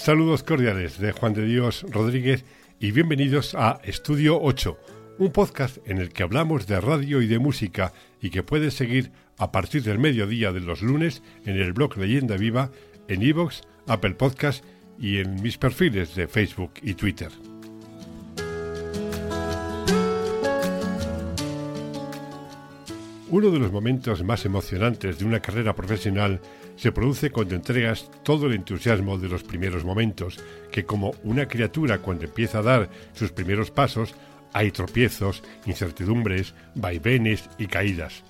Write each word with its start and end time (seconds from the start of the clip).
Saludos 0.00 0.42
cordiales 0.42 0.98
de 0.98 1.12
Juan 1.12 1.34
de 1.34 1.44
Dios 1.44 1.84
Rodríguez 1.90 2.46
y 2.80 2.90
bienvenidos 2.90 3.54
a 3.54 3.82
Estudio 3.84 4.40
8, 4.40 4.78
un 5.18 5.30
podcast 5.30 5.76
en 5.86 5.98
el 5.98 6.08
que 6.08 6.22
hablamos 6.22 6.66
de 6.66 6.80
radio 6.80 7.20
y 7.20 7.26
de 7.26 7.38
música 7.38 7.92
y 8.18 8.30
que 8.30 8.42
puedes 8.42 8.72
seguir 8.72 9.12
a 9.36 9.52
partir 9.52 9.82
del 9.82 9.98
mediodía 9.98 10.52
de 10.52 10.60
los 10.60 10.80
lunes 10.80 11.22
en 11.44 11.58
el 11.58 11.74
blog 11.74 11.98
Leyenda 11.98 12.38
Viva, 12.38 12.70
en 13.08 13.20
iVoox, 13.20 13.60
Apple 13.88 14.14
Podcast 14.14 14.64
y 14.98 15.18
en 15.18 15.42
mis 15.42 15.58
perfiles 15.58 16.14
de 16.14 16.28
Facebook 16.28 16.72
y 16.80 16.94
Twitter. 16.94 17.30
Uno 23.32 23.52
de 23.52 23.60
los 23.60 23.70
momentos 23.70 24.24
más 24.24 24.44
emocionantes 24.44 25.20
de 25.20 25.24
una 25.24 25.38
carrera 25.38 25.76
profesional 25.76 26.40
se 26.74 26.90
produce 26.90 27.30
cuando 27.30 27.54
entregas 27.54 28.10
todo 28.24 28.46
el 28.46 28.54
entusiasmo 28.54 29.18
de 29.18 29.28
los 29.28 29.44
primeros 29.44 29.84
momentos, 29.84 30.40
que 30.72 30.84
como 30.84 31.12
una 31.22 31.46
criatura 31.46 31.98
cuando 31.98 32.24
empieza 32.24 32.58
a 32.58 32.62
dar 32.62 32.90
sus 33.12 33.30
primeros 33.30 33.70
pasos, 33.70 34.16
hay 34.52 34.72
tropiezos, 34.72 35.44
incertidumbres, 35.64 36.54
vaivenes 36.74 37.48
y 37.56 37.68
caídas. 37.68 38.24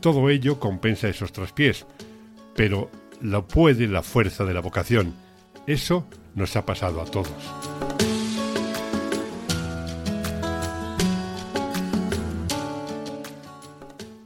Todo 0.00 0.28
ello 0.28 0.58
compensa 0.58 1.08
esos 1.08 1.30
traspiés, 1.30 1.86
pero 2.56 2.90
lo 3.20 3.46
puede 3.46 3.86
la 3.86 4.02
fuerza 4.02 4.44
de 4.44 4.54
la 4.54 4.60
vocación. 4.60 5.14
Eso 5.68 6.08
nos 6.34 6.56
ha 6.56 6.66
pasado 6.66 7.00
a 7.00 7.04
todos. 7.04 8.01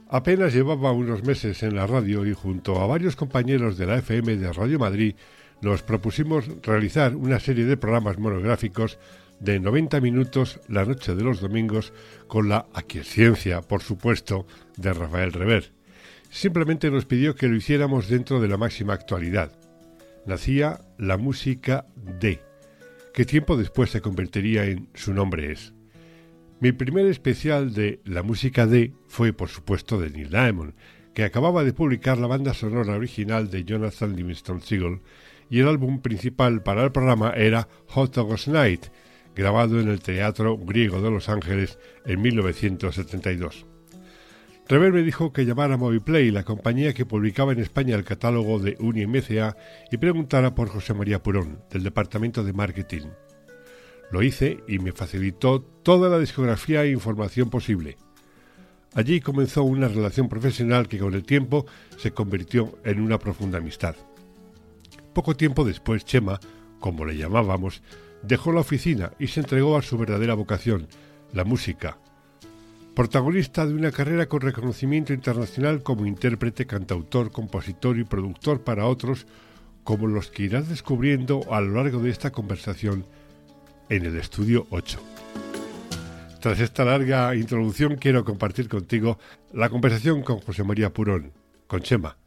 Apenas 0.09 0.53
llevaba 0.53 0.93
unos 0.93 1.23
meses 1.23 1.63
en 1.63 1.75
la 1.75 1.85
radio 1.85 2.25
y 2.25 2.33
junto 2.33 2.79
a 2.79 2.87
varios 2.87 3.17
compañeros 3.17 3.77
de 3.77 3.85
la 3.85 3.97
FM 3.97 4.37
de 4.37 4.53
Radio 4.53 4.79
Madrid 4.79 5.15
nos 5.61 5.83
propusimos 5.83 6.45
realizar 6.61 7.15
una 7.15 7.41
serie 7.41 7.65
de 7.65 7.75
programas 7.75 8.17
monográficos 8.17 8.99
de 9.41 9.59
90 9.59 9.99
minutos 9.99 10.61
la 10.69 10.85
noche 10.85 11.13
de 11.13 11.23
los 11.23 11.41
domingos 11.41 11.91
con 12.27 12.47
la 12.47 12.67
aquiescencia, 12.73 13.61
por 13.61 13.81
supuesto, 13.83 14.47
de 14.77 14.93
Rafael 14.93 15.33
Rever. 15.33 15.73
Simplemente 16.29 16.89
nos 16.89 17.05
pidió 17.05 17.35
que 17.35 17.47
lo 17.47 17.57
hiciéramos 17.57 18.07
dentro 18.07 18.39
de 18.39 18.47
la 18.47 18.57
máxima 18.57 18.93
actualidad. 18.93 19.51
Nacía 20.25 20.79
la 20.97 21.17
música 21.17 21.85
de, 22.19 22.41
que 23.13 23.25
tiempo 23.25 23.57
después 23.57 23.89
se 23.89 24.01
convertiría 24.01 24.65
en 24.65 24.87
su 24.93 25.13
nombre 25.13 25.51
es. 25.51 25.73
Mi 26.59 26.71
primer 26.71 27.05
especial 27.05 27.71
de 27.71 27.99
La 28.03 28.23
música 28.23 28.65
de 28.65 28.91
fue, 29.07 29.31
por 29.31 29.49
supuesto, 29.49 29.99
de 29.99 30.09
Neil 30.09 30.31
Diamond, 30.31 30.73
que 31.13 31.23
acababa 31.23 31.63
de 31.63 31.71
publicar 31.71 32.17
la 32.17 32.25
banda 32.25 32.55
sonora 32.55 32.95
original 32.95 33.51
de 33.51 33.63
Jonathan 33.63 34.15
Livingston 34.15 34.61
Seagull, 34.61 35.01
y 35.51 35.59
el 35.59 35.67
álbum 35.67 36.01
principal 36.01 36.63
para 36.63 36.83
el 36.83 36.91
programa 36.91 37.31
era 37.35 37.67
Hot 37.89 38.17
August 38.17 38.47
Night, 38.47 38.87
grabado 39.35 39.79
en 39.79 39.87
el 39.87 40.01
Teatro 40.01 40.57
Griego 40.57 40.99
de 40.99 41.11
Los 41.11 41.29
Ángeles 41.29 41.77
en 42.05 42.23
1972. 42.23 43.67
Rever 44.67 44.91
me 44.91 45.03
dijo 45.03 45.31
que 45.31 45.45
llamara 45.45 45.75
a 45.75 45.77
Moviplay, 45.77 46.31
la 46.31 46.43
compañía 46.43 46.95
que 46.95 47.05
publicaba 47.05 47.53
en 47.53 47.59
España 47.59 47.95
el 47.95 48.03
catálogo 48.03 48.57
de 48.57 48.77
UniMCA, 48.79 49.55
y 49.91 49.97
preguntara 49.97 50.55
por 50.55 50.69
José 50.69 50.95
María 50.95 51.21
Purón, 51.21 51.59
del 51.69 51.83
Departamento 51.83 52.43
de 52.43 52.53
Marketing. 52.53 53.09
Lo 54.09 54.23
hice 54.23 54.63
y 54.67 54.79
me 54.79 54.93
facilitó 54.93 55.61
toda 55.61 56.09
la 56.09 56.19
discografía 56.19 56.83
e 56.83 56.91
información 56.91 57.49
posible. 57.49 57.97
Allí 58.93 59.19
comenzó 59.19 59.63
una 59.63 59.87
relación 59.87 60.29
profesional 60.29 60.87
que 60.87 60.97
con 60.97 61.13
el 61.13 61.23
tiempo 61.23 61.65
se 61.97 62.11
convirtió 62.11 62.79
en 62.85 63.01
una 63.01 63.19
profunda 63.19 63.57
amistad. 63.57 63.95
Poco 65.13 65.35
tiempo 65.35 65.65
después, 65.65 66.05
Chema, 66.05 66.39
como 66.79 67.05
le 67.05 67.17
llamábamos, 67.17 67.81
dejó 68.23 68.51
la 68.53 68.61
oficina 68.61 69.11
y 69.19 69.27
se 69.27 69.41
entregó 69.41 69.77
a 69.77 69.81
su 69.81 69.97
verdadera 69.97 70.35
vocación, 70.35 70.87
la 71.33 71.43
música. 71.43 71.97
Protagonista 72.95 73.65
de 73.65 73.73
una 73.73 73.91
carrera 73.91 74.27
con 74.27 74.41
reconocimiento 74.41 75.13
internacional 75.13 75.83
como 75.83 76.05
intérprete, 76.05 76.65
cantautor, 76.65 77.31
compositor 77.31 77.99
y 77.99 78.05
productor 78.05 78.61
para 78.61 78.87
otros, 78.87 79.27
como 79.83 80.07
los 80.07 80.31
que 80.31 80.43
irás 80.43 80.69
descubriendo 80.69 81.41
a 81.51 81.61
lo 81.61 81.75
largo 81.75 81.99
de 81.99 82.09
esta 82.09 82.31
conversación 82.31 83.05
en 83.89 84.05
el 84.05 84.17
estudio 84.17 84.67
8. 84.69 84.99
Tras 86.39 86.59
esta 86.59 86.85
larga 86.85 87.35
introducción 87.35 87.95
quiero 87.95 88.23
compartir 88.23 88.69
contigo 88.69 89.17
la 89.53 89.69
conversación 89.69 90.21
con 90.21 90.39
José 90.39 90.63
María 90.63 90.93
Purón, 90.93 91.31
con 91.67 91.81
Chema. 91.81 92.17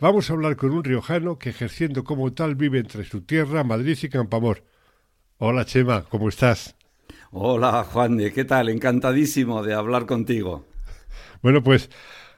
Vamos 0.00 0.28
a 0.28 0.34
hablar 0.34 0.56
con 0.56 0.70
un 0.70 0.84
riojano 0.84 1.38
que 1.38 1.50
ejerciendo 1.50 2.04
como 2.04 2.32
tal 2.32 2.56
vive 2.56 2.78
entre 2.78 3.04
su 3.04 3.22
tierra, 3.22 3.64
Madrid 3.64 3.96
y 4.02 4.08
Campamor. 4.08 4.64
Hola 5.38 5.64
Chema, 5.64 6.02
¿cómo 6.02 6.28
estás? 6.28 6.76
Hola 7.30 7.84
Juan, 7.84 8.18
¿qué 8.32 8.44
tal? 8.44 8.68
Encantadísimo 8.68 9.62
de 9.62 9.74
hablar 9.74 10.06
contigo. 10.06 10.66
Bueno, 11.42 11.62
pues 11.62 11.90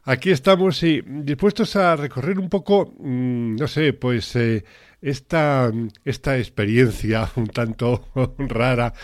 aquí 0.04 0.30
estamos 0.30 0.82
y 0.82 1.02
dispuestos 1.02 1.76
a 1.76 1.96
recorrer 1.96 2.38
un 2.38 2.48
poco, 2.48 2.94
mm, 2.98 3.56
no 3.56 3.68
sé, 3.68 3.92
pues 3.92 4.34
eh, 4.36 4.64
esta, 5.00 5.72
esta 6.04 6.38
experiencia 6.38 7.30
un 7.36 7.46
tanto 7.46 8.08
rara 8.38 8.94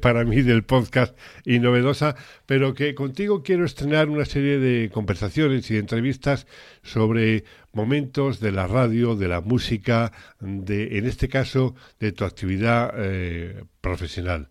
para 0.00 0.24
mí 0.24 0.42
del 0.42 0.64
podcast 0.64 1.16
y 1.44 1.58
novedosa, 1.58 2.16
pero 2.46 2.74
que 2.74 2.94
contigo 2.94 3.42
quiero 3.42 3.64
estrenar 3.64 4.08
una 4.08 4.24
serie 4.24 4.58
de 4.58 4.90
conversaciones 4.90 5.70
y 5.70 5.76
entrevistas 5.76 6.46
sobre 6.82 7.44
momentos 7.72 8.40
de 8.40 8.52
la 8.52 8.66
radio, 8.66 9.16
de 9.16 9.28
la 9.28 9.40
música, 9.40 10.12
de, 10.40 10.98
en 10.98 11.06
este 11.06 11.28
caso, 11.28 11.74
de 11.98 12.12
tu 12.12 12.24
actividad 12.24 12.92
eh, 12.96 13.64
profesional. 13.80 14.50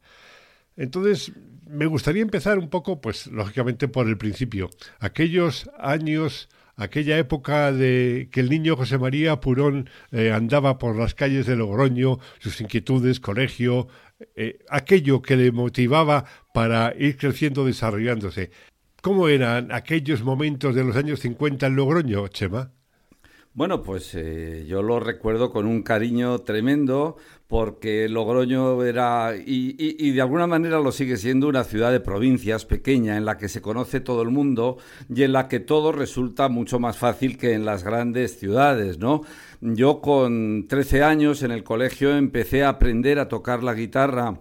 Entonces, 0.75 1.33
me 1.67 1.85
gustaría 1.85 2.21
empezar 2.21 2.57
un 2.57 2.69
poco, 2.69 3.01
pues, 3.01 3.27
lógicamente 3.27 3.87
por 3.87 4.07
el 4.07 4.17
principio. 4.17 4.69
Aquellos 4.99 5.69
años 5.77 6.49
aquella 6.79 7.17
época 7.17 7.71
de 7.71 8.29
que 8.31 8.39
el 8.39 8.49
niño 8.49 8.77
José 8.77 8.97
María 8.97 9.41
Purón 9.41 9.89
eh, 10.11 10.31
andaba 10.31 10.79
por 10.79 10.95
las 10.95 11.13
calles 11.13 11.45
de 11.45 11.57
Logroño, 11.57 12.19
sus 12.39 12.61
inquietudes, 12.61 13.19
colegio, 13.19 13.89
eh, 14.35 14.59
aquello 14.69 15.21
que 15.21 15.35
le 15.35 15.51
motivaba 15.51 16.25
para 16.53 16.93
ir 16.97 17.17
creciendo, 17.17 17.65
desarrollándose. 17.65 18.51
¿Cómo 19.01 19.27
eran 19.27 19.71
aquellos 19.71 20.23
momentos 20.23 20.73
de 20.73 20.83
los 20.85 20.95
años 20.95 21.19
50 21.19 21.67
en 21.67 21.75
Logroño, 21.75 22.27
Chema? 22.29 22.71
Bueno, 23.53 23.81
pues 23.81 24.13
eh, 24.13 24.65
yo 24.67 24.83
lo 24.83 24.99
recuerdo 24.99 25.51
con 25.51 25.65
un 25.65 25.81
cariño 25.81 26.39
tremendo 26.39 27.17
porque 27.47 28.07
Logroño 28.07 28.83
era, 28.83 29.33
y, 29.35 30.11
de 30.11 30.21
alguna 30.21 30.45
manera 30.45 30.79
lo 30.79 30.91
sigue 30.91 31.17
siendo, 31.17 31.47
una 31.47 31.63
ciudad 31.63 31.91
de 31.91 31.99
provincias 31.99 32.65
pequeña 32.65 33.17
en 33.17 33.25
la 33.25 33.37
que 33.37 33.49
se 33.49 33.59
conoce 33.59 34.01
todo 34.01 34.21
el 34.21 34.29
mundo 34.29 34.77
y 35.13 35.23
en 35.23 35.33
la 35.33 35.47
que 35.47 35.59
todo 35.59 35.91
resulta 35.91 36.47
mucho 36.47 36.79
más 36.79 36.97
fácil 36.97 37.39
que 37.39 37.53
en 37.53 37.65
las 37.65 37.83
grandes 37.83 38.37
ciudades, 38.39 38.99
¿no? 38.99 39.21
Yo 39.61 39.99
con 39.99 40.67
13 40.67 41.03
años 41.03 41.41
en 41.41 41.51
el 41.51 41.63
colegio 41.63 42.15
empecé 42.15 42.63
a 42.63 42.69
aprender 42.69 43.17
a 43.17 43.29
tocar 43.29 43.63
la 43.63 43.73
guitarra 43.73 44.39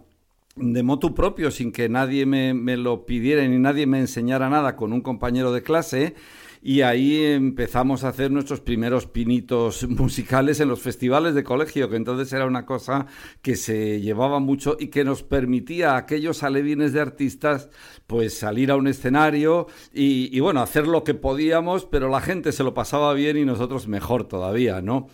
de 0.61 0.83
motu 0.83 1.15
propio, 1.15 1.51
sin 1.51 1.73
que 1.73 1.89
nadie 1.89 2.27
me, 2.27 2.55
me 2.55 2.77
lo 2.77 3.07
pidiera 3.07 3.47
ni 3.47 3.59
nadie 3.59 3.87
me 3.87 4.01
enseñara 4.01 4.49
nada 4.49 4.77
con 4.77 4.93
un 4.93 5.01
compañero 5.01 5.53
de 5.53 5.63
clase 5.63 6.15
y 6.63 6.83
ahí 6.83 7.25
empezamos 7.25 8.05
a 8.05 8.09
hacer 8.09 8.31
nuestros 8.31 8.61
primeros 8.61 9.07
pinitos 9.07 9.89
musicales 9.89 10.61
en 10.61 10.69
los 10.69 10.81
festivales 10.81 11.35
de 11.35 11.45
colegio, 11.45 11.89
que 11.89 11.97
entonces 11.97 12.33
era 12.33 12.47
una 12.47 12.67
cosa 12.67 13.07
que 13.43 13.57
se 13.57 14.01
llevaba 14.01 14.41
mucho 14.41 14.77
y 14.79 14.89
que 14.89 15.05
nos 15.05 15.23
permitía 15.23 15.93
a 15.93 15.99
aquellos 15.99 16.43
alevines 16.43 16.93
de 16.93 17.01
artistas 17.01 17.71
pues 18.07 18.37
salir 18.37 18.71
a 18.71 18.77
un 18.77 18.89
escenario 18.89 19.67
y, 19.93 20.37
y 20.37 20.41
bueno, 20.41 20.61
hacer 20.61 20.87
lo 20.87 21.05
que 21.05 21.15
podíamos, 21.15 21.85
pero 21.85 22.09
la 22.09 22.21
gente 22.21 22.53
se 22.53 22.65
lo 22.65 22.75
pasaba 22.75 23.15
bien 23.15 23.37
y 23.37 23.45
nosotros 23.45 23.89
mejor 23.89 24.25
todavía, 24.25 24.83
¿no? 24.83 25.09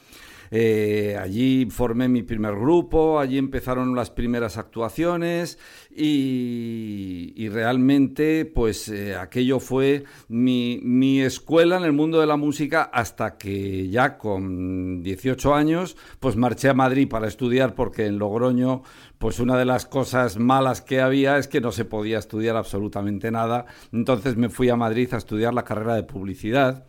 Eh, 0.50 1.16
allí 1.20 1.66
formé 1.70 2.08
mi 2.08 2.22
primer 2.22 2.54
grupo, 2.54 3.18
allí 3.18 3.38
empezaron 3.38 3.94
las 3.94 4.10
primeras 4.10 4.56
actuaciones 4.56 5.58
y, 5.90 7.48
realmente 7.48 8.46
pues 8.46 8.88
eh, 8.88 9.14
aquello 9.14 9.60
fue 9.60 10.04
mi, 10.28 10.80
mi, 10.82 11.20
escuela 11.20 11.76
en 11.76 11.84
el 11.84 11.92
mundo 11.92 12.18
de 12.20 12.26
la 12.26 12.36
música 12.36 12.82
hasta 12.82 13.36
que 13.36 13.88
ya 13.88 14.18
con 14.18 15.02
18 15.02 15.54
años 15.54 15.96
pues 16.18 16.36
marché 16.36 16.70
a 16.70 16.74
Madrid 16.74 17.08
para 17.08 17.28
estudiar 17.28 17.74
porque 17.74 18.06
en 18.06 18.18
Logroño 18.18 18.82
pues 19.18 19.38
una 19.38 19.56
de 19.56 19.64
las 19.64 19.86
cosas 19.86 20.38
malas 20.38 20.82
que 20.82 21.00
había 21.00 21.38
es 21.38 21.48
que 21.48 21.60
no 21.60 21.72
se 21.72 21.84
podía 21.84 22.18
estudiar 22.18 22.56
absolutamente 22.56 23.30
nada. 23.30 23.66
Entonces 23.92 24.36
me 24.36 24.48
fui 24.48 24.68
a 24.68 24.76
Madrid 24.76 25.08
a 25.14 25.16
estudiar 25.16 25.54
la 25.54 25.64
carrera 25.64 25.94
de 25.94 26.02
publicidad 26.02 26.84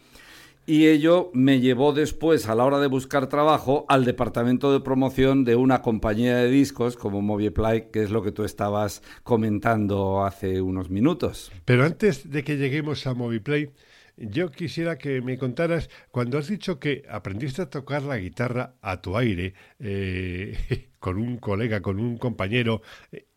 y 0.66 0.88
ello 0.88 1.30
me 1.34 1.60
llevó 1.60 1.94
después, 1.94 2.48
a 2.48 2.56
la 2.56 2.66
hora 2.66 2.80
de 2.80 2.88
buscar 2.88 3.28
trabajo, 3.28 3.86
al 3.88 4.06
departamento 4.06 4.74
de 4.74 4.80
promoción 4.80 5.44
de 5.44 5.56
una 5.56 5.82
compañía 5.82 6.38
de 6.38 6.50
discos 6.50 6.98
como 6.98 7.22
Movieplay, 7.22 7.90
que 7.92 8.04
es 8.04 8.10
lo 8.10 8.24
que 8.24 8.32
tú 8.32 8.44
estabas 8.44 9.04
comentando 9.24 10.26
hace 10.26 10.62
unos 10.62 10.90
minutos. 10.90 11.52
Pero 11.66 11.86
antes 11.86 12.30
de 12.32 12.44
que 12.44 12.58
lleguemos 12.58 13.06
a 13.06 13.14
Movieplay, 13.14 13.72
yo 14.18 14.52
quisiera 14.52 14.98
que 14.98 15.22
me 15.22 15.38
contaras, 15.38 15.90
cuando 16.12 16.38
has 16.38 16.48
dicho 16.48 16.80
que 16.80 17.04
aprendiste 17.10 17.62
a 17.62 17.70
tocar 17.70 18.04
la 18.04 18.18
guitarra 18.18 18.76
a 18.82 19.02
tu 19.02 19.18
aire, 19.18 19.54
eh, 19.80 20.90
con 21.00 21.18
un 21.18 21.38
colega, 21.38 21.82
con 21.82 22.00
un 22.00 22.18
compañero, 22.18 22.82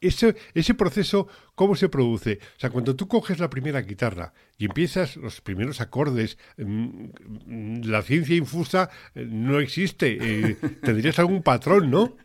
ese, 0.00 0.36
ese 0.54 0.72
proceso, 0.74 1.28
¿cómo 1.54 1.76
se 1.76 1.90
produce? 1.90 2.38
O 2.56 2.60
sea, 2.60 2.70
cuando 2.70 2.96
tú 2.96 3.08
coges 3.08 3.40
la 3.40 3.50
primera 3.50 3.82
guitarra 3.82 4.32
y 4.56 4.64
empiezas 4.64 5.16
los 5.16 5.42
primeros 5.42 5.82
acordes, 5.82 6.38
mm, 6.56 7.82
la 7.84 8.00
ciencia 8.00 8.36
infusa 8.36 8.88
eh, 9.14 9.26
no 9.28 9.60
existe. 9.60 10.16
Eh, 10.18 10.56
tendrías 10.82 11.18
algún 11.18 11.42
patrón, 11.42 11.90
¿no? 11.90 12.16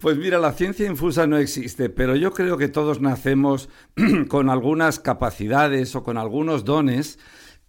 Pues 0.00 0.16
mira, 0.16 0.38
la 0.38 0.52
ciencia 0.52 0.86
infusa 0.86 1.26
no 1.26 1.38
existe, 1.38 1.88
pero 1.88 2.14
yo 2.14 2.30
creo 2.32 2.56
que 2.56 2.68
todos 2.68 3.00
nacemos 3.00 3.68
con 4.28 4.50
algunas 4.50 5.00
capacidades 5.00 5.96
o 5.96 6.04
con 6.04 6.16
algunos 6.16 6.64
dones 6.64 7.18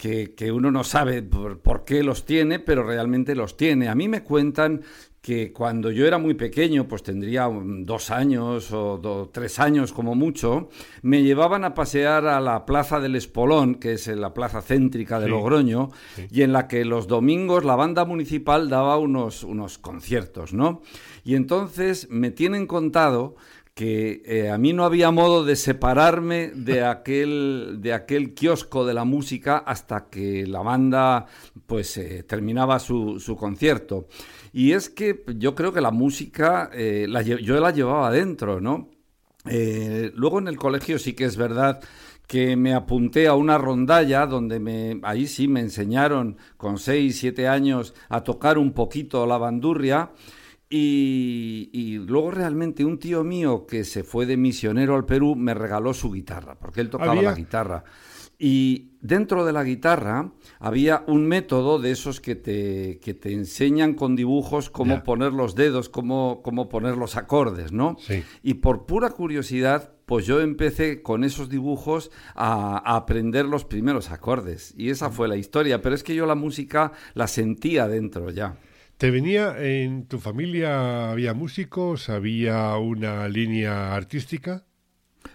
que, 0.01 0.51
uno 0.51 0.71
no 0.71 0.83
sabe 0.83 1.21
por, 1.21 1.85
qué 1.85 2.01
los 2.01 2.25
tiene, 2.25 2.57
pero 2.57 2.83
realmente 2.83 3.35
los 3.35 3.55
tiene. 3.55 3.87
A 3.87 3.93
mí 3.93 4.07
me 4.07 4.23
cuentan 4.23 4.81
que 5.21 5.53
cuando 5.53 5.91
yo 5.91 6.07
era 6.07 6.17
muy 6.17 6.33
pequeño, 6.33 6.87
pues 6.87 7.03
tendría 7.03 7.47
dos 7.51 8.09
años 8.09 8.71
o 8.71 9.29
tres 9.31 9.59
años 9.59 9.93
como 9.93 10.15
mucho, 10.15 10.69
me 11.03 11.21
llevaban 11.21 11.63
a 11.63 11.75
pasear 11.75 12.25
a 12.25 12.41
la 12.41 12.65
Plaza 12.65 12.99
del 12.99 13.15
Espolón, 13.15 13.75
que 13.75 13.93
es 13.93 14.07
la 14.07 14.33
plaza 14.33 14.63
céntrica 14.63 15.19
de 15.19 15.27
Logroño, 15.27 15.91
y 16.31 16.41
en 16.41 16.51
la 16.51 16.67
que 16.67 16.83
los 16.83 17.07
domingos 17.07 17.63
la 17.63 17.75
banda 17.75 18.03
municipal 18.03 18.69
daba 18.69 18.97
unos, 18.97 19.43
unos 19.43 19.77
conciertos, 19.77 20.51
¿no? 20.51 20.81
Y 21.23 21.35
entonces 21.35 22.07
me 22.09 22.31
tienen 22.31 22.65
contado 22.65 23.35
que 23.73 24.21
eh, 24.25 24.49
a 24.49 24.57
mí 24.57 24.73
no 24.73 24.83
había 24.83 25.11
modo 25.11 25.45
de 25.45 25.55
separarme 25.55 26.51
de 26.53 26.83
aquel, 26.85 27.77
de 27.79 27.93
aquel 27.93 28.33
kiosco 28.33 28.85
de 28.85 28.93
la 28.93 29.05
música 29.05 29.57
hasta 29.57 30.09
que 30.09 30.45
la 30.45 30.61
banda 30.61 31.25
pues 31.65 31.97
eh, 31.97 32.23
terminaba 32.23 32.79
su, 32.79 33.19
su, 33.19 33.35
concierto. 33.35 34.07
Y 34.53 34.73
es 34.73 34.89
que 34.89 35.23
yo 35.37 35.55
creo 35.55 35.71
que 35.71 35.81
la 35.81 35.91
música 35.91 36.69
eh, 36.73 37.05
la, 37.07 37.21
yo 37.21 37.59
la 37.59 37.71
llevaba 37.71 38.11
dentro, 38.11 38.59
¿no? 38.59 38.89
luego 39.43 40.37
en 40.37 40.47
el 40.47 40.55
colegio 40.55 40.99
sí 40.99 41.13
que 41.13 41.25
es 41.25 41.35
verdad 41.35 41.81
que 42.27 42.55
me 42.55 42.75
apunté 42.75 43.27
a 43.27 43.33
una 43.33 43.57
rondalla 43.57 44.27
donde 44.27 44.59
me, 44.59 44.99
ahí 45.01 45.25
sí 45.25 45.47
me 45.47 45.61
enseñaron 45.61 46.37
con 46.57 46.77
6, 46.77 47.17
7 47.19 47.47
años 47.47 47.95
a 48.07 48.23
tocar 48.23 48.59
un 48.59 48.71
poquito 48.71 49.25
la 49.25 49.39
bandurria 49.39 50.11
y, 50.73 51.97
luego 52.07 52.31
realmente 52.31 52.85
un 52.85 52.97
tío 52.97 53.23
mío 53.23 53.67
que 53.67 53.83
se 53.83 54.03
fue 54.03 54.25
de 54.25 54.37
misionero 54.37 54.95
al 54.95 55.05
Perú 55.05 55.35
me 55.35 55.53
regaló 55.53 55.93
su 55.93 56.11
guitarra, 56.11 56.55
porque 56.55 56.81
él 56.81 56.89
tocaba 56.89 57.21
la 57.21 57.33
guitarra. 57.33 57.83
Y 58.43 58.93
dentro 59.01 59.45
de 59.45 59.53
la 59.53 59.63
guitarra 59.63 60.31
había 60.59 61.03
un 61.05 61.27
método 61.27 61.77
de 61.77 61.91
esos 61.91 62.19
que 62.19 62.35
te, 62.35 62.99
que 62.99 63.13
te 63.13 63.33
enseñan 63.33 63.93
con 63.93 64.15
dibujos 64.15 64.71
cómo 64.71 65.03
poner 65.03 65.31
los 65.31 65.53
dedos, 65.53 65.89
cómo, 65.89 66.41
cómo 66.41 66.67
poner 66.67 66.97
los 66.97 67.17
acordes, 67.17 67.71
¿no? 67.71 67.97
Y 68.41 68.55
por 68.55 68.87
pura 68.87 69.11
curiosidad, 69.11 69.93
pues 70.07 70.25
yo 70.25 70.39
empecé 70.39 71.03
con 71.03 71.23
esos 71.23 71.49
dibujos 71.49 72.09
a, 72.33 72.81
a, 72.83 72.95
aprender 72.95 73.45
los 73.45 73.65
primeros 73.65 74.09
acordes. 74.09 74.73
Y 74.75 74.89
esa 74.89 75.11
fue 75.11 75.27
la 75.27 75.35
historia. 75.35 75.81
Pero 75.83 75.93
es 75.93 76.01
que 76.01 76.15
yo 76.15 76.25
la 76.25 76.35
música 76.35 76.93
la 77.13 77.27
sentía 77.27 77.87
dentro 77.87 78.31
ya. 78.31 78.57
¿Te 79.01 79.09
venía 79.09 79.55
en 79.57 80.05
tu 80.05 80.19
familia, 80.19 81.09
había 81.09 81.33
músicos, 81.33 82.07
había 82.07 82.77
una 82.77 83.27
línea 83.27 83.95
artística? 83.95 84.67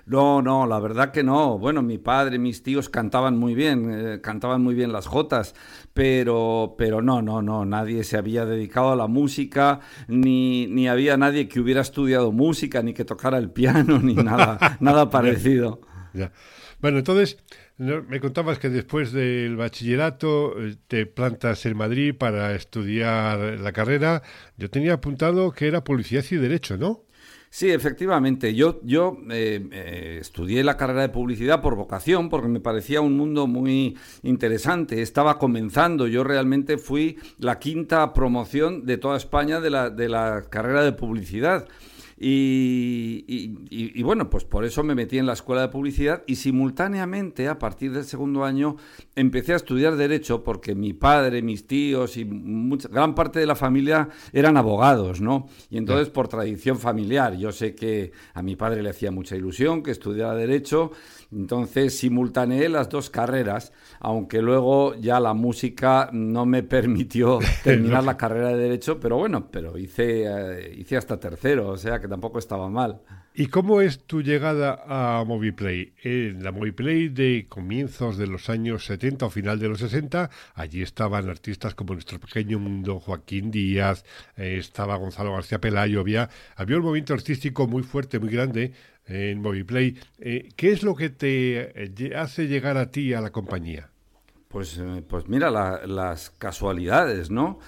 No, 0.04 0.40
no, 0.40 0.68
la 0.68 0.78
verdad 0.78 1.10
que 1.10 1.24
no. 1.24 1.58
Bueno, 1.58 1.82
mi 1.82 1.98
padre, 1.98 2.38
mis 2.38 2.62
tíos 2.62 2.88
cantaban 2.88 3.36
muy 3.36 3.56
bien, 3.56 3.90
eh, 3.90 4.20
cantaban 4.20 4.62
muy 4.62 4.76
bien 4.76 4.92
las 4.92 5.08
jotas, 5.08 5.56
pero, 5.94 6.76
pero 6.78 7.02
no, 7.02 7.22
no, 7.22 7.42
no, 7.42 7.64
nadie 7.64 8.04
se 8.04 8.16
había 8.16 8.46
dedicado 8.46 8.92
a 8.92 8.96
la 8.96 9.08
música, 9.08 9.80
ni, 10.06 10.68
ni 10.68 10.86
había 10.86 11.16
nadie 11.16 11.48
que 11.48 11.58
hubiera 11.58 11.80
estudiado 11.80 12.30
música, 12.30 12.84
ni 12.84 12.94
que 12.94 13.04
tocara 13.04 13.36
el 13.36 13.50
piano, 13.50 13.98
ni 13.98 14.14
nada, 14.14 14.76
nada 14.78 15.10
parecido. 15.10 15.80
Bueno, 16.80 16.98
entonces, 16.98 17.36
me 17.78 18.20
contabas 18.20 18.58
que 18.58 18.70
después 18.70 19.12
del 19.12 19.56
bachillerato 19.56 20.58
eh, 20.58 20.76
te 20.88 21.06
plantas 21.06 21.67
en 21.67 21.76
Madrid 21.76 22.14
para 22.14 22.55
estudiar 22.55 23.61
la 23.61 23.73
carrera. 23.73 24.23
Yo 24.56 24.70
tenía 24.70 24.94
apuntado 24.94 25.52
que 25.52 25.67
era 25.67 25.84
Policía 25.84 26.23
y 26.31 26.37
Derecho, 26.37 26.76
¿no? 26.76 27.02
Sí, 27.50 27.70
efectivamente. 27.70 28.55
Yo, 28.55 28.81
yo 28.82 29.17
eh, 29.31 29.67
eh, 29.73 30.19
estudié 30.20 30.64
la 30.64 30.76
carrera 30.76 31.02
de 31.02 31.08
publicidad 31.08 31.62
por 31.62 31.76
vocación, 31.76 32.28
porque 32.28 32.49
me 32.49 32.61
parecía 32.61 33.00
un 33.00 33.17
mundo 33.17 33.46
muy 33.46 33.96
interesante. 34.23 35.00
Estaba 35.00 35.38
comenzando. 35.38 36.06
Yo 36.06 36.25
realmente 36.25 36.76
fui 36.76 37.19
la 37.38 37.58
quinta 37.58 38.12
promoción 38.12 38.84
de 38.84 38.99
toda 38.99 39.17
España 39.17 39.61
de 39.61 39.70
la, 39.70 39.90
de 39.90 40.08
la 40.08 40.44
carrera 40.50 40.82
de 40.82 40.93
publicidad. 40.93 41.67
Y, 42.18 44.02
bueno, 44.02 44.30
pues 44.30 44.44
por 44.44 44.64
eso 44.64 44.82
me 44.82 44.94
metí 44.94 45.18
en 45.18 45.26
la 45.26 45.34
escuela 45.34 45.60
de 45.60 45.68
publicidad 45.68 46.22
y 46.26 46.36
simultáneamente, 46.36 47.46
a 47.48 47.58
partir 47.58 47.92
del 47.92 48.04
segundo 48.04 48.44
año, 48.44 48.76
empecé 49.14 49.52
a 49.52 49.56
estudiar 49.56 49.96
Derecho 49.96 50.42
porque 50.42 50.74
mi 50.74 50.94
padre, 50.94 51.42
mis 51.42 51.66
tíos 51.66 52.16
y 52.16 52.24
mucha, 52.24 52.88
gran 52.88 53.14
parte 53.14 53.38
de 53.38 53.46
la 53.46 53.54
familia 53.54 54.08
eran 54.32 54.56
abogados, 54.56 55.20
¿no? 55.20 55.48
Y 55.68 55.76
entonces, 55.76 56.08
por 56.08 56.28
tradición 56.28 56.78
familiar, 56.78 57.36
yo 57.36 57.52
sé 57.52 57.74
que 57.74 58.12
a 58.32 58.42
mi 58.42 58.56
padre 58.56 58.82
le 58.82 58.90
hacía 58.90 59.10
mucha 59.10 59.36
ilusión 59.36 59.82
que 59.82 59.90
estudiara 59.90 60.34
Derecho 60.34 60.92
entonces 61.32 61.99
simultaneé 61.99 62.69
las 62.69 62.88
dos 62.88 63.11
carreras, 63.11 63.73
aunque 64.00 64.43
luego 64.43 64.94
ya 64.94 65.20
la 65.20 65.34
música 65.34 66.11
no 66.12 66.46
me 66.46 66.62
permitió 66.62 67.38
terminar 67.64 68.05
la 68.05 68.17
carrera 68.17 68.49
de 68.49 68.56
Derecho, 68.56 69.00
pero 69.00 69.17
bueno, 69.19 69.49
pero 69.50 69.78
hice, 69.78 70.25
eh, 70.26 70.75
hice 70.76 70.96
hasta 70.96 71.19
tercero, 71.19 71.69
o 71.69 71.76
sea 71.76 72.00
que 72.00 72.08
tampoco 72.08 72.38
estaba 72.38 72.69
mal. 72.69 73.00
¿Y 73.38 73.49
cómo 73.49 73.82
es 73.82 74.06
tu 74.06 74.23
llegada 74.23 74.82
a 74.87 75.23
Moviplay? 75.25 75.93
En 76.02 76.43
la 76.43 76.52
Moviplay 76.52 77.11
de 77.11 77.44
comienzos 77.50 78.17
de 78.17 78.26
los 78.26 78.49
años 78.49 78.87
70 78.87 79.26
o 79.26 79.30
final 79.30 79.59
de 79.59 79.68
los 79.68 79.80
60, 79.80 80.30
allí 80.54 80.80
estaban 80.80 81.28
artistas 81.28 81.75
como 81.75 81.92
Nuestro 81.92 82.18
Pequeño 82.18 82.59
Mundo, 82.59 82.99
Joaquín 82.99 83.50
Díaz, 83.50 84.06
eh, 84.38 84.56
estaba 84.59 84.97
Gonzalo 84.97 85.35
García 85.35 85.61
Pelayo, 85.61 86.00
había, 86.00 86.30
había 86.54 86.78
un 86.78 86.85
movimiento 86.85 87.12
artístico 87.12 87.66
muy 87.66 87.83
fuerte, 87.83 88.18
muy 88.18 88.30
grande, 88.30 88.73
en 89.06 89.40
Moviplay. 89.40 89.96
Eh, 90.18 90.48
¿Qué 90.56 90.72
es 90.72 90.82
lo 90.82 90.94
que 90.94 91.10
te 91.10 91.84
eh, 91.84 92.16
hace 92.16 92.46
llegar 92.46 92.76
a 92.76 92.90
ti 92.90 93.12
a 93.14 93.20
la 93.20 93.30
compañía? 93.30 93.90
Pues, 94.48 94.78
eh, 94.78 95.02
pues 95.06 95.28
mira, 95.28 95.50
las 95.50 96.30
casualidades, 96.30 97.30
¿no? 97.30 97.58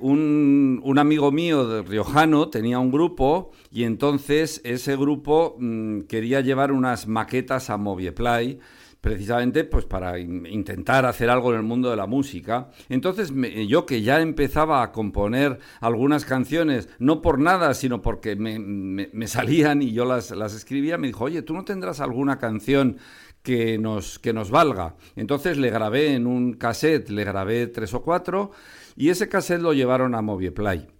un, 0.00 0.80
un, 0.82 0.98
amigo 0.98 1.30
mío 1.30 1.66
de 1.68 1.82
riojano 1.82 2.48
tenía 2.48 2.78
un 2.78 2.90
grupo 2.90 3.52
y 3.70 3.84
entonces 3.84 4.60
ese 4.64 4.96
grupo 4.96 5.56
mm, 5.58 6.02
quería 6.02 6.40
llevar 6.40 6.72
unas 6.72 7.06
maquetas 7.06 7.70
a 7.70 7.76
Movieplay 7.76 8.58
precisamente 9.02 9.64
pues 9.64 9.84
para 9.84 10.18
intentar 10.20 11.04
hacer 11.06 11.28
algo 11.28 11.50
en 11.50 11.58
el 11.58 11.64
mundo 11.64 11.90
de 11.90 11.96
la 11.96 12.06
música. 12.06 12.70
Entonces 12.88 13.32
yo 13.68 13.84
que 13.84 14.00
ya 14.00 14.20
empezaba 14.20 14.82
a 14.82 14.92
componer 14.92 15.58
algunas 15.80 16.24
canciones, 16.24 16.88
no 17.00 17.20
por 17.20 17.40
nada, 17.40 17.74
sino 17.74 18.00
porque 18.00 18.36
me, 18.36 19.26
salían 19.26 19.82
y 19.82 19.92
yo 19.92 20.04
las, 20.04 20.30
las 20.30 20.54
escribía, 20.54 20.98
me 20.98 21.08
dijo, 21.08 21.24
oye, 21.24 21.42
¿tú 21.42 21.52
no 21.52 21.64
tendrás 21.64 22.00
alguna 22.00 22.38
canción 22.38 22.98
que 23.42 23.76
nos, 23.76 24.20
que 24.20 24.32
nos 24.32 24.52
valga? 24.52 24.94
Entonces 25.16 25.58
le 25.58 25.70
grabé 25.70 26.14
en 26.14 26.28
un 26.28 26.52
cassette, 26.54 27.10
le 27.10 27.24
grabé 27.24 27.66
tres 27.66 27.94
o 27.94 28.02
cuatro 28.02 28.52
y 28.94 29.08
ese 29.08 29.28
cassette 29.28 29.62
lo 29.62 29.72
llevaron 29.72 30.14
a 30.14 30.22
Movieplay. 30.22 30.91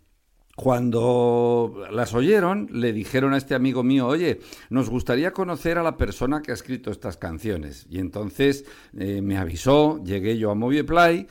Cuando 0.54 1.84
las 1.90 2.12
oyeron, 2.12 2.68
le 2.72 2.92
dijeron 2.92 3.32
a 3.32 3.38
este 3.38 3.54
amigo 3.54 3.82
mío, 3.82 4.06
oye, 4.06 4.40
nos 4.68 4.90
gustaría 4.90 5.32
conocer 5.32 5.78
a 5.78 5.82
la 5.82 5.96
persona 5.96 6.42
que 6.42 6.50
ha 6.50 6.54
escrito 6.54 6.90
estas 6.90 7.16
canciones. 7.16 7.86
Y 7.88 7.98
entonces 7.98 8.66
eh, 8.96 9.22
me 9.22 9.38
avisó, 9.38 10.02
llegué 10.04 10.36
yo 10.36 10.50
a 10.50 10.54
Movieplay 10.54 11.26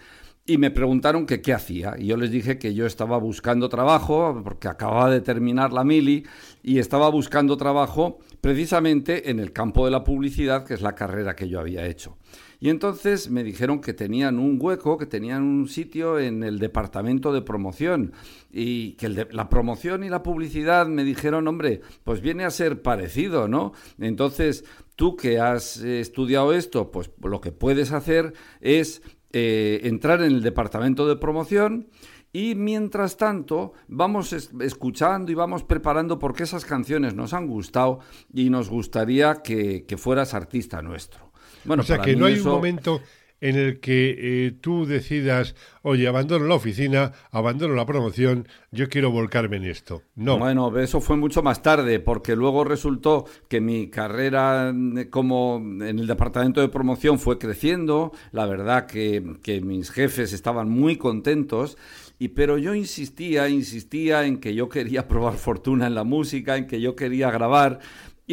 y 0.45 0.57
me 0.57 0.71
preguntaron 0.71 1.27
qué 1.27 1.53
hacía. 1.53 1.95
Y 1.97 2.07
yo 2.07 2.17
les 2.17 2.31
dije 2.31 2.57
que 2.57 2.73
yo 2.73 2.85
estaba 2.87 3.17
buscando 3.17 3.69
trabajo, 3.69 4.41
porque 4.43 4.67
acababa 4.67 5.11
de 5.11 5.21
terminar 5.21 5.71
la 5.71 5.83
mili, 5.83 6.25
y 6.63 6.79
estaba 6.79 7.09
buscando 7.09 7.57
trabajo 7.57 8.19
precisamente 8.41 9.29
en 9.29 9.39
el 9.39 9.53
campo 9.53 9.85
de 9.85 9.91
la 9.91 10.03
publicidad, 10.03 10.65
que 10.65 10.73
es 10.73 10.81
la 10.81 10.95
carrera 10.95 11.35
que 11.35 11.47
yo 11.47 11.59
había 11.59 11.85
hecho. 11.85 12.17
Y 12.63 12.69
entonces 12.69 13.31
me 13.31 13.43
dijeron 13.43 13.81
que 13.81 13.95
tenían 13.95 14.37
un 14.37 14.59
hueco, 14.61 14.95
que 14.95 15.07
tenían 15.07 15.41
un 15.41 15.67
sitio 15.67 16.19
en 16.19 16.43
el 16.43 16.59
departamento 16.59 17.33
de 17.33 17.41
promoción 17.41 18.13
y 18.51 18.91
que 18.93 19.09
la 19.09 19.49
promoción 19.49 20.03
y 20.03 20.09
la 20.09 20.21
publicidad 20.21 20.85
me 20.85 21.03
dijeron, 21.03 21.47
hombre, 21.47 21.81
pues 22.03 22.21
viene 22.21 22.45
a 22.45 22.51
ser 22.51 22.83
parecido, 22.83 23.47
¿no? 23.47 23.73
Entonces, 23.99 24.63
tú 24.95 25.15
que 25.15 25.39
has 25.39 25.77
estudiado 25.77 26.53
esto, 26.53 26.91
pues 26.91 27.09
lo 27.23 27.41
que 27.41 27.51
puedes 27.51 27.91
hacer 27.91 28.33
es 28.59 29.01
eh, 29.33 29.81
entrar 29.85 30.21
en 30.21 30.31
el 30.31 30.43
departamento 30.43 31.07
de 31.07 31.15
promoción 31.15 31.87
y 32.31 32.53
mientras 32.53 33.17
tanto 33.17 33.73
vamos 33.87 34.33
escuchando 34.33 35.31
y 35.31 35.35
vamos 35.35 35.63
preparando 35.63 36.19
porque 36.19 36.43
esas 36.43 36.65
canciones 36.65 37.15
nos 37.15 37.33
han 37.33 37.47
gustado 37.47 38.01
y 38.31 38.51
nos 38.51 38.69
gustaría 38.69 39.41
que 39.41 39.95
fueras 39.97 40.35
artista 40.35 40.83
nuestro 40.83 41.30
o 41.67 41.83
sea 41.83 41.99
que 41.99 42.15
no 42.15 42.25
hay 42.25 42.39
un 42.39 42.47
momento 42.47 43.01
en 43.41 43.55
el 43.55 43.79
que 43.79 44.15
eh, 44.17 44.51
tú 44.61 44.85
decidas, 44.85 45.55
oye, 45.81 46.07
abandono 46.07 46.45
la 46.45 46.55
oficina, 46.55 47.11
abandono 47.31 47.73
la 47.73 47.87
promoción, 47.87 48.47
yo 48.71 48.87
quiero 48.87 49.09
volcarme 49.09 49.57
en 49.57 49.65
esto. 49.65 50.03
No. 50.15 50.37
Bueno, 50.37 50.77
eso 50.77 51.01
fue 51.01 51.17
mucho 51.17 51.41
más 51.41 51.63
tarde, 51.63 51.99
porque 51.99 52.35
luego 52.35 52.63
resultó 52.63 53.25
que 53.49 53.59
mi 53.59 53.89
carrera 53.89 54.71
mm, 54.71 55.09
como 55.09 55.57
en 55.57 55.97
el 55.99 56.05
departamento 56.05 56.61
de 56.61 56.69
promoción 56.69 57.17
fue 57.17 57.39
creciendo, 57.39 58.11
la 58.31 58.45
verdad 58.45 58.85
que, 58.85 59.37
que 59.41 59.59
mis 59.59 59.89
jefes 59.89 60.33
estaban 60.33 60.69
muy 60.69 60.97
contentos 60.97 61.77
y, 62.21 62.27
pero 62.27 62.59
yo 62.59 62.75
insistía, 62.75 63.49
insistía 63.49 64.27
en 64.27 64.39
que 64.39 64.53
yo 64.53 64.69
quería 64.69 65.07
probar 65.07 65.33
fortuna 65.33 65.87
en 65.87 65.95
la 65.95 66.03
música, 66.03 66.55
en 66.55 66.67
que 66.67 66.79
yo 66.79 66.95
quería 66.95 67.31
grabar. 67.31 67.79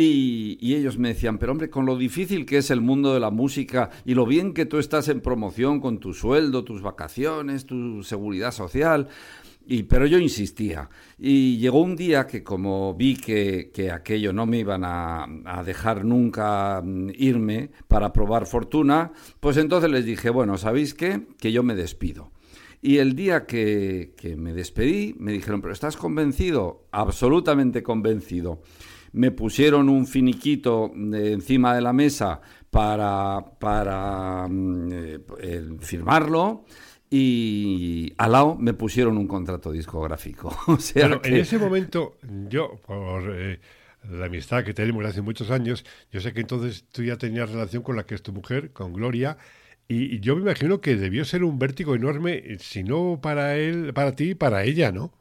Y, 0.00 0.74
ellos 0.76 0.96
me 0.96 1.08
decían, 1.08 1.38
pero 1.38 1.50
hombre, 1.50 1.70
con 1.70 1.84
lo 1.84 1.96
difícil 1.96 2.46
que 2.46 2.58
es 2.58 2.70
el 2.70 2.80
mundo 2.80 3.12
de 3.12 3.18
la 3.18 3.30
música 3.30 3.90
y 4.04 4.14
lo 4.14 4.26
bien 4.26 4.54
que 4.54 4.64
tú 4.64 4.78
estás 4.78 5.08
en 5.08 5.20
promoción 5.20 5.80
con 5.80 5.98
tu 5.98 6.14
sueldo, 6.14 6.62
tus 6.62 6.82
vacaciones, 6.82 7.66
tu 7.66 8.04
seguridad 8.04 8.52
social. 8.52 9.08
Y, 9.66 9.82
pero 9.82 10.06
yo 10.06 10.18
insistía. 10.18 10.88
Y 11.18 11.58
llegó 11.58 11.80
un 11.80 11.96
día 11.96 12.28
que 12.28 12.44
como 12.44 12.94
vi 12.94 13.16
que, 13.16 13.72
que 13.74 13.90
aquello 13.90 14.32
no 14.32 14.46
me 14.46 14.58
iban 14.58 14.84
a, 14.84 15.26
a, 15.44 15.64
dejar 15.64 16.04
nunca 16.04 16.80
mm, 16.80 17.10
irme 17.16 17.70
para 17.88 18.12
probar 18.12 18.46
fortuna, 18.46 19.10
pues 19.40 19.56
entonces 19.56 19.90
les 19.90 20.04
dije, 20.04 20.30
bueno, 20.30 20.58
¿sabéis 20.58 20.94
qué? 20.94 21.26
Que 21.40 21.50
yo 21.50 21.64
me 21.64 21.74
despido. 21.74 22.30
Y 22.80 22.98
el 22.98 23.16
día 23.16 23.46
que, 23.46 24.14
que 24.16 24.36
me 24.36 24.52
despedí, 24.52 25.16
me 25.18 25.32
dijeron, 25.32 25.60
¿pero 25.60 25.72
estás 25.72 25.96
convencido? 25.96 26.86
Absolutamente 26.92 27.82
convencido. 27.82 28.62
Me 29.12 29.30
pusieron 29.30 29.88
un 29.88 30.06
finiquito 30.06 30.90
de 30.94 31.32
encima 31.32 31.74
de 31.74 31.80
la 31.80 31.92
mesa 31.92 32.40
para, 32.70 33.44
para 33.58 34.48
eh, 34.50 35.68
firmarlo 35.80 36.64
y 37.10 38.12
al 38.18 38.32
lado 38.32 38.56
me 38.56 38.74
pusieron 38.74 39.16
un 39.16 39.26
contrato 39.26 39.72
discográfico. 39.72 40.56
o 40.66 40.78
sea 40.78 41.08
bueno, 41.08 41.22
que... 41.22 41.28
en 41.30 41.36
ese 41.36 41.58
momento, 41.58 42.18
yo, 42.48 42.80
por 42.86 43.34
eh, 43.34 43.60
la 44.10 44.26
amistad 44.26 44.64
que 44.64 44.74
tenemos 44.74 45.04
hace 45.04 45.22
muchos 45.22 45.50
años, 45.50 45.84
yo 46.12 46.20
sé 46.20 46.32
que 46.32 46.40
entonces 46.40 46.84
tú 46.92 47.02
ya 47.02 47.16
tenías 47.16 47.50
relación 47.50 47.82
con 47.82 47.96
la 47.96 48.04
que 48.04 48.14
es 48.14 48.22
tu 48.22 48.32
mujer, 48.32 48.72
con 48.72 48.92
Gloria, 48.92 49.38
y 49.90 50.20
yo 50.20 50.36
me 50.36 50.42
imagino 50.42 50.82
que 50.82 50.96
debió 50.96 51.24
ser 51.24 51.42
un 51.44 51.58
vértigo 51.58 51.94
enorme, 51.94 52.58
si 52.58 52.84
no 52.84 53.20
para 53.22 53.56
él, 53.56 53.94
para 53.94 54.14
ti, 54.14 54.34
para 54.34 54.64
ella, 54.64 54.92
¿no? 54.92 55.14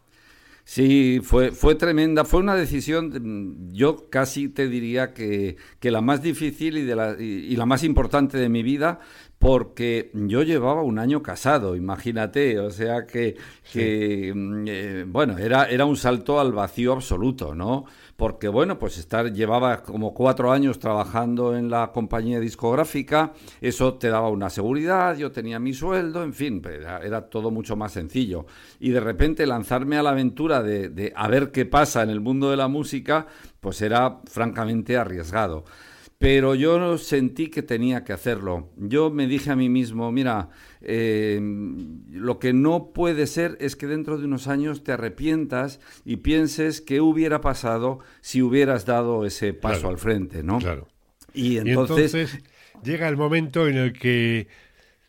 Sí, 0.70 1.22
fue, 1.24 1.52
fue 1.54 1.76
tremenda. 1.76 2.26
Fue 2.26 2.42
una 2.42 2.54
decisión, 2.54 3.70
yo 3.72 4.10
casi 4.10 4.50
te 4.50 4.68
diría 4.68 5.14
que, 5.14 5.56
que 5.80 5.92
la 5.92 6.02
más 6.02 6.22
difícil 6.22 6.78
y, 6.78 6.82
de 6.84 6.94
la, 6.94 7.16
y, 7.18 7.24
y, 7.24 7.56
la 7.56 7.66
más 7.66 7.86
importante 7.86 8.38
de 8.38 8.50
mi 8.50 8.64
vida, 8.64 9.00
porque 9.40 10.12
yo 10.14 10.44
llevaba 10.44 10.82
un 10.84 11.00
año 11.00 11.24
casado, 11.24 11.78
imagínate. 11.78 12.60
O 12.60 12.70
sea 12.70 13.06
que, 13.06 13.36
que 13.72 14.34
sí. 14.34 14.70
eh, 14.70 15.06
bueno, 15.08 15.38
era, 15.38 15.70
era 15.70 15.86
un 15.86 15.96
salto 15.96 16.38
al 16.38 16.52
vacío 16.52 16.92
absoluto, 16.92 17.56
¿no? 17.56 17.86
Porque 18.18 18.48
bueno, 18.48 18.80
pues 18.80 18.98
estar 18.98 19.32
llevaba 19.32 19.84
como 19.84 20.14
cuatro 20.14 20.52
años 20.52 20.80
trabajando 20.80 21.56
en 21.56 21.70
la 21.70 21.92
compañía 21.92 22.40
discográfica, 22.40 23.34
eso 23.62 23.94
te 23.94 24.10
daba 24.10 24.30
una 24.30 24.50
seguridad, 24.50 25.16
yo 25.16 25.32
tenía 25.32 25.60
mi 25.60 25.74
sueldo, 25.74 26.24
en 26.24 26.34
fin, 26.34 26.62
era, 26.66 26.98
era 27.00 27.30
todo 27.30 27.52
mucho 27.52 27.76
más 27.76 27.92
sencillo. 27.92 28.48
Y 28.80 28.90
de 28.90 29.00
repente 29.00 29.46
lanzarme 29.46 29.98
a 29.98 30.04
la 30.04 30.10
aventura 30.10 30.64
de, 30.64 30.90
de 30.90 31.14
a 31.16 31.28
ver 31.28 31.52
qué 31.52 31.66
pasa 31.68 32.02
en 32.02 32.10
el 32.10 32.20
mundo 32.20 32.50
de 32.50 32.58
la 32.58 32.68
música, 32.68 33.28
pues 33.60 33.82
era 33.84 34.20
francamente 34.26 34.98
arriesgado 34.98 35.64
pero 36.18 36.56
yo 36.56 36.98
sentí 36.98 37.50
que 37.50 37.62
tenía 37.62 38.04
que 38.04 38.14
hacerlo. 38.14 38.72
Yo 38.76 39.12
me 39.12 39.28
dije 39.28 39.52
a 39.52 39.56
mí 39.56 39.70
mismo, 39.70 40.12
mira, 40.12 40.50
eh, 40.82 41.40
lo 42.10 42.40
que 42.40 42.54
no 42.54 42.92
puede 42.92 43.28
ser 43.28 43.56
es 43.60 43.76
que 43.76 43.86
dentro 43.86 44.18
de 44.18 44.26
unos 44.26 44.48
años 44.48 44.84
te 44.84 44.92
arrepientas 44.92 45.80
y 46.06 46.18
pienses 46.18 46.82
qué 46.82 47.02
hubiera 47.02 47.42
pasado 47.42 48.00
si 48.22 48.42
hubieras 48.42 48.86
dado 48.86 49.26
ese 49.26 49.54
paso 49.54 49.82
Claro, 49.82 49.90
al 49.90 49.98
frente, 50.00 50.42
¿no? 50.42 50.58
Claro. 50.58 50.88
Y 51.34 51.54
Y 51.54 51.58
entonces, 51.60 52.14
entonces 52.16 52.44
llega 52.84 53.08
el 53.08 53.18
momento 53.18 53.68
en 53.68 53.78
el 53.78 53.94
que 53.94 54.48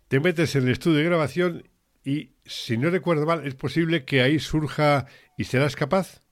te 0.08 0.20
metes 0.20 0.56
en 0.56 0.64
el 0.64 0.70
estudio 0.70 0.98
de 0.98 1.04
grabación 1.04 1.62
y, 2.04 2.32
si 2.44 2.76
no 2.76 2.90
recuerdo 2.90 3.24
mal, 3.24 3.46
es 3.46 3.54
posible 3.54 4.04
que 4.04 4.20
ahí 4.22 4.38
surja 4.38 5.06
y 5.36 5.44
serás 5.44 5.74
capaz. 5.74 6.22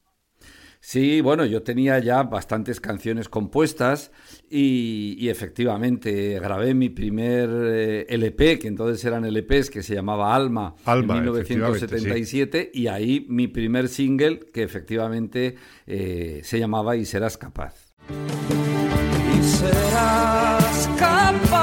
Sí, 0.88 1.21
bueno, 1.21 1.45
yo 1.45 1.64
tenía 1.64 1.99
ya 1.99 2.23
bastantes 2.23 2.81
canciones 2.81 3.28
compuestas 3.28 4.12
y, 4.49 5.16
y 5.19 5.31
efectivamente 5.31 6.38
grabé 6.38 6.75
mi 6.75 6.90
primer 6.90 7.50
eh, 7.50 8.07
LP, 8.09 8.61
que 8.61 8.69
entonces 8.69 9.05
eran 9.05 9.25
LPs, 9.25 9.69
que 9.69 9.83
se 9.83 9.97
llamaba 9.97 10.33
Alma, 10.33 10.76
Alma, 10.85 11.19
en 11.19 11.26
efectivamente, 11.26 11.87
1977, 11.88 12.71
y 12.73 12.87
ahí 12.87 13.26
mi 13.28 13.49
primer 13.49 13.88
single, 13.88 14.38
que 14.55 14.62
efectivamente 14.62 15.57
eh, 15.88 16.43
se 16.45 16.61
llamaba 16.61 16.95
Y 16.95 17.05
serás 17.05 17.37
capaz. 17.37 17.93
Y 18.09 19.43
serás 19.43 20.88
capaz, 20.97 21.56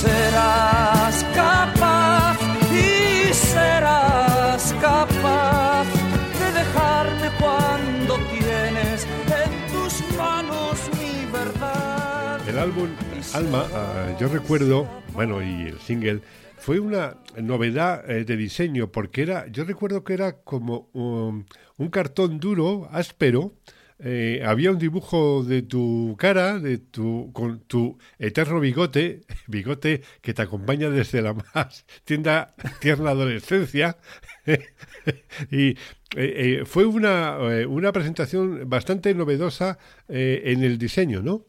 serás 0.00 1.24
capaz, 1.34 2.38
y 2.70 3.34
serás 3.34 4.74
capaz 4.80 5.86
de 6.38 6.48
dejarme 6.60 7.28
cuando 7.40 8.14
tienes 8.30 9.06
en 9.42 9.52
tus 9.72 10.16
manos 10.16 10.78
mi 11.00 11.30
verdad. 11.32 12.48
El 12.48 12.58
álbum 12.58 12.88
Alma, 13.34 13.66
ah, 13.74 14.16
yo 14.18 14.28
recuerdo, 14.28 14.88
bueno, 15.12 15.42
y 15.42 15.68
el 15.68 15.78
single, 15.80 16.22
fue 16.56 16.78
una 16.78 17.16
novedad 17.36 18.08
eh, 18.10 18.24
de 18.24 18.36
diseño 18.36 18.90
porque 18.90 19.22
era, 19.22 19.48
yo 19.48 19.64
recuerdo 19.64 20.04
que 20.04 20.14
era 20.14 20.32
como 20.42 20.88
um, 20.92 21.44
un 21.76 21.88
cartón 21.88 22.40
duro, 22.40 22.88
áspero, 22.92 23.52
eh, 23.98 24.42
había 24.44 24.70
un 24.70 24.78
dibujo 24.78 25.42
de 25.42 25.62
tu 25.62 26.16
cara, 26.18 26.58
de 26.58 26.78
tu, 26.78 27.30
con 27.32 27.60
tu 27.60 27.98
eterno 28.18 28.60
bigote, 28.60 29.22
bigote 29.46 30.02
que 30.20 30.34
te 30.34 30.42
acompaña 30.42 30.90
desde 30.90 31.22
la 31.22 31.34
más 31.34 31.84
tienda, 32.04 32.54
tierna 32.80 33.10
adolescencia. 33.10 33.98
y 35.50 35.70
eh, 35.70 35.76
eh, 36.16 36.62
fue 36.64 36.86
una, 36.86 37.38
eh, 37.50 37.66
una 37.66 37.92
presentación 37.92 38.68
bastante 38.68 39.14
novedosa 39.14 39.78
en 40.08 40.64
el 40.64 40.78
diseño, 40.78 41.22
¿no? 41.22 41.44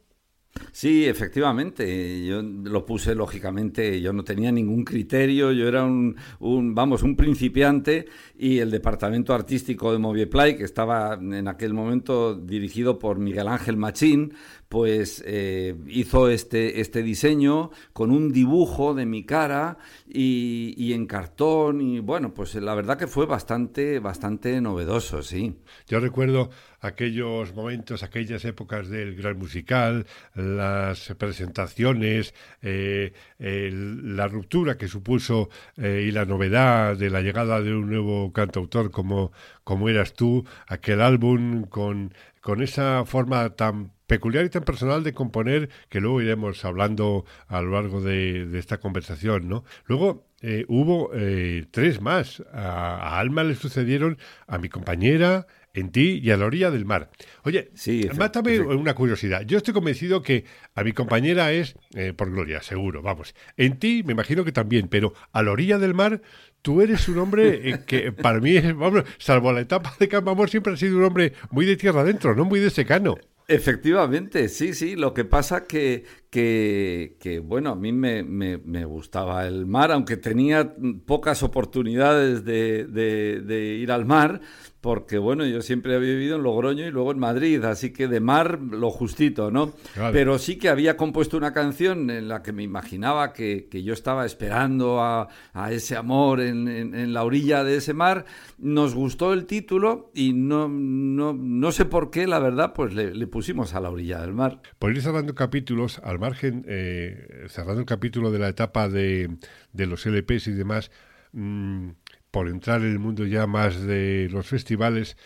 Sí, 0.72 1.06
efectivamente. 1.06 2.24
Yo 2.26 2.42
lo 2.42 2.84
puse 2.84 3.14
lógicamente, 3.14 4.00
yo 4.00 4.12
no 4.12 4.24
tenía 4.24 4.52
ningún 4.52 4.84
criterio, 4.84 5.52
yo 5.52 5.66
era 5.68 5.84
un, 5.84 6.16
un, 6.38 6.74
vamos, 6.74 7.02
un 7.02 7.16
principiante 7.16 8.06
y 8.38 8.58
el 8.58 8.70
departamento 8.70 9.34
artístico 9.34 9.92
de 9.92 9.98
Movieplay, 9.98 10.56
que 10.56 10.64
estaba 10.64 11.14
en 11.14 11.48
aquel 11.48 11.74
momento 11.74 12.34
dirigido 12.34 12.98
por 12.98 13.18
Miguel 13.18 13.48
Ángel 13.48 13.76
Machín, 13.76 14.34
pues 14.70 15.20
eh, 15.26 15.74
hizo 15.88 16.30
este, 16.30 16.80
este 16.80 17.02
diseño 17.02 17.72
con 17.92 18.12
un 18.12 18.32
dibujo 18.32 18.94
de 18.94 19.04
mi 19.04 19.24
cara 19.24 19.78
y, 20.06 20.74
y, 20.76 20.92
en 20.92 21.06
cartón 21.06 21.80
y 21.80 21.98
bueno, 21.98 22.32
pues 22.32 22.54
la 22.54 22.76
verdad 22.76 22.96
que 22.96 23.08
fue 23.08 23.26
bastante, 23.26 23.98
bastante 23.98 24.60
novedoso, 24.60 25.24
sí. 25.24 25.56
Yo 25.88 25.98
recuerdo 25.98 26.50
aquellos 26.80 27.52
momentos, 27.52 28.04
aquellas 28.04 28.44
épocas 28.44 28.88
del 28.88 29.16
gran 29.16 29.36
musical, 29.38 30.06
las 30.34 31.14
presentaciones, 31.18 32.32
eh, 32.62 33.12
la 33.40 34.28
ruptura 34.28 34.78
que 34.78 34.86
supuso 34.86 35.50
eh, 35.78 36.04
y 36.06 36.12
la 36.12 36.26
novedad 36.26 36.96
de 36.96 37.10
la 37.10 37.22
llegada 37.22 37.60
de 37.60 37.74
un 37.74 37.88
nuevo 37.88 38.32
cantautor 38.32 38.92
como, 38.92 39.32
como 39.64 39.88
eras 39.88 40.12
tú, 40.14 40.44
aquel 40.68 41.00
álbum 41.00 41.64
con, 41.64 42.14
con 42.40 42.62
esa 42.62 43.04
forma 43.04 43.50
tan 43.50 43.90
peculiar 44.10 44.44
y 44.44 44.48
tan 44.48 44.64
personal 44.64 45.04
de 45.04 45.14
componer 45.14 45.68
que 45.88 46.00
luego 46.00 46.20
iremos 46.20 46.64
hablando 46.64 47.24
a 47.46 47.62
lo 47.62 47.70
largo 47.70 48.00
de, 48.00 48.58
esta 48.58 48.78
conversación, 48.78 49.48
¿no? 49.48 49.62
Luego 49.86 50.26
eh, 50.42 50.64
hubo 50.66 51.12
eh, 51.14 51.66
tres 51.70 52.00
más. 52.00 52.42
A, 52.52 53.20
Alma 53.20 53.44
le 53.44 53.54
sucedieron 53.54 54.18
a 54.48 54.58
mi 54.58 54.68
compañera, 54.68 55.46
en 55.74 55.92
ti 55.92 56.20
y 56.20 56.32
a 56.32 56.36
la 56.36 56.46
orilla 56.46 56.72
del 56.72 56.84
mar. 56.84 57.10
Oye, 57.44 57.70
sí, 57.74 58.08
mátame 58.18 58.58
una 58.58 58.94
curiosidad. 58.94 59.42
Yo 59.42 59.58
estoy 59.58 59.72
convencido 59.72 60.22
que 60.22 60.44
a 60.74 60.82
mi 60.82 60.92
compañera 60.92 61.52
es 61.52 61.76
eh, 61.94 62.12
por 62.12 62.32
Gloria, 62.32 62.62
seguro, 62.62 63.02
vamos. 63.02 63.36
En 63.56 63.78
ti 63.78 64.02
me 64.04 64.12
imagino 64.12 64.44
que 64.44 64.50
también, 64.50 64.88
pero 64.88 65.14
a 65.30 65.44
la 65.44 65.52
orilla 65.52 65.78
del 65.78 65.94
mar 65.94 66.20
tú 66.62 66.82
eres 66.82 67.08
un 67.08 67.18
hombre 67.18 67.70
eh, 67.70 67.84
que 67.86 68.10
para 68.10 68.40
mí, 68.40 68.58
vamos, 68.72 69.04
salvo 69.18 69.52
la 69.52 69.60
etapa 69.60 69.94
de 70.00 70.08
Campo 70.08 70.32
Amor, 70.32 70.50
siempre 70.50 70.72
ha 70.72 70.76
sido 70.76 70.98
un 70.98 71.04
hombre 71.04 71.34
muy 71.52 71.64
de 71.64 71.76
tierra 71.76 72.00
adentro, 72.00 72.34
no 72.34 72.44
muy 72.44 72.58
de 72.58 72.70
secano. 72.70 73.16
Efectivamente, 73.50 74.48
sí, 74.48 74.74
sí. 74.74 74.94
Lo 74.94 75.12
que 75.12 75.24
pasa 75.24 75.66
que, 75.66 76.04
que, 76.30 77.16
que 77.18 77.40
bueno, 77.40 77.70
a 77.70 77.74
mí 77.74 77.92
me, 77.92 78.22
me, 78.22 78.84
gustaba 78.84 79.46
el 79.46 79.66
mar, 79.66 79.90
aunque 79.90 80.16
tenía 80.16 80.74
pocas 81.04 81.42
oportunidades 81.42 82.44
de, 82.44 82.84
de 82.86 83.74
ir 83.74 83.90
al 83.90 84.06
mar, 84.06 84.40
porque 84.80 85.18
bueno, 85.18 85.44
yo 85.44 85.60
siempre 85.60 85.94
había 85.94 86.10
vivido 86.10 86.36
en 86.36 86.42
Logroño 86.42 86.86
y 86.86 86.90
luego 86.90 87.12
en 87.12 87.18
Madrid, 87.18 87.62
así 87.64 87.92
que 87.92 88.08
de 88.08 88.20
mar 88.20 88.60
lo 88.60 88.90
justito, 88.90 89.50
¿no? 89.50 89.74
Pero 90.12 90.38
sí 90.38 90.56
que 90.56 90.70
había 90.70 90.96
compuesto 90.96 91.36
una 91.36 91.52
canción 91.52 92.08
en 92.08 92.28
la 92.28 92.42
que 92.42 92.52
me 92.52 92.62
imaginaba 92.62 93.32
que, 93.32 93.68
yo 93.70 93.92
estaba 93.92 94.24
esperando 94.24 95.02
a, 95.02 95.28
ese 95.70 95.96
amor 95.96 96.40
en, 96.40 97.12
la 97.12 97.24
orilla 97.24 97.62
de 97.62 97.76
ese 97.76 97.92
mar. 97.92 98.24
Nos 98.58 98.94
gustó 98.94 99.32
el 99.32 99.44
título 99.44 100.10
y 100.14 100.32
no, 100.32 100.68
no, 100.68 101.34
no 101.34 101.72
sé 101.72 101.84
por 101.84 102.10
qué, 102.10 102.26
la 102.26 102.38
verdad, 102.38 102.72
pues 102.72 102.94
le, 102.94 103.26
pusimos 103.26 103.74
a 103.74 103.80
la 103.80 103.90
orilla 103.90 104.20
del 104.20 104.32
mar. 104.32 104.62
Por 104.78 104.92
ir 104.92 105.02
cerrando 105.02 105.34
capítulos, 105.34 106.00
al 106.02 106.18
margen, 106.20 106.64
eh, 106.68 107.46
cerrando 107.48 107.80
el 107.80 107.86
capítulo 107.86 108.30
de 108.30 108.38
la 108.38 108.48
etapa 108.48 108.88
de, 108.88 109.28
los 109.74 110.06
LPs 110.06 110.48
y 110.48 110.52
demás, 110.52 110.90
mmm, 111.32 111.90
por 112.30 112.48
entrar 112.48 112.82
en 112.82 112.92
el 112.92 112.98
mundo 112.98 113.26
ya 113.26 113.46
más 113.46 113.80
de 113.82 114.28
los 114.30 114.46
festivales, 114.46 115.16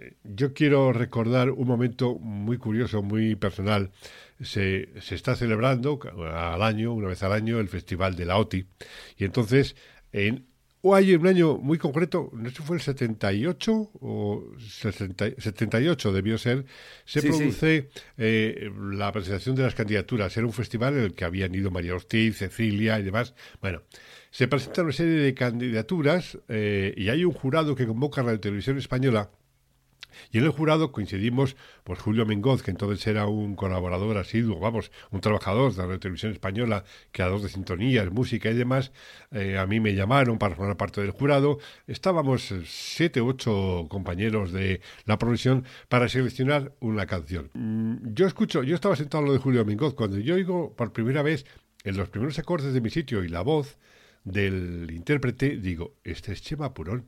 eh, 0.00 0.14
yo 0.24 0.52
quiero 0.54 0.92
recordar 0.92 1.50
un 1.50 1.68
momento 1.68 2.18
muy 2.18 2.58
curioso, 2.58 3.02
muy 3.02 3.36
personal. 3.36 3.90
Se, 4.40 4.88
se, 5.00 5.14
está 5.14 5.36
celebrando 5.36 6.00
al 6.34 6.62
año, 6.62 6.92
una 6.94 7.08
vez 7.08 7.22
al 7.22 7.32
año, 7.32 7.60
el 7.60 7.68
Festival 7.68 8.16
de 8.16 8.24
la 8.24 8.38
OTI. 8.38 8.66
Y 9.18 9.24
entonces, 9.24 9.76
en, 10.12 10.46
o 10.82 10.94
hay 10.94 11.14
un 11.14 11.26
año 11.26 11.58
muy 11.58 11.78
concreto, 11.78 12.30
no 12.32 12.48
sé 12.48 12.56
si 12.56 12.62
fue 12.62 12.76
el 12.76 12.82
78 12.82 13.90
o 14.00 14.44
78 14.58 16.12
debió 16.12 16.38
ser, 16.38 16.64
se 17.04 17.22
produce 17.22 17.90
eh, 18.16 18.70
la 18.92 19.12
presentación 19.12 19.54
de 19.56 19.64
las 19.64 19.74
candidaturas. 19.74 20.36
Era 20.36 20.46
un 20.46 20.52
festival 20.52 20.94
en 20.94 21.04
el 21.04 21.14
que 21.14 21.24
habían 21.24 21.54
ido 21.54 21.70
María 21.70 21.94
Ortiz, 21.94 22.38
Cecilia 22.38 22.98
y 22.98 23.02
demás. 23.02 23.34
Bueno, 23.60 23.82
se 24.30 24.48
presenta 24.48 24.82
una 24.82 24.92
serie 24.92 25.14
de 25.14 25.34
candidaturas 25.34 26.38
eh, 26.48 26.94
y 26.96 27.08
hay 27.08 27.24
un 27.24 27.32
jurado 27.32 27.74
que 27.74 27.86
convoca 27.86 28.22
a 28.22 28.24
la 28.24 28.38
televisión 28.38 28.78
española. 28.78 29.30
Y 30.32 30.38
en 30.38 30.44
el 30.44 30.50
jurado 30.50 30.92
coincidimos 30.92 31.56
pues 31.84 31.98
Julio 32.00 32.26
Mengoz, 32.26 32.62
que 32.62 32.70
entonces 32.70 33.06
era 33.06 33.26
un 33.26 33.56
colaborador 33.56 34.18
asiduo, 34.18 34.58
vamos, 34.58 34.90
un 35.10 35.20
trabajador 35.20 35.74
de 35.74 35.86
la 35.86 35.98
televisión 35.98 36.32
española, 36.32 36.84
creador 37.12 37.40
de 37.40 37.48
sintonías, 37.48 38.10
música 38.10 38.50
y 38.50 38.54
demás. 38.54 38.92
Eh, 39.30 39.58
a 39.58 39.66
mí 39.66 39.80
me 39.80 39.94
llamaron 39.94 40.38
para 40.38 40.54
formar 40.54 40.76
parte 40.76 41.00
del 41.00 41.10
jurado. 41.10 41.58
Estábamos 41.86 42.52
siete, 42.64 43.20
ocho 43.20 43.86
compañeros 43.88 44.52
de 44.52 44.80
la 45.04 45.18
profesión 45.18 45.64
para 45.88 46.08
seleccionar 46.08 46.72
una 46.80 47.06
canción. 47.06 47.50
Mm, 47.54 48.12
yo 48.14 48.26
escucho, 48.26 48.62
yo 48.62 48.74
estaba 48.74 48.96
sentado 48.96 49.24
a 49.24 49.26
lo 49.26 49.32
de 49.32 49.38
Julio 49.38 49.64
Mengoz, 49.64 49.94
cuando 49.94 50.18
yo 50.18 50.34
oigo 50.34 50.74
por 50.74 50.92
primera 50.92 51.22
vez 51.22 51.46
en 51.84 51.96
los 51.96 52.08
primeros 52.08 52.38
acordes 52.38 52.74
de 52.74 52.80
mi 52.80 52.90
sitio 52.90 53.24
y 53.24 53.28
la 53.28 53.40
voz, 53.40 53.78
del 54.24 54.90
intérprete, 54.90 55.56
digo, 55.56 55.96
este 56.04 56.32
es 56.32 56.42
Chema 56.42 56.74
Purón. 56.74 57.06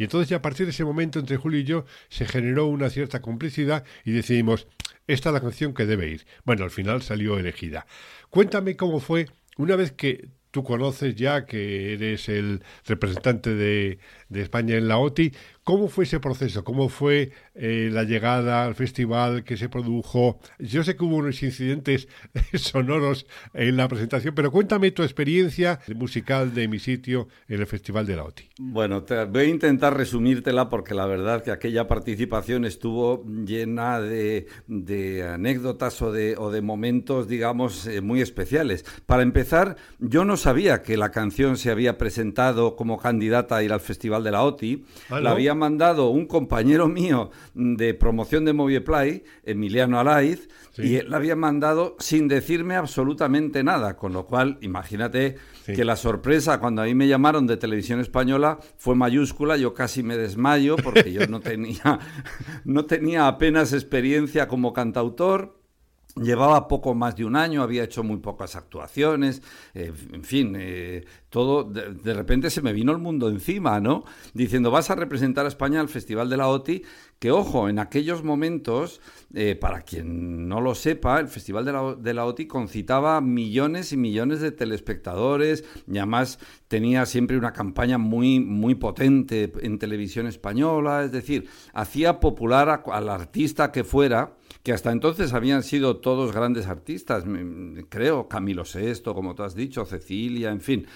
Y 0.00 0.04
entonces 0.04 0.30
ya 0.30 0.38
a 0.38 0.42
partir 0.42 0.64
de 0.64 0.70
ese 0.70 0.82
momento 0.82 1.18
entre 1.18 1.36
Julio 1.36 1.60
y 1.60 1.64
yo 1.64 1.84
se 2.08 2.24
generó 2.24 2.64
una 2.64 2.88
cierta 2.88 3.20
complicidad 3.20 3.84
y 4.02 4.12
decidimos, 4.12 4.66
esta 5.06 5.28
es 5.28 5.34
la 5.34 5.42
canción 5.42 5.74
que 5.74 5.84
debe 5.84 6.08
ir. 6.08 6.24
Bueno, 6.46 6.64
al 6.64 6.70
final 6.70 7.02
salió 7.02 7.38
elegida. 7.38 7.86
Cuéntame 8.30 8.76
cómo 8.76 9.00
fue 9.00 9.26
una 9.58 9.76
vez 9.76 9.92
que 9.92 10.30
tú 10.50 10.64
conoces 10.64 11.14
ya, 11.14 11.46
que 11.46 11.94
eres 11.94 12.28
el 12.28 12.62
representante 12.86 13.54
de, 13.54 13.98
de 14.28 14.42
España 14.42 14.76
en 14.76 14.88
la 14.88 14.98
OTI, 14.98 15.32
¿Cómo 15.70 15.86
fue 15.86 16.02
ese 16.02 16.18
proceso? 16.18 16.64
¿Cómo 16.64 16.88
fue 16.88 17.30
eh, 17.54 17.90
la 17.92 18.02
llegada 18.02 18.64
al 18.64 18.74
festival 18.74 19.44
que 19.44 19.56
se 19.56 19.68
produjo? 19.68 20.40
Yo 20.58 20.82
sé 20.82 20.96
que 20.96 21.04
hubo 21.04 21.16
unos 21.16 21.42
incidentes 21.44 22.08
sonoros 22.54 23.24
en 23.54 23.76
la 23.76 23.86
presentación, 23.86 24.34
pero 24.34 24.50
cuéntame 24.50 24.90
tu 24.90 25.04
experiencia 25.04 25.78
musical 25.94 26.54
de 26.54 26.66
mi 26.66 26.78
sitio 26.78 27.28
en 27.46 27.60
el 27.60 27.66
Festival 27.66 28.04
de 28.04 28.16
la 28.16 28.24
OTI. 28.24 28.48
Bueno, 28.58 29.04
te 29.04 29.24
voy 29.26 29.42
a 29.42 29.48
intentar 29.48 29.96
resumírtela 29.96 30.68
porque 30.68 30.94
la 30.94 31.06
verdad 31.06 31.44
que 31.44 31.52
aquella 31.52 31.86
participación 31.86 32.64
estuvo 32.64 33.24
llena 33.44 34.00
de, 34.00 34.46
anécdotas 35.32 36.02
o 36.02 36.10
de, 36.10 36.36
o 36.36 36.50
de, 36.50 36.62
momentos, 36.62 37.28
digamos, 37.28 37.86
eh, 37.86 38.00
muy 38.00 38.22
especiales. 38.22 38.84
Para 39.06 39.22
empezar, 39.22 39.76
yo 40.00 40.24
no 40.24 40.36
sabía 40.40 40.82
que 40.82 40.96
la 40.96 41.10
canción 41.10 41.56
se 41.56 41.70
había 41.70 41.98
presentado 41.98 42.74
como 42.74 42.98
candidata 42.98 43.56
a 43.56 43.62
ir 43.62 43.72
al 43.72 43.80
Festival 43.80 44.24
de 44.24 44.30
la 44.30 44.42
OTI. 44.42 44.84
Ah, 45.08 45.20
la 45.20 45.30
había 45.30 45.54
mandado 45.54 46.08
un 46.08 46.26
compañero 46.26 46.88
mío 46.88 47.30
de 47.54 47.94
promoción 47.94 48.44
de 48.44 48.52
Movieplay, 48.52 49.22
Emiliano 49.44 50.00
Alaiz, 50.00 50.48
y 50.78 50.96
él 50.96 51.10
la 51.10 51.18
había 51.18 51.36
mandado 51.36 51.96
sin 51.98 52.26
decirme 52.26 52.76
absolutamente 52.76 53.62
nada, 53.62 53.96
con 53.96 54.12
lo 54.12 54.26
cual, 54.26 54.58
imagínate 54.62 55.36
que 55.66 55.84
la 55.84 55.96
sorpresa 55.96 56.58
cuando 56.58 56.82
a 56.82 56.86
mí 56.86 56.94
me 56.94 57.06
llamaron 57.06 57.46
de 57.46 57.56
televisión 57.56 58.00
española 58.00 58.58
fue 58.76 58.94
mayúscula, 58.94 59.56
yo 59.56 59.74
casi 59.74 60.02
me 60.02 60.16
desmayo 60.16 60.76
porque 60.76 61.12
yo 61.12 61.26
no 61.26 61.40
tenía, 61.40 61.98
no 62.64 62.86
tenía 62.86 63.28
apenas 63.28 63.72
experiencia 63.72 64.48
como 64.48 64.72
cantautor 64.72 65.59
Llevaba 66.16 66.66
poco 66.66 66.94
más 66.94 67.14
de 67.14 67.24
un 67.24 67.36
año, 67.36 67.62
había 67.62 67.84
hecho 67.84 68.02
muy 68.02 68.18
pocas 68.18 68.56
actuaciones, 68.56 69.42
eh, 69.74 69.92
en 70.12 70.24
fin, 70.24 70.56
eh, 70.58 71.04
todo, 71.28 71.62
de, 71.62 72.14
repente 72.14 72.50
se 72.50 72.62
me 72.62 72.72
vino 72.72 72.90
el 72.90 72.98
mundo 72.98 73.28
encima, 73.28 73.78
¿no? 73.78 74.04
Diciendo, 74.34 74.72
vas 74.72 74.90
a 74.90 74.96
representar 74.96 75.44
a 75.44 75.48
España 75.48 75.80
al 75.80 75.88
Festival 75.88 76.28
de 76.28 76.36
la 76.36 76.48
OTI, 76.48 76.82
que 77.20 77.30
ojo, 77.30 77.68
en 77.68 77.78
aquellos 77.78 78.24
momentos, 78.24 79.00
eh, 79.34 79.54
para 79.54 79.82
quien 79.82 80.48
no 80.48 80.60
lo 80.60 80.74
sepa, 80.74 81.20
el 81.20 81.28
Festival 81.28 81.64
de 82.02 82.14
la, 82.14 82.24
OTI 82.24 82.46
concitaba 82.46 83.20
millones 83.20 83.92
y 83.92 83.96
millones 83.96 84.40
de 84.40 84.50
telespectadores, 84.50 85.64
y 85.86 85.98
además 85.98 86.40
tenía 86.66 87.06
siempre 87.06 87.38
una 87.38 87.52
campaña 87.52 87.98
muy, 87.98 88.40
muy 88.40 88.74
potente 88.74 89.52
en 89.60 89.78
televisión 89.78 90.26
española, 90.26 91.04
es 91.04 91.12
decir, 91.12 91.48
hacía 91.72 92.18
popular 92.18 92.82
al 92.86 93.08
artista 93.08 93.70
que 93.70 93.84
fuera, 93.84 94.34
que 94.62 94.72
hasta 94.72 94.92
entonces 94.92 95.32
habían 95.32 95.62
sido 95.62 95.98
todos 95.98 96.32
grandes 96.32 96.66
artistas, 96.66 97.24
creo, 97.88 98.28
Camilo 98.28 98.64
VI, 98.64 99.02
como 99.02 99.34
tú 99.34 99.42
has 99.42 99.54
dicho, 99.54 99.84
Cecilia, 99.84 100.50
en 100.50 100.60
fin. 100.60 100.86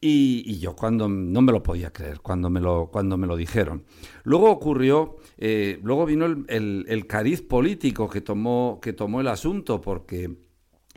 Y, 0.00 0.58
yo 0.58 0.74
cuando 0.74 1.08
no 1.08 1.42
me 1.42 1.52
lo 1.52 1.62
podía 1.62 1.92
creer, 1.92 2.20
cuando 2.20 2.50
me 2.50 2.60
lo, 2.60 2.88
cuando 2.90 3.16
me 3.16 3.26
lo 3.26 3.36
dijeron. 3.36 3.84
Luego 4.24 4.50
ocurrió, 4.50 5.16
eh, 5.38 5.78
luego 5.82 6.06
vino 6.06 6.26
el, 6.26 6.84
el, 6.88 7.06
cariz 7.06 7.42
político 7.42 8.08
que 8.08 8.20
tomó, 8.20 8.80
que 8.82 8.92
tomó 8.92 9.20
el 9.20 9.28
asunto, 9.28 9.80
porque 9.80 10.34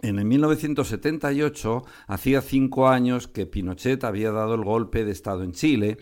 en 0.02 0.20
el 0.20 0.26
1978, 0.26 1.84
hacía 2.08 2.42
cinco 2.42 2.88
años 2.88 3.28
que 3.28 3.46
Pinochet 3.46 4.04
había 4.04 4.32
dado 4.32 4.56
el 4.56 4.64
golpe 4.64 5.06
de 5.06 5.12
Estado 5.12 5.44
en 5.44 5.54
Chile 5.54 5.98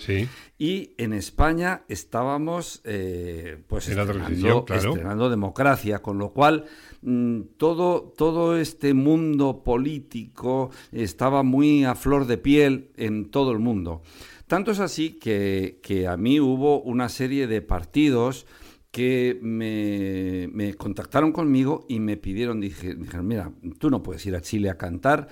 y 0.57 0.93
en 0.97 1.13
España 1.13 1.83
estábamos 1.87 2.81
eh, 2.83 3.63
pues 3.67 3.87
estrenando, 3.87 5.29
democracia, 5.29 6.01
con 6.01 6.17
lo 6.17 6.31
cual 6.31 6.65
mm, 7.01 7.41
todo, 7.57 8.13
todo 8.17 8.57
este 8.57 8.93
mundo 8.93 9.63
político 9.63 10.71
estaba 10.91 11.43
muy 11.43 11.85
a 11.85 11.95
flor 11.95 12.25
de 12.25 12.37
piel 12.37 12.91
en 12.97 13.29
todo 13.29 13.51
el 13.51 13.59
mundo. 13.59 14.01
Tanto 14.47 14.71
es 14.71 14.79
así 14.79 15.11
que, 15.11 15.79
que 15.81 16.07
a 16.07 16.17
mí 16.17 16.39
hubo 16.39 16.81
una 16.81 17.09
serie 17.09 17.47
de 17.47 17.61
partidos 17.61 18.45
que 18.93 19.39
me, 19.41 20.75
contactaron 20.75 21.31
conmigo 21.31 21.83
y 21.89 21.99
me 21.99 22.15
pidieron, 22.15 22.61
dije, 22.61 22.93
dijeron, 22.93 23.27
mira, 23.27 23.51
tú 23.79 23.89
no 23.89 24.03
puedes 24.03 24.23
ir 24.27 24.35
a 24.35 24.41
Chile 24.41 24.69
a 24.69 24.77
cantar. 24.77 25.29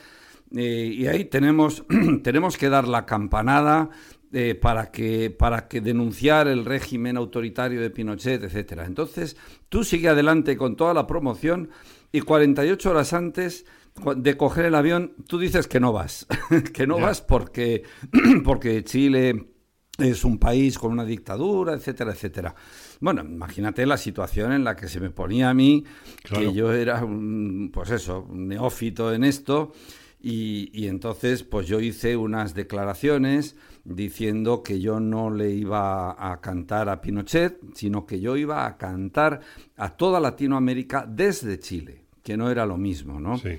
Eh, 0.55 0.89
y 0.91 1.05
ahí 1.05 1.25
tenemos, 1.25 1.85
tenemos 2.23 2.57
que 2.57 2.69
dar 2.69 2.87
la 2.87 3.05
campanada 3.05 3.91
eh, 4.33 4.55
para, 4.55 4.89
que, 4.89 5.29
para 5.29 5.67
que 5.67 5.79
denunciar 5.79 6.47
el 6.47 6.65
régimen 6.65 7.17
autoritario 7.17 7.79
de 7.79 7.91
Pinochet, 7.91 8.43
etcétera. 8.43 8.87
Entonces, 8.87 9.37
tú 9.69 9.83
sigue 9.83 10.09
adelante 10.09 10.57
con 10.57 10.75
toda 10.75 10.95
la 10.95 11.05
promoción 11.05 11.69
y 12.11 12.21
48 12.21 12.89
horas 12.89 13.13
antes 13.13 13.67
de 14.15 14.37
coger 14.37 14.65
el 14.65 14.73
avión, 14.73 15.13
tú 15.27 15.37
dices 15.37 15.67
que 15.67 15.79
no 15.79 15.93
vas, 15.93 16.25
que 16.73 16.87
no 16.87 16.99
vas 16.99 17.21
porque, 17.21 17.83
porque 18.43 18.83
Chile 18.83 19.51
es 19.99 20.23
un 20.25 20.39
país 20.39 20.79
con 20.79 20.93
una 20.93 21.05
dictadura, 21.05 21.73
etcétera, 21.73 22.13
etcétera. 22.13 22.55
Bueno, 23.01 23.23
imagínate 23.23 23.85
la 23.87 23.97
situación 23.97 24.53
en 24.53 24.63
la 24.63 24.75
que 24.75 24.87
se 24.87 24.99
me 24.99 25.09
ponía 25.09 25.49
a 25.49 25.53
mí, 25.55 25.83
que 26.23 26.53
yo 26.53 26.71
era 26.71 27.03
un, 27.03 27.71
pues 27.73 27.89
eso, 27.89 28.27
un 28.29 28.47
neófito 28.47 29.11
en 29.11 29.23
esto, 29.23 29.73
y, 30.21 30.85
entonces 30.85 31.41
pues 31.41 31.67
yo 31.67 31.79
hice 31.79 32.15
unas 32.15 32.53
declaraciones 32.53 33.55
diciendo 33.83 34.61
que 34.61 34.79
yo 34.79 34.99
no 34.99 35.31
le 35.31 35.49
iba 35.49 36.31
a 36.31 36.39
cantar 36.41 36.89
a 36.89 37.01
Pinochet, 37.01 37.59
sino 37.73 38.05
que 38.05 38.19
yo 38.19 38.37
iba 38.37 38.67
a 38.67 38.77
cantar 38.77 39.41
a 39.77 39.97
toda 39.97 40.19
Latinoamérica 40.19 41.07
desde 41.09 41.57
Chile, 41.57 42.05
que 42.21 42.37
no 42.37 42.51
era 42.51 42.67
lo 42.67 42.77
mismo, 42.77 43.19
¿no? 43.19 43.39
Sí. 43.39 43.57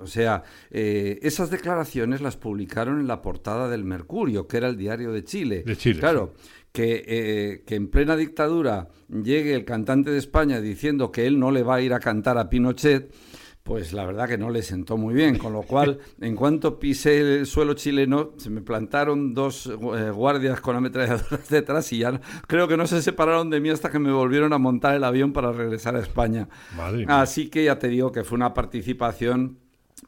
O 0.00 0.06
sea, 0.06 0.42
eh, 0.70 1.18
esas 1.22 1.50
declaraciones 1.50 2.22
las 2.22 2.36
publicaron 2.36 3.00
en 3.00 3.06
la 3.06 3.20
portada 3.20 3.68
del 3.68 3.84
Mercurio, 3.84 4.46
que 4.46 4.56
era 4.56 4.68
el 4.68 4.76
diario 4.76 5.12
de 5.12 5.24
Chile. 5.24 5.62
De 5.66 5.76
Chile. 5.76 6.00
Claro. 6.00 6.34
Que, 6.72 7.04
eh, 7.06 7.62
que, 7.66 7.74
en 7.74 7.88
plena 7.88 8.14
dictadura 8.14 8.88
llegue 9.08 9.54
el 9.54 9.64
cantante 9.64 10.10
de 10.10 10.18
España 10.18 10.60
diciendo 10.60 11.10
que 11.10 11.26
él 11.26 11.40
no 11.40 11.50
le 11.50 11.62
va 11.62 11.76
a 11.76 11.80
ir 11.80 11.92
a 11.92 11.98
cantar 11.98 12.38
a 12.38 12.50
Pinochet, 12.50 13.10
pues 13.68 13.92
la 13.92 14.06
verdad 14.06 14.26
que 14.26 14.38
no 14.38 14.48
le 14.48 14.62
sentó 14.62 14.96
muy 14.96 15.12
bien, 15.12 15.36
con 15.36 15.52
lo 15.52 15.62
cual, 15.62 15.98
en 16.20 16.34
cuanto 16.34 16.78
pisé 16.78 17.40
el 17.40 17.46
suelo 17.46 17.74
chileno, 17.74 18.30
se 18.38 18.48
me 18.48 18.62
plantaron 18.62 19.34
dos 19.34 19.66
eh, 19.66 20.10
guardias 20.10 20.60
con 20.62 20.74
ametralladoras 20.74 21.48
detrás 21.50 21.92
y 21.92 21.98
ya 21.98 22.18
creo 22.46 22.66
que 22.66 22.78
no 22.78 22.86
se 22.86 23.02
separaron 23.02 23.50
de 23.50 23.60
mí 23.60 23.68
hasta 23.68 23.90
que 23.90 23.98
me 23.98 24.10
volvieron 24.10 24.54
a 24.54 24.58
montar 24.58 24.94
el 24.94 25.04
avión 25.04 25.34
para 25.34 25.52
regresar 25.52 25.96
a 25.96 26.00
España. 26.00 26.48
Así 27.08 27.50
que 27.50 27.64
ya 27.64 27.78
te 27.78 27.88
digo 27.88 28.10
que 28.10 28.24
fue 28.24 28.36
una 28.36 28.54
participación 28.54 29.58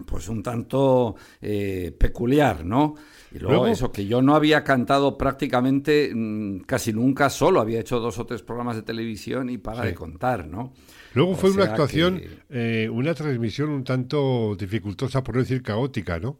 pues 0.06 0.28
un 0.28 0.42
tanto 0.42 1.16
eh, 1.42 1.94
peculiar, 1.98 2.64
¿no? 2.64 2.94
Y 3.32 3.38
luego, 3.38 3.66
eso, 3.66 3.92
que 3.92 4.06
yo 4.06 4.22
no 4.22 4.34
había 4.34 4.64
cantado 4.64 5.16
prácticamente 5.16 6.10
mm, 6.14 6.60
casi 6.60 6.92
nunca 6.92 7.30
solo, 7.30 7.60
había 7.60 7.80
hecho 7.80 8.00
dos 8.00 8.18
o 8.18 8.26
tres 8.26 8.42
programas 8.42 8.76
de 8.76 8.82
televisión 8.82 9.50
y 9.50 9.58
para 9.58 9.84
de 9.84 9.94
contar, 9.94 10.46
¿no? 10.46 10.72
Luego 11.14 11.34
fue 11.34 11.50
una 11.50 11.64
actuación, 11.64 12.20
eh, 12.48 12.88
una 12.92 13.14
transmisión 13.14 13.70
un 13.70 13.84
tanto 13.84 14.56
dificultosa, 14.56 15.22
por 15.22 15.36
no 15.36 15.42
decir 15.42 15.62
caótica, 15.62 16.18
¿no? 16.18 16.38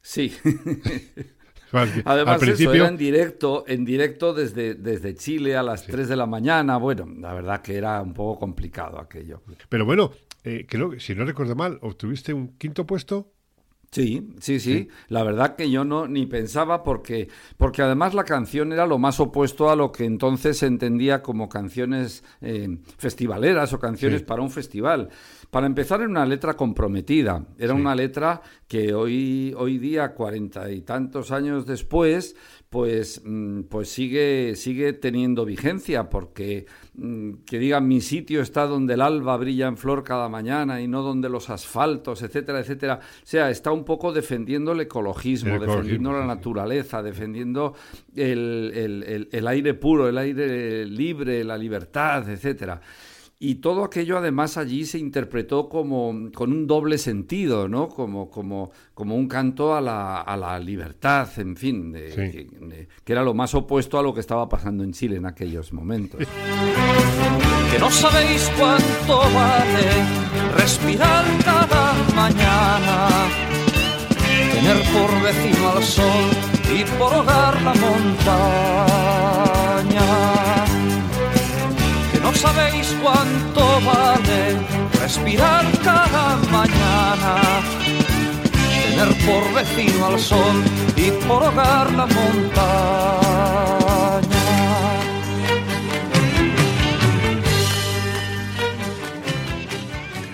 Sí. 0.00 0.34
Además, 2.04 2.38
principio... 2.38 2.72
eso 2.72 2.82
era 2.82 2.88
en 2.88 2.96
directo, 2.96 3.64
en 3.66 3.84
directo 3.84 4.34
desde, 4.34 4.74
desde 4.74 5.14
Chile 5.14 5.56
a 5.56 5.62
las 5.62 5.86
3 5.86 6.08
de 6.08 6.16
la 6.16 6.26
mañana. 6.26 6.76
Bueno, 6.76 7.06
la 7.18 7.32
verdad 7.32 7.62
que 7.62 7.76
era 7.76 8.02
un 8.02 8.12
poco 8.12 8.40
complicado 8.40 8.98
aquello. 9.00 9.42
Pero 9.68 9.86
bueno, 9.86 10.12
eh, 10.44 10.66
creo 10.68 10.90
que, 10.90 11.00
si 11.00 11.14
no 11.14 11.24
recuerdo 11.24 11.54
mal, 11.54 11.78
obtuviste 11.80 12.34
un 12.34 12.58
quinto 12.58 12.86
puesto. 12.86 13.32
Sí, 13.92 14.30
sí, 14.40 14.58
sí, 14.58 14.88
La 15.08 15.22
verdad 15.22 15.54
que 15.54 15.70
yo 15.70 15.84
no 15.84 16.08
ni 16.08 16.24
pensaba 16.24 16.82
porque, 16.82 17.28
porque 17.58 17.82
además 17.82 18.14
la 18.14 18.24
canción 18.24 18.72
era 18.72 18.86
lo 18.86 18.98
más 18.98 19.20
opuesto 19.20 19.68
a 19.68 19.76
lo 19.76 19.92
que 19.92 20.06
entonces 20.06 20.56
se 20.56 20.66
entendía 20.66 21.22
como 21.22 21.50
canciones 21.50 22.24
eh, 22.40 22.78
festivaleras 22.96 23.70
o 23.74 23.78
canciones 23.78 24.22
para 24.22 24.40
un 24.40 24.50
festival. 24.50 25.10
Para 25.50 25.66
empezar, 25.66 26.00
era 26.00 26.08
una 26.08 26.24
letra 26.24 26.56
comprometida. 26.56 27.44
Era 27.58 27.74
una 27.74 27.94
letra 27.94 28.40
que 28.66 28.94
hoy, 28.94 29.54
hoy 29.58 29.76
día, 29.76 30.14
cuarenta 30.14 30.70
y 30.70 30.80
tantos 30.80 31.30
años 31.30 31.66
después, 31.66 32.34
pues, 32.72 33.20
mm, 33.22 33.64
pues 33.64 33.90
sigue, 33.90 34.56
sigue 34.56 34.94
teniendo 34.94 35.44
vigencia, 35.44 36.08
porque 36.08 36.64
mm, 36.94 37.44
que 37.44 37.58
digan 37.58 37.86
mi 37.86 38.00
sitio 38.00 38.40
está 38.40 38.66
donde 38.66 38.94
el 38.94 39.02
alba 39.02 39.36
brilla 39.36 39.66
en 39.66 39.76
flor 39.76 40.02
cada 40.02 40.30
mañana 40.30 40.80
y 40.80 40.88
no 40.88 41.02
donde 41.02 41.28
los 41.28 41.50
asfaltos, 41.50 42.22
etcétera, 42.22 42.60
etcétera. 42.60 42.98
O 43.02 43.26
sea, 43.26 43.50
está 43.50 43.72
un 43.72 43.84
poco 43.84 44.10
defendiendo 44.10 44.72
el 44.72 44.80
ecologismo, 44.80 45.58
defendiendo 45.58 46.12
la 46.12 46.24
naturaleza, 46.24 47.02
defendiendo 47.02 47.74
el, 48.16 49.28
el 49.30 49.46
aire 49.48 49.74
puro, 49.74 50.08
el 50.08 50.16
aire 50.16 50.86
libre, 50.86 51.44
la 51.44 51.58
libertad, 51.58 52.26
etcétera. 52.26 52.80
Y 53.44 53.56
todo 53.56 53.82
aquello 53.82 54.18
además 54.18 54.56
allí 54.56 54.86
se 54.86 55.00
interpretó 55.00 55.68
como 55.68 56.30
con 56.32 56.52
un 56.52 56.68
doble 56.68 56.96
sentido, 56.96 57.66
¿no? 57.66 57.88
Como, 57.88 58.30
como, 58.30 58.70
como 58.94 59.16
un 59.16 59.26
canto 59.26 59.74
a 59.74 59.80
la, 59.80 60.20
a 60.20 60.36
la 60.36 60.60
libertad, 60.60 61.28
en 61.38 61.56
fin, 61.56 61.90
de, 61.90 62.46
que, 63.04 63.12
era 63.12 63.24
lo 63.24 63.34
más 63.34 63.52
opuesto 63.56 63.98
a 63.98 64.02
lo 64.04 64.14
que 64.14 64.20
estaba 64.20 64.48
pasando 64.48 64.84
en 64.84 64.92
Chile 64.92 65.16
en 65.16 65.26
aquellos 65.26 65.72
momentos. 65.72 66.20
Que 67.72 67.80
no 67.80 67.90
sabéis 67.90 68.48
cuánto 68.56 69.18
vale 69.34 69.90
respirar 70.56 71.24
cada 71.44 71.94
mañana, 72.14 73.08
tener 74.52 74.76
por 74.92 75.20
vecino 75.20 75.68
al 75.70 75.82
sol 75.82 76.30
y 76.72 76.84
por 76.96 77.12
hogar 77.12 77.60
la 77.60 77.74
montaña 77.74 79.32
sabéis 82.42 82.98
cuánto 83.00 83.62
vale 83.86 84.58
respirar 85.00 85.64
cada 85.78 86.36
mañana, 86.50 87.36
tener 88.82 89.10
por 89.24 89.54
vecino 89.54 90.06
al 90.06 90.18
sol 90.18 90.56
y 90.96 91.12
por 91.28 91.44
hogar 91.44 91.92
la 91.92 92.06
montaña. 92.06 92.62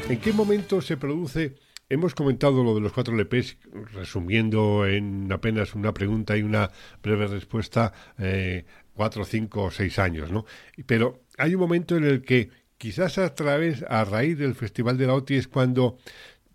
¿En 0.09 0.19
qué 0.19 0.33
momento 0.33 0.81
se 0.81 0.97
produce? 0.97 1.57
Hemos 1.91 2.15
comentado 2.15 2.65
lo 2.65 2.75
de 2.75 2.81
los 2.81 2.93
cuatro 2.93 3.15
LPs, 3.15 3.59
resumiendo 3.93 4.87
en 4.87 5.31
apenas 5.31 5.75
una 5.75 5.93
pregunta 5.93 6.39
y 6.39 6.43
una 6.43 6.71
breve 7.03 7.27
respuesta, 7.27 7.93
eh, 8.19 8.65
cuatro, 8.95 9.25
cinco 9.27 9.65
o 9.65 9.71
seis 9.71 9.99
años, 9.99 10.31
¿no? 10.31 10.47
Pero 10.87 11.28
hay 11.39 11.55
un 11.55 11.61
momento 11.61 11.97
en 11.97 12.05
el 12.05 12.23
que 12.23 12.51
quizás 12.77 13.19
a 13.19 13.35
través, 13.35 13.85
a 13.89 14.05
raíz 14.05 14.39
del 14.39 14.55
Festival 14.55 14.99
de 14.99 15.07
la 15.07 15.15
OTI 15.15 15.37
es 15.37 15.49
cuando 15.49 15.99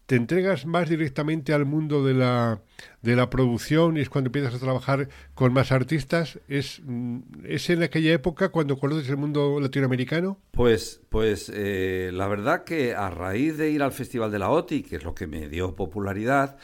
te 0.05 0.17
entregas 0.17 0.65
más 0.65 0.89
directamente 0.89 1.53
al 1.53 1.65
mundo 1.65 2.03
de 2.03 2.13
la, 2.13 2.61
de 3.01 3.15
la 3.15 3.29
producción 3.29 3.95
y 3.95 4.01
es 4.01 4.09
cuando 4.09 4.27
empiezas 4.27 4.53
a 4.53 4.59
trabajar 4.59 5.07
con 5.33 5.53
más 5.53 5.71
artistas. 5.71 6.39
¿Es, 6.47 6.81
mm, 6.83 7.19
¿Es 7.45 7.69
en 7.69 7.83
aquella 7.83 8.13
época 8.13 8.49
cuando 8.49 8.77
conoces 8.77 9.09
el 9.09 9.17
mundo 9.17 9.59
latinoamericano? 9.61 10.39
Pues, 10.51 11.01
pues 11.09 11.51
eh, 11.53 12.11
la 12.13 12.27
verdad 12.27 12.65
que 12.65 12.95
a 12.95 13.09
raíz 13.09 13.57
de 13.57 13.69
ir 13.69 13.81
al 13.81 13.93
Festival 13.93 14.31
de 14.31 14.39
la 14.39 14.49
OTI, 14.49 14.83
que 14.83 14.97
es 14.97 15.03
lo 15.03 15.15
que 15.15 15.25
me 15.25 15.47
dio 15.47 15.75
popularidad, 15.75 16.57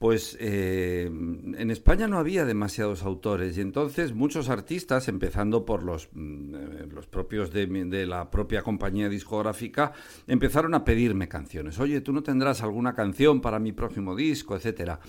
pues 0.00 0.34
eh, 0.40 1.04
en 1.04 1.70
España 1.70 2.08
no 2.08 2.16
había 2.16 2.46
demasiados 2.46 3.02
autores 3.02 3.58
y 3.58 3.60
entonces 3.60 4.14
muchos 4.14 4.48
artistas, 4.48 5.08
empezando 5.08 5.66
por 5.66 5.82
los, 5.82 6.08
mm, 6.14 6.88
los 6.90 7.06
propios 7.06 7.52
de, 7.52 7.66
de, 7.66 8.06
la 8.06 8.30
propia 8.30 8.62
compañía 8.62 9.10
discográfica, 9.10 9.92
empezaron 10.26 10.72
a 10.72 10.86
pedirme 10.86 11.28
canciones. 11.28 11.78
Oye, 11.78 12.00
¿tú 12.00 12.14
no 12.14 12.22
tendrás 12.22 12.62
alguna 12.62 12.94
canción 12.94 13.42
para 13.42 13.58
mi 13.58 13.72
próximo 13.72 14.16
disco, 14.16 14.56
etcétera? 14.56 15.00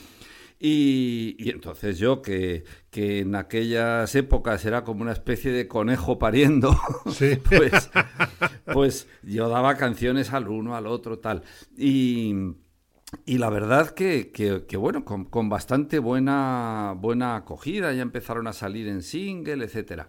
Y, 0.59 1.37
y, 1.39 1.51
entonces 1.51 1.97
yo, 1.97 2.21
que, 2.21 2.65
que, 2.89 3.19
en 3.21 3.35
aquellas 3.35 4.13
épocas 4.13 4.65
era 4.65 4.83
como 4.83 5.03
una 5.03 5.13
especie 5.13 5.53
de 5.53 5.69
conejo 5.69 6.19
pariendo, 6.19 6.77
pues, 7.49 7.89
pues 8.65 9.07
yo 9.23 9.47
daba 9.47 9.77
canciones 9.77 10.33
al 10.33 10.49
uno, 10.49 10.75
al 10.75 10.85
otro, 10.85 11.17
tal. 11.17 11.43
Y 11.77 12.35
y 13.25 13.37
la 13.37 13.49
verdad 13.49 13.91
que, 13.91 14.31
que, 14.31 14.77
bueno, 14.77 15.03
con, 15.05 15.49
bastante 15.49 15.99
buena, 15.99 16.95
buena 16.97 17.35
acogida, 17.35 17.93
ya 17.93 18.01
empezaron 18.01 18.47
a 18.47 18.53
salir 18.53 18.87
en 18.87 19.03
single, 19.03 19.63
etcétera. 19.65 20.07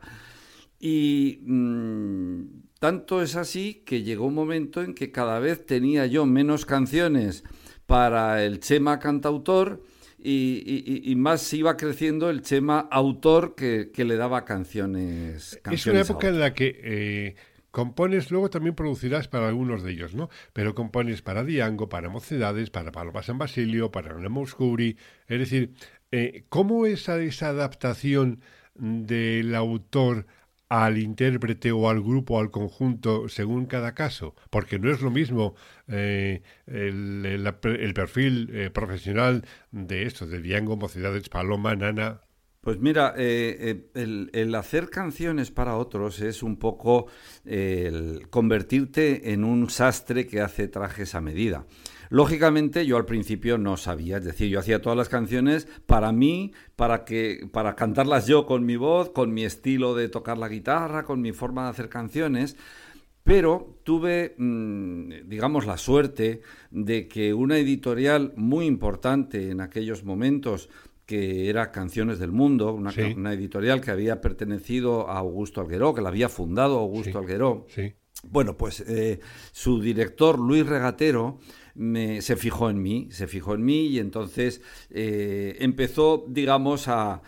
Y 0.78 1.40
mm, 1.44 2.42
tanto 2.78 3.22
es 3.22 3.36
así 3.36 3.82
que 3.86 4.02
llegó 4.02 4.26
un 4.26 4.34
momento 4.34 4.82
en 4.82 4.94
que 4.94 5.10
cada 5.10 5.38
vez 5.38 5.66
tenía 5.66 6.06
yo 6.06 6.26
menos 6.26 6.64
canciones 6.64 7.44
para 7.86 8.44
el 8.44 8.60
Chema 8.60 8.98
cantautor 8.98 9.82
y, 10.18 11.10
y, 11.10 11.16
más 11.16 11.52
iba 11.52 11.76
creciendo 11.76 12.30
el 12.30 12.42
Chema 12.42 12.80
autor 12.90 13.56
que, 13.56 13.90
que 13.92 14.04
le 14.04 14.16
daba 14.16 14.44
canciones. 14.44 15.60
es 15.70 15.86
una 15.86 16.00
época 16.00 16.28
en 16.28 16.38
la 16.38 16.54
que 16.54 16.80
eh, 16.82 17.36
Compones, 17.72 18.30
luego 18.30 18.50
también 18.50 18.76
producirás 18.76 19.26
para 19.28 19.48
algunos 19.48 19.82
de 19.82 19.92
ellos, 19.92 20.14
¿no? 20.14 20.30
Pero 20.52 20.74
compones 20.74 21.22
para 21.22 21.42
Diango, 21.42 21.88
para 21.88 22.08
Mocedades, 22.08 22.70
para 22.70 22.92
Paloma 22.92 23.22
San 23.22 23.38
Basilio, 23.38 23.90
para 23.90 24.14
Nemo 24.16 24.42
Oscuri. 24.42 24.96
Es 25.26 25.38
decir, 25.40 25.74
eh, 26.12 26.44
¿cómo 26.48 26.86
es 26.86 27.08
esa 27.08 27.48
adaptación 27.48 28.40
del 28.74 29.54
autor 29.54 30.26
al 30.68 30.96
intérprete 30.96 31.70
o 31.70 31.90
al 31.90 32.00
grupo 32.02 32.40
al 32.40 32.50
conjunto 32.50 33.28
según 33.28 33.66
cada 33.66 33.94
caso, 33.94 34.34
porque 34.48 34.78
no 34.78 34.90
es 34.90 35.02
lo 35.02 35.10
mismo 35.10 35.54
eh, 35.86 36.40
el, 36.66 37.92
perfil 37.94 38.48
eh, 38.54 38.70
profesional 38.70 39.44
de 39.70 40.04
esto, 40.04 40.26
de 40.26 40.40
Diango, 40.40 40.78
Mocedades, 40.78 41.28
Paloma, 41.28 41.76
Nana, 41.76 42.22
pues 42.62 42.78
mira, 42.78 43.12
eh, 43.16 43.90
eh, 43.92 44.28
el, 44.32 44.54
hacer 44.54 44.88
canciones 44.88 45.50
para 45.50 45.76
otros 45.76 46.20
es 46.20 46.44
un 46.44 46.56
poco 46.56 47.06
el 47.44 48.28
convertirte 48.30 49.32
en 49.32 49.42
un 49.42 49.68
sastre 49.68 50.28
que 50.28 50.40
hace 50.40 50.68
trajes 50.68 51.16
a 51.16 51.20
medida. 51.20 51.66
Lógicamente 52.08 52.86
yo 52.86 52.98
al 52.98 53.04
principio 53.04 53.58
no 53.58 53.76
sabía, 53.76 54.18
es 54.18 54.24
decir, 54.24 54.48
yo 54.48 54.60
hacía 54.60 54.80
todas 54.80 54.96
las 54.96 55.08
canciones 55.08 55.66
para 55.86 56.12
mí, 56.12 56.52
para 56.76 57.04
que 57.04 57.48
para 57.52 57.74
cantarlas 57.74 58.28
yo 58.28 58.46
con 58.46 58.64
mi 58.64 58.76
voz, 58.76 59.10
con 59.10 59.34
mi 59.34 59.44
estilo 59.44 59.96
de 59.96 60.08
tocar 60.08 60.38
la 60.38 60.48
guitarra, 60.48 61.02
con 61.02 61.20
mi 61.20 61.32
forma 61.32 61.64
de 61.64 61.70
hacer 61.70 61.88
canciones. 61.88 62.56
Pero 63.24 63.78
tuve, 63.82 64.34
mm, 64.38 65.28
digamos, 65.28 65.66
la 65.66 65.78
suerte 65.78 66.42
de 66.70 67.08
que 67.08 67.34
una 67.34 67.58
editorial 67.58 68.32
muy 68.36 68.66
importante 68.66 69.50
en 69.50 69.60
aquellos 69.60 70.04
momentos, 70.04 70.68
que 71.06 71.48
era 71.48 71.72
Canciones 71.72 72.18
del 72.18 72.32
Mundo, 72.32 72.72
una, 72.72 72.92
editorial 73.32 73.80
que 73.80 73.90
había 73.90 74.20
pertenecido 74.20 75.08
a 75.08 75.18
Augusto 75.18 75.60
Algueró, 75.60 75.94
que 75.94 76.02
la 76.02 76.08
había 76.08 76.28
fundado 76.28 76.78
Augusto 76.78 77.18
Algueró. 77.18 77.66
Bueno, 78.30 78.56
pues 78.56 78.80
eh, 78.86 79.18
su 79.50 79.80
director, 79.80 80.38
Luis 80.38 80.64
Regatero, 80.64 81.40
se 81.74 82.36
fijó 82.36 82.70
en 82.70 82.82
mí, 82.82 83.08
se 83.10 83.26
fijó 83.26 83.54
en 83.54 83.64
mí 83.64 83.86
y 83.86 83.98
entonces 83.98 84.60
eh, 84.90 85.56
empezó, 85.60 86.24
digamos, 86.28 86.86
a, 86.88 87.22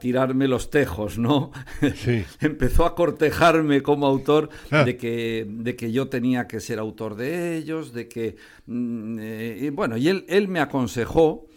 tirarme 0.00 0.48
los 0.48 0.70
tejos, 0.70 1.18
¿no? 1.18 1.52
empezó 2.40 2.84
a 2.84 2.94
cortejarme 2.94 3.82
como 3.82 4.06
autor 4.06 4.48
ah. 4.70 4.84
de, 4.84 4.96
que, 4.96 5.46
de 5.48 5.76
que 5.76 5.92
yo 5.92 6.08
tenía 6.08 6.48
que 6.48 6.60
ser 6.60 6.78
autor 6.78 7.14
de 7.14 7.56
ellos, 7.56 7.92
de 7.92 8.08
que... 8.08 8.36
Mm, 8.66 9.18
eh, 9.20 9.70
bueno, 9.72 9.96
y 9.96 10.08
él, 10.08 10.24
él 10.28 10.48
me 10.48 10.60
aconsejó 10.60 11.47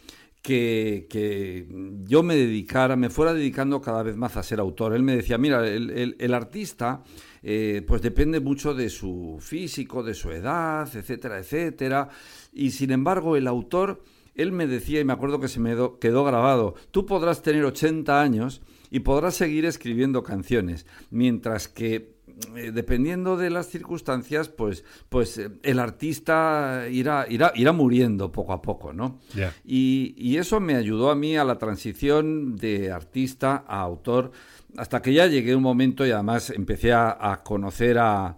que, 0.42 1.68
yo 2.04 2.24
me 2.24 2.36
dedicara, 2.36 2.96
me 2.96 3.10
fuera 3.10 3.34
dedicando 3.34 3.82
cada 3.82 4.04
vez 4.04 4.16
más 4.16 4.38
a 4.38 4.44
ser 4.44 4.60
autor. 4.60 4.94
Él 4.94 5.04
me 5.04 5.16
decía, 5.16 5.38
mira, 5.38 5.68
el, 5.68 6.16
el 6.18 6.34
artista 6.34 7.04
eh, 7.44 7.84
pues 7.88 8.02
depende 8.02 8.40
mucho 8.40 8.74
de 8.74 8.90
su 8.90 9.38
físico, 9.40 10.04
de 10.04 10.14
su 10.14 10.32
edad, 10.32 10.88
etcétera, 10.96 11.40
etcétera. 11.40 12.10
Y 12.54 12.72
sin 12.72 12.92
embargo, 12.92 13.36
el 13.36 13.48
autor, 13.48 14.04
él 14.36 14.52
me 14.52 14.68
decía, 14.68 15.00
y 15.00 15.06
me 15.06 15.14
acuerdo 15.14 15.40
que 15.40 15.48
se 15.48 15.60
me 15.60 15.76
quedó 16.00 16.24
grabado, 16.24 16.76
tú 16.92 17.06
podrás 17.06 17.42
tener 17.42 17.66
80 17.66 18.22
años 18.22 18.62
y 18.92 19.00
podrás 19.00 19.36
seguir 19.36 19.66
escribiendo 19.66 20.22
canciones, 20.22 20.86
mientras 21.10 21.68
que 21.68 22.16
eh, 22.56 22.72
dependiendo 22.72 23.38
de 23.38 23.50
las 23.50 23.68
circunstancias, 23.68 24.50
pues, 24.50 24.84
pues 25.10 25.38
eh, 25.38 25.50
el 25.64 25.80
artista 25.80 26.86
irá, 26.90 27.26
irá, 27.30 27.52
irá 27.56 27.72
muriendo 27.72 28.32
poco 28.32 28.54
a 28.54 28.62
poco, 28.62 28.94
¿no? 28.94 29.20
Y, 29.66 30.14
y, 30.18 30.38
eso 30.38 30.60
me 30.60 30.76
ayudó 30.76 31.12
a 31.12 31.16
mí 31.16 31.38
a 31.38 31.44
la 31.44 31.58
transición 31.58 32.56
de 32.56 32.92
artista 32.92 33.64
a 33.68 33.82
autor 33.82 34.32
hasta 34.78 35.02
que 35.02 35.14
ya 35.14 35.28
llegué 35.28 35.56
un 35.56 35.64
momento 35.64 36.06
y 36.06 36.12
además 36.12 36.50
empecé 36.50 36.94
a, 36.94 37.42
conocer 37.44 37.98
a, 37.98 38.36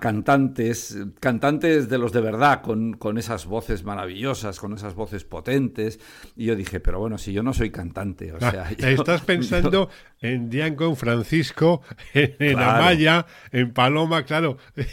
cantantes, 0.00 0.96
cantantes 1.20 1.88
de 1.88 1.98
los 1.98 2.12
de 2.12 2.20
verdad, 2.20 2.62
con, 2.62 3.18
esas 3.18 3.46
voces 3.46 3.84
maravillosas, 3.84 4.58
con 4.58 4.72
esas 4.72 4.94
voces 4.94 5.24
potentes. 5.24 6.00
Y 6.36 6.46
yo 6.46 6.56
dije, 6.56 6.80
pero 6.80 6.98
bueno, 6.98 7.18
si 7.18 7.32
yo 7.32 7.42
no 7.42 7.52
soy 7.52 7.70
cantante, 7.70 8.32
o 8.32 8.40
sea... 8.40 8.70
estás 8.70 9.20
pensando 9.26 9.90
en 10.20 10.48
Diango, 10.48 10.94
Francisco, 10.94 11.82
en, 12.14 12.58
Amaya, 12.58 13.26
en 13.52 13.72
Paloma, 13.72 14.24
claro. 14.24 14.56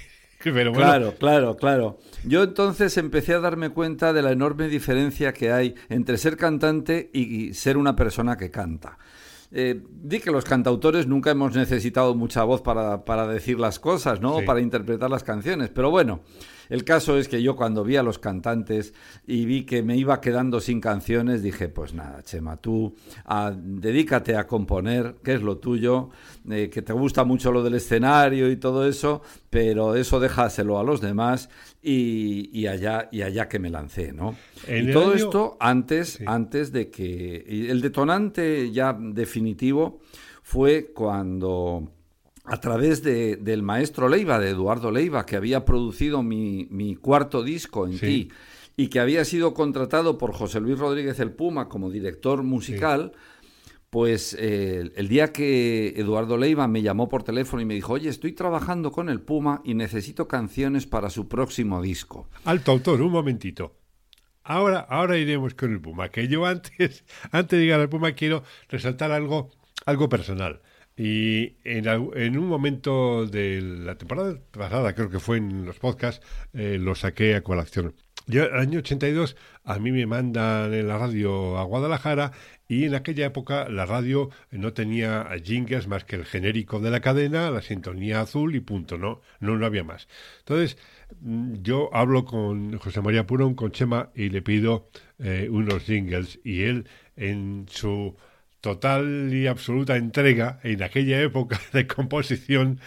Pero 0.43 0.73
Claro, 0.73 1.13
claro, 1.19 1.56
claro. 1.56 1.99
Yo 2.23 2.41
entonces 2.41 2.97
empecé 2.97 3.36
a 3.36 3.39
darme 3.39 3.69
cuenta 3.69 4.12
de 4.12 4.23
la 4.23 4.32
enorme 4.32 4.69
diferencia 4.69 5.34
que 5.34 5.51
hay 5.51 5.75
entre 5.88 6.17
ser 6.17 6.36
cantante 6.36 7.12
y 7.13 7.54
ser 7.54 7.77
una 7.77 7.95
persona 7.95 8.38
que 8.38 8.49
canta. 8.49 8.97
Eh, 9.53 9.81
di 9.89 10.19
que 10.19 10.31
los 10.31 10.45
cantautores 10.45 11.07
nunca 11.07 11.31
hemos 11.31 11.55
necesitado 11.55 12.15
mucha 12.15 12.43
voz 12.43 12.61
para, 12.61 13.03
para 13.03 13.27
decir 13.27 13.59
las 13.59 13.79
cosas, 13.79 14.21
¿no? 14.21 14.39
Para 14.45 14.61
interpretar 14.61 15.09
las 15.09 15.23
canciones. 15.23 15.69
Pero 15.69 15.91
bueno, 15.91 16.21
el 16.71 16.86
caso 16.86 17.17
es 17.17 17.27
que 17.27 17.43
yo 17.43 17.57
cuando 17.57 17.84
vi 17.84 17.97
a 17.97 18.03
los 18.03 18.17
cantantes 18.17 18.93
y 19.27 19.43
vi 19.43 19.65
que 19.65 19.84
me 19.84 19.97
iba 19.97 20.21
quedando 20.21 20.62
sin 20.62 20.79
canciones, 20.79 21.43
dije, 21.43 21.67
pues 21.67 21.93
nada, 21.93 22.23
Chema, 22.23 22.55
tú 22.55 22.95
ah, 23.25 23.53
dedícate 23.53 24.38
a 24.38 24.47
componer, 24.47 25.15
que 25.21 25.34
es 25.34 25.41
lo 25.41 25.57
tuyo, 25.57 26.12
eh, 26.49 26.69
que 26.69 26.81
te 26.81 26.93
gusta 26.93 27.25
mucho 27.25 27.51
lo 27.51 27.62
del 27.62 27.75
escenario 27.75 28.49
y 28.49 28.55
todo 28.55 28.88
eso, 28.88 29.21
pero 29.49 29.95
eso 29.95 30.21
déjaselo 30.21 30.79
a 30.79 30.84
los 30.86 31.01
demás 31.01 31.49
y, 31.81 32.65
allá, 32.67 33.10
y 33.12 33.23
allá 33.23 33.49
que 33.49 33.60
me 33.60 33.69
lancé, 33.69 34.13
¿no? 34.13 34.38
Y 34.65 34.93
todo 34.93 35.13
esto 35.13 35.57
antes, 35.60 36.19
antes 36.25 36.71
de 36.71 36.89
que... 36.89 37.67
El 37.69 37.81
detonante 37.81 38.71
ya 38.71 38.93
definitivo 38.97 39.99
fue 40.41 40.93
cuando 40.93 41.91
a 42.51 42.59
través 42.59 43.01
de, 43.01 43.37
del 43.37 43.63
maestro 43.63 44.09
Leiva, 44.09 44.37
de 44.37 44.49
Eduardo 44.49 44.91
Leiva, 44.91 45.25
que 45.25 45.37
había 45.37 45.63
producido 45.63 46.21
mi, 46.21 46.67
mi 46.69 46.97
cuarto 46.97 47.43
disco 47.43 47.87
en 47.87 47.97
ti 47.97 48.29
y 48.75 48.89
que 48.89 48.99
había 48.99 49.23
sido 49.23 49.53
contratado 49.53 50.17
por 50.17 50.33
José 50.33 50.59
Luis 50.59 50.77
Rodríguez 50.77 51.21
el 51.21 51.31
Puma 51.31 51.69
como 51.69 51.89
director 51.89 52.43
musical, 52.43 53.13
pues 53.89 54.35
eh, 54.37 54.91
el 54.97 55.07
día 55.07 55.31
que 55.31 55.93
Eduardo 55.95 56.35
Leiva 56.35 56.67
me 56.67 56.81
llamó 56.81 57.07
por 57.07 57.23
teléfono 57.23 57.61
y 57.61 57.65
me 57.65 57.73
dijo, 57.73 57.93
oye, 57.93 58.09
estoy 58.09 58.33
trabajando 58.33 58.91
con 58.91 59.07
el 59.07 59.21
Puma 59.21 59.61
y 59.63 59.73
necesito 59.73 60.27
canciones 60.27 60.85
para 60.85 61.09
su 61.09 61.29
próximo 61.29 61.81
disco. 61.81 62.27
Alto 62.43 62.73
autor, 62.73 63.01
un 63.01 63.13
momentito. 63.13 63.77
Ahora, 64.43 64.81
ahora 64.89 65.17
iremos 65.17 65.53
con 65.53 65.71
el 65.71 65.79
Puma, 65.79 66.09
que 66.09 66.27
yo 66.27 66.45
antes, 66.45 67.05
antes 67.31 67.57
de 67.57 67.63
llegar 67.63 67.79
al 67.79 67.87
Puma 67.87 68.11
quiero 68.11 68.43
resaltar 68.67 69.13
algo, 69.13 69.51
algo 69.85 70.09
personal. 70.09 70.59
Y 71.03 71.57
en, 71.63 72.37
un 72.37 72.47
momento 72.47 73.25
de 73.25 73.59
la 73.59 73.97
temporada 73.97 74.37
pasada, 74.51 74.93
creo 74.93 75.09
que 75.09 75.19
fue 75.19 75.37
en 75.37 75.65
los 75.65 75.79
podcasts, 75.79 76.23
eh, 76.53 76.77
lo 76.79 76.93
saqué 76.93 77.33
a 77.33 77.41
colación. 77.41 77.95
Yo, 78.27 78.43
el 78.43 78.53
año 78.53 78.77
82, 78.77 79.35
a 79.63 79.79
mí 79.79 79.91
me 79.91 80.05
mandan 80.05 80.71
en 80.75 80.87
la 80.87 80.99
radio 80.99 81.57
a 81.57 81.63
Guadalajara 81.63 82.33
y 82.67 82.85
en 82.85 82.93
aquella 82.93 83.25
época 83.25 83.67
la 83.67 83.87
radio 83.87 84.29
no 84.51 84.73
tenía 84.73 85.27
jingles 85.43 85.87
más 85.87 86.03
que 86.03 86.17
el 86.17 86.25
genérico 86.25 86.79
de 86.79 86.91
la 86.91 86.99
cadena, 86.99 87.49
la 87.49 87.63
sintonía 87.63 88.21
azul 88.21 88.53
y 88.55 88.59
punto, 88.59 88.99
no, 88.99 89.21
no, 89.39 89.57
no 89.57 89.65
había 89.65 89.83
más. 89.83 90.07
Entonces, 90.41 90.77
mm, 91.19 91.63
yo 91.63 91.89
hablo 91.93 92.25
con 92.25 92.77
José 92.77 93.01
María 93.01 93.25
Purón, 93.25 93.55
con 93.55 93.71
Chema, 93.71 94.11
y 94.13 94.29
le 94.29 94.43
pido 94.43 94.87
eh, 95.17 95.47
unos 95.49 95.81
jingles 95.81 96.39
y 96.43 96.61
él 96.61 96.87
en 97.15 97.65
su 97.69 98.15
total 98.62 99.34
y 99.34 99.47
absoluta 99.47 99.97
entrega 99.97 100.60
en 100.63 100.84
aquella 100.84 101.21
época 101.21 101.60
de 101.74 101.88
composición 101.88 102.80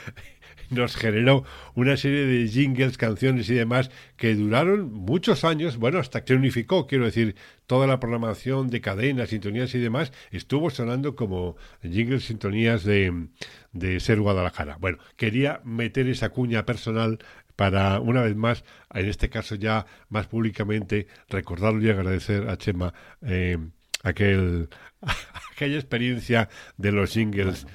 nos 0.71 0.97
generó 0.97 1.45
una 1.75 1.97
serie 1.97 2.27
de 2.27 2.49
jingles, 2.49 2.99
canciones 2.99 3.49
y 3.51 3.55
demás 3.55 3.91
que 4.17 4.35
duraron 4.35 4.93
muchos 4.93 5.45
años, 5.45 5.77
bueno, 5.77 5.99
hasta 5.99 6.25
que 6.25 6.35
unificó, 6.35 6.87
quiero 6.87 7.05
decir, 7.05 7.37
toda 7.67 7.87
la 7.87 8.01
programación 8.01 8.69
de 8.69 8.81
cadenas, 8.81 9.31
sintonías 9.31 9.75
y 9.75 9.79
demás, 9.79 10.13
estuvo 10.31 10.71
sonando 10.71 11.15
como 11.17 11.57
jingles, 11.83 12.25
sintonías 12.25 12.85
de, 12.85 13.29
de 13.73 14.01
Ser 14.01 14.21
Guadalajara. 14.21 14.77
Bueno, 14.79 14.99
quería 15.17 15.61
meter 15.65 16.09
esa 16.09 16.31
cuña 16.31 16.67
personal 16.67 17.19
para, 17.57 18.01
una 18.01 18.23
vez 18.23 18.37
más, 18.37 18.65
en 18.93 19.07
este 19.07 19.29
caso 19.31 19.55
ya 19.55 19.87
más 20.09 20.27
públicamente, 20.27 21.07
recordarlo 21.29 21.83
y 21.83 21.91
agradecer 21.91 22.49
a 22.49 22.57
Chema 22.57 22.93
eh, 23.23 23.59
aquel 24.03 24.69
aquella 25.53 25.77
experiencia 25.77 26.49
de 26.77 26.93
los 26.93 27.11
jingles 27.11 27.67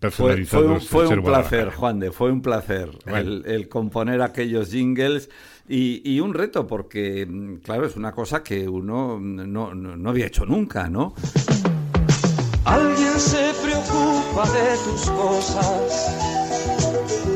personalizados. 0.00 0.88
Fue, 0.88 1.06
un, 1.06 1.22
placer, 1.22 1.70
Juan 1.70 2.00
de, 2.00 2.10
fue 2.10 2.32
un 2.32 2.42
placer 2.42 2.90
el, 3.06 3.68
componer 3.68 4.22
aquellos 4.22 4.70
jingles 4.70 5.30
y, 5.68 6.18
un 6.20 6.34
reto, 6.34 6.66
porque, 6.66 7.26
mm, 7.26 7.56
claro, 7.56 7.86
es 7.86 7.96
una 7.96 8.12
cosa 8.12 8.42
que 8.42 8.68
uno 8.68 9.20
no, 9.20 9.74
no 9.74 10.10
había 10.10 10.26
hecho 10.26 10.46
nunca, 10.46 10.88
¿no? 10.88 11.14
Alguien 12.64 13.18
se 13.18 13.52
preocupa 13.62 14.44
de 14.50 14.76
tus 14.84 15.10
cosas, 15.10 16.08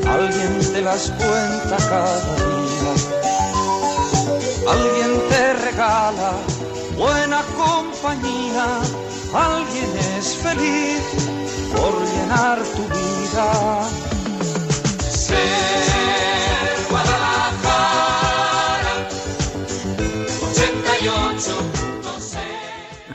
alguien 0.07 0.59
te 0.71 0.81
las 0.81 1.09
cuenta 1.09 1.77
cada 1.77 2.35
día, 2.35 2.93
alguien 4.69 5.21
te 5.29 5.53
regala 5.53 6.52
buena 7.03 7.41
compañía 7.57 8.79
alguien 9.33 9.89
es 10.17 10.37
feliz 10.37 11.03
por 11.75 11.93
llenar 12.07 12.59
tu 12.75 12.83
vida. 12.95 13.83
Ser 14.99 15.37
Guadalajara, 16.89 18.33
88. 20.51 21.71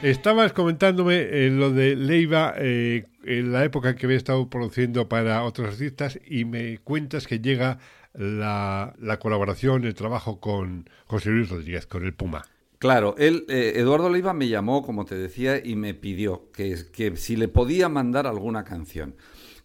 Estabas 0.03 0.53
comentándome 0.53 1.15
eh, 1.21 1.49
lo 1.49 1.71
de 1.71 1.95
Leiva 1.95 2.53
eh, 2.57 3.07
en 3.23 3.51
la 3.51 3.63
época 3.63 3.95
que 3.95 4.05
había 4.05 4.17
estado 4.17 4.49
produciendo 4.51 5.09
para 5.09 5.43
otros 5.43 5.69
artistas 5.69 6.19
y 6.27 6.45
me 6.45 6.77
cuentas 6.77 7.25
que 7.25 7.39
llega 7.39 7.79
la, 8.13 8.93
la 8.99 9.17
colaboración, 9.17 9.83
el 9.85 9.95
trabajo 9.95 10.39
con 10.39 10.87
José 11.07 11.31
Luis 11.31 11.49
Rodríguez, 11.49 11.87
con 11.87 12.05
el 12.05 12.13
Puma. 12.13 12.45
Claro, 12.79 13.13
él, 13.17 13.45
eh, 13.49 13.73
Eduardo 13.75 14.09
Leiva 14.09 14.33
me 14.33 14.47
llamó, 14.47 14.83
como 14.83 15.03
te 15.05 15.15
decía, 15.15 15.61
y 15.63 15.75
me 15.75 15.93
pidió 15.93 16.49
que, 16.53 16.77
que 16.93 17.17
si 17.17 17.35
le 17.35 17.49
podía 17.49 17.89
mandar 17.89 18.25
alguna 18.25 18.63
canción. 18.63 19.15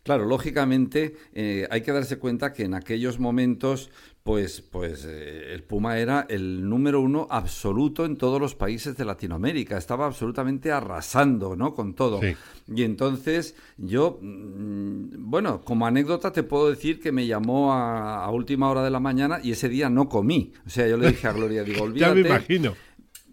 Claro, 0.02 0.26
lógicamente 0.26 1.16
eh, 1.32 1.66
hay 1.70 1.80
que 1.80 1.92
darse 1.92 2.18
cuenta 2.18 2.52
que 2.52 2.64
en 2.64 2.74
aquellos 2.74 3.18
momentos 3.18 3.90
pues, 4.24 4.62
pues 4.62 5.04
eh, 5.06 5.52
el 5.52 5.62
Puma 5.64 5.98
era 5.98 6.26
el 6.30 6.66
número 6.66 7.02
uno 7.02 7.26
absoluto 7.30 8.06
en 8.06 8.16
todos 8.16 8.40
los 8.40 8.54
países 8.54 8.96
de 8.96 9.04
Latinoamérica. 9.04 9.76
Estaba 9.76 10.06
absolutamente 10.06 10.72
arrasando, 10.72 11.54
¿no? 11.56 11.74
Con 11.74 11.94
todo. 11.94 12.20
Y 12.66 12.82
entonces 12.84 13.54
yo, 13.76 14.18
mm, 14.22 15.30
bueno, 15.30 15.60
como 15.60 15.86
anécdota 15.86 16.32
te 16.32 16.42
puedo 16.42 16.70
decir 16.70 17.00
que 17.00 17.12
me 17.12 17.26
llamó 17.26 17.74
a, 17.74 18.30
última 18.30 18.70
hora 18.70 18.82
de 18.82 18.90
la 18.90 18.98
mañana 18.98 19.40
y 19.42 19.52
ese 19.52 19.68
día 19.68 19.90
no 19.90 20.08
comí. 20.08 20.54
O 20.66 20.70
sea, 20.70 20.88
yo 20.88 20.96
le 20.96 21.08
dije 21.08 21.28
a 21.28 21.32
Gloria, 21.32 21.62
digo, 21.62 21.82
olvídate. 21.84 22.22
ya 22.22 22.28
me 22.28 22.28
imagino. 22.28 22.74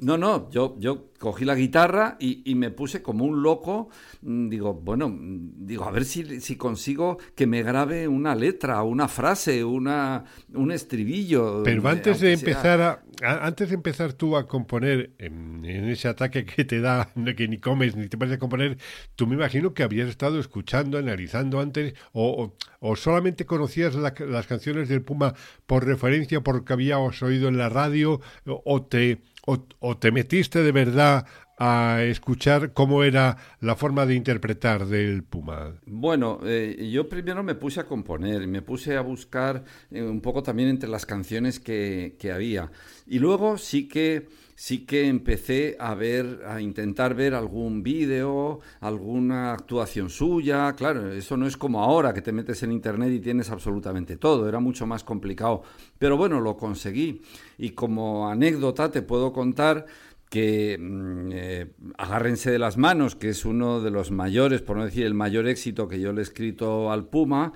No, 0.01 0.17
no, 0.17 0.49
yo, 0.49 0.75
yo 0.79 1.11
cogí 1.19 1.45
la 1.45 1.53
guitarra 1.53 2.17
y, 2.19 2.55
me 2.55 2.71
puse 2.71 3.03
como 3.03 3.23
un 3.23 3.43
loco. 3.43 3.89
Mm, 4.23 4.49
digo, 4.49 4.73
bueno, 4.73 5.09
mm, 5.09 5.67
digo, 5.67 5.85
a 5.85 5.91
ver 5.91 6.05
si, 6.05 6.41
si 6.41 6.55
consigo 6.55 7.19
que 7.35 7.45
me 7.45 7.61
grabe 7.61 8.07
una 8.07 8.33
letra, 8.33 8.81
una 8.81 9.07
frase, 9.07 9.63
una, 9.63 10.25
un 10.55 10.71
estribillo. 10.71 11.61
Pero 11.63 11.87
antes 11.87 12.19
de 12.19 12.33
empezar 12.33 12.81
a, 12.81 13.03
antes 13.21 13.69
de 13.69 13.75
empezar 13.75 14.13
tú 14.13 14.35
a 14.35 14.47
componer 14.47 15.11
en, 15.19 15.63
ese 15.65 16.07
ataque 16.07 16.45
que 16.45 16.65
te 16.65 16.81
da, 16.81 17.11
que 17.37 17.47
ni 17.47 17.59
comes 17.59 17.95
ni 17.95 18.07
te 18.07 18.17
puedes 18.17 18.39
componer, 18.39 18.79
tú 19.15 19.27
me 19.27 19.35
imagino 19.35 19.75
que 19.75 19.83
habías 19.83 20.09
estado 20.09 20.39
escuchando, 20.39 20.97
analizando 20.97 21.59
antes, 21.59 21.93
o, 22.11 22.55
o, 22.79 22.95
solamente 22.95 23.45
conocías 23.45 23.93
las 23.93 24.47
canciones 24.47 24.89
del 24.89 25.03
Puma 25.03 25.35
por 25.67 25.85
referencia, 25.85 26.41
porque 26.41 26.73
habías 26.73 27.21
oído 27.21 27.47
en 27.47 27.59
la 27.59 27.69
radio, 27.69 28.19
o 28.45 28.81
te 28.81 29.21
o, 29.45 29.97
te 29.97 30.11
metiste 30.11 30.61
de 30.63 30.71
verdad 30.71 31.25
a 31.57 32.01
escuchar 32.03 32.73
cómo 32.73 33.03
era 33.03 33.37
la 33.59 33.75
forma 33.75 34.05
de 34.05 34.15
interpretar 34.15 34.87
del 34.87 35.23
Puma? 35.23 35.79
Bueno, 35.85 36.39
eh, 36.43 36.89
yo 36.91 37.07
primero 37.07 37.43
me 37.43 37.55
puse 37.55 37.79
a 37.79 37.85
componer, 37.85 38.47
me 38.47 38.61
puse 38.61 38.97
a 38.97 39.01
buscar 39.01 39.63
eh, 39.91 40.01
un 40.01 40.21
poco 40.21 40.41
también 40.41 40.69
entre 40.69 40.89
las 40.89 41.05
canciones 41.05 41.59
que, 41.59 42.15
que, 42.19 42.31
había. 42.31 42.71
Y 43.05 43.19
luego 43.19 43.57
sí 43.57 43.87
que 43.87 44.27
sí 44.61 44.85
que 44.85 45.07
empecé 45.07 45.75
a 45.79 45.95
ver, 45.95 46.43
a 46.45 46.61
intentar 46.61 47.15
ver 47.15 47.33
algún 47.33 47.81
vídeo, 47.81 48.59
alguna 48.79 49.53
actuación 49.53 50.11
suya. 50.11 50.73
Claro, 50.73 51.11
eso 51.11 51.35
no 51.35 51.47
es 51.47 51.57
como 51.57 51.81
ahora 51.81 52.13
que 52.13 52.21
te 52.21 52.31
metes 52.31 52.61
en 52.61 52.71
internet 52.71 53.11
y 53.11 53.19
tienes 53.19 53.49
absolutamente 53.49 54.17
todo, 54.17 54.47
era 54.47 54.59
mucho 54.59 54.85
más 54.85 55.03
complicado. 55.03 55.63
Pero 55.97 56.15
bueno, 56.15 56.39
lo 56.39 56.57
conseguí. 56.57 57.23
Y 57.57 57.71
como 57.71 58.29
anécdota 58.29 58.91
te 58.91 59.01
puedo 59.01 59.33
contar 59.33 59.87
que 60.29 60.77
mm, 60.79 61.29
eh, 61.33 61.71
Agárrense 61.97 62.51
de 62.51 62.59
las 62.59 62.77
manos, 62.77 63.15
que 63.15 63.29
es 63.29 63.45
uno 63.45 63.81
de 63.81 63.89
los 63.89 64.11
mayores, 64.11 64.61
por 64.61 64.77
no 64.77 64.85
decir 64.85 65.07
el 65.07 65.15
mayor 65.15 65.47
éxito 65.47 65.87
que 65.87 65.99
yo 65.99 66.13
le 66.13 66.19
he 66.19 66.23
escrito 66.23 66.91
al 66.91 67.07
Puma, 67.09 67.53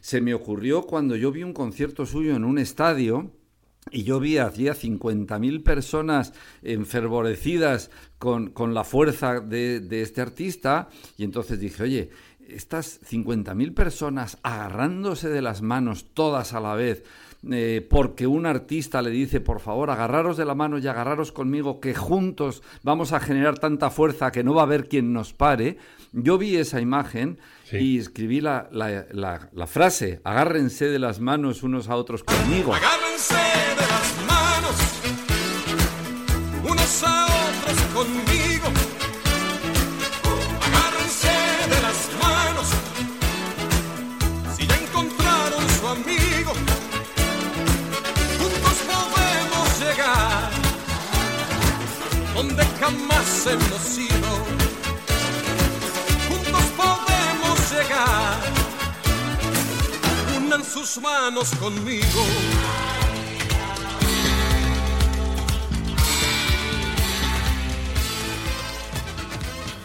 se 0.00 0.22
me 0.22 0.32
ocurrió 0.32 0.84
cuando 0.84 1.16
yo 1.16 1.30
vi 1.32 1.42
un 1.42 1.52
concierto 1.52 2.06
suyo 2.06 2.34
en 2.34 2.44
un 2.44 2.56
estadio 2.56 3.35
y 3.90 4.02
yo 4.02 4.18
vi 4.18 4.38
hacía 4.38 4.74
50.000 4.74 5.62
personas 5.62 6.32
enfervorecidas 6.62 7.90
con, 8.18 8.50
con 8.50 8.74
la 8.74 8.84
fuerza 8.84 9.40
de, 9.40 9.80
de, 9.80 10.02
este 10.02 10.20
artista 10.20 10.88
y 11.16 11.24
entonces 11.24 11.60
dije, 11.60 11.84
oye, 11.84 12.10
estas 12.48 13.00
50.000 13.02 13.74
personas 13.74 14.38
agarrándose 14.42 15.28
de 15.28 15.42
las 15.42 15.62
manos 15.62 16.06
todas 16.14 16.52
a 16.52 16.60
la 16.60 16.74
vez, 16.74 17.04
eh, 17.48 17.86
porque 17.88 18.26
un 18.26 18.46
artista 18.46 19.02
le 19.02 19.10
dice, 19.10 19.40
por 19.40 19.60
favor, 19.60 19.90
agarraros 19.90 20.36
de 20.36 20.44
la 20.44 20.54
mano 20.54 20.78
y 20.78 20.86
agarraros 20.86 21.30
conmigo, 21.30 21.80
que 21.80 21.94
juntos 21.94 22.62
vamos 22.82 23.12
a 23.12 23.20
generar 23.20 23.58
tanta 23.58 23.90
fuerza 23.90 24.32
que 24.32 24.42
no 24.42 24.54
va 24.54 24.62
a 24.62 24.64
haber 24.64 24.88
quien 24.88 25.12
nos 25.12 25.32
pare. 25.32 25.78
Yo 26.12 26.38
vi 26.38 26.56
esa 26.56 26.80
imagen 26.80 27.38
y 27.72 27.98
escribí 27.98 28.40
la, 28.40 28.68
la, 28.70 29.06
la, 29.10 29.48
la, 29.52 29.66
frase, 29.66 30.20
agárrense 30.22 30.86
de 30.86 30.98
las 30.98 31.18
manos 31.20 31.62
unos 31.62 31.88
a 31.88 31.96
otros 31.96 32.22
conmigo. 32.22 32.72
Agárrense 32.74 33.34
de 33.34 33.86
las 33.86 34.14
manos 34.28 34.76
unos 36.62 37.02
a 37.02 37.26
otros 37.26 37.80
conmigo. 37.92 38.66
Agárrense 40.62 41.28
de 41.68 41.82
las 41.82 42.08
manos 42.22 42.68
si 44.56 44.66
ya 44.66 44.76
encontraron 44.76 45.68
su 45.80 45.88
amigo. 45.88 46.52
Juntos 48.38 48.78
podemos 49.12 49.80
llegar 49.80 50.50
donde 52.34 52.64
jamás 52.80 53.46
hemos 53.46 53.98
ido. 53.98 54.25
Sus 60.64 61.00
manos 61.00 61.54
conmigo. 61.56 62.04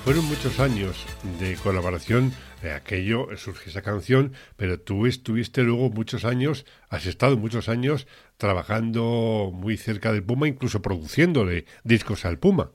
Fueron 0.04 0.26
muchos 0.26 0.60
años 0.60 1.06
de 1.40 1.56
colaboración, 1.56 2.34
de 2.62 2.74
aquello 2.74 3.28
surge 3.38 3.70
esa 3.70 3.82
canción, 3.82 4.34
pero 4.56 4.80
tú 4.80 5.06
estuviste 5.06 5.64
luego 5.64 5.90
muchos 5.90 6.26
años, 6.26 6.66
has 6.90 7.06
estado 7.06 7.38
muchos 7.38 7.70
años 7.70 8.08
trabajando 8.38 9.52
muy 9.54 9.78
cerca 9.78 10.12
del 10.12 10.24
Puma, 10.24 10.48
incluso 10.48 10.82
produciéndole 10.82 11.66
discos 11.84 12.26
al 12.26 12.40
Puma. 12.40 12.72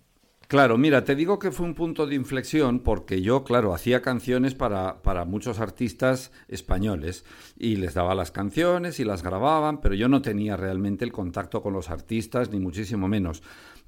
Claro, 0.49 0.79
mira, 0.79 1.03
te 1.03 1.17
digo 1.17 1.41
que 1.41 1.51
fue 1.51 1.67
un 1.67 1.75
punto 1.75 2.07
de 2.07 2.15
inflexión 2.15 2.79
porque 2.79 3.21
yo, 3.21 3.43
claro, 3.43 3.75
hacía 3.75 4.01
canciones 4.01 4.55
para, 4.55 5.03
para, 5.03 5.25
muchos 5.25 5.59
artistas 5.59 6.31
españoles 6.47 7.25
y 7.59 7.75
les 7.77 7.95
daba 7.95 8.15
las 8.15 8.31
canciones 8.31 9.01
y 9.01 9.05
las 9.05 9.25
grababan, 9.25 9.81
pero 9.81 9.97
yo 9.97 10.09
no 10.09 10.23
tenía 10.23 10.57
realmente 10.57 11.05
el 11.05 11.11
contacto 11.11 11.63
con 11.63 11.73
los 11.73 11.91
artistas, 11.91 12.53
ni 12.53 12.61
muchísimo 12.61 13.09
menos. 13.09 13.43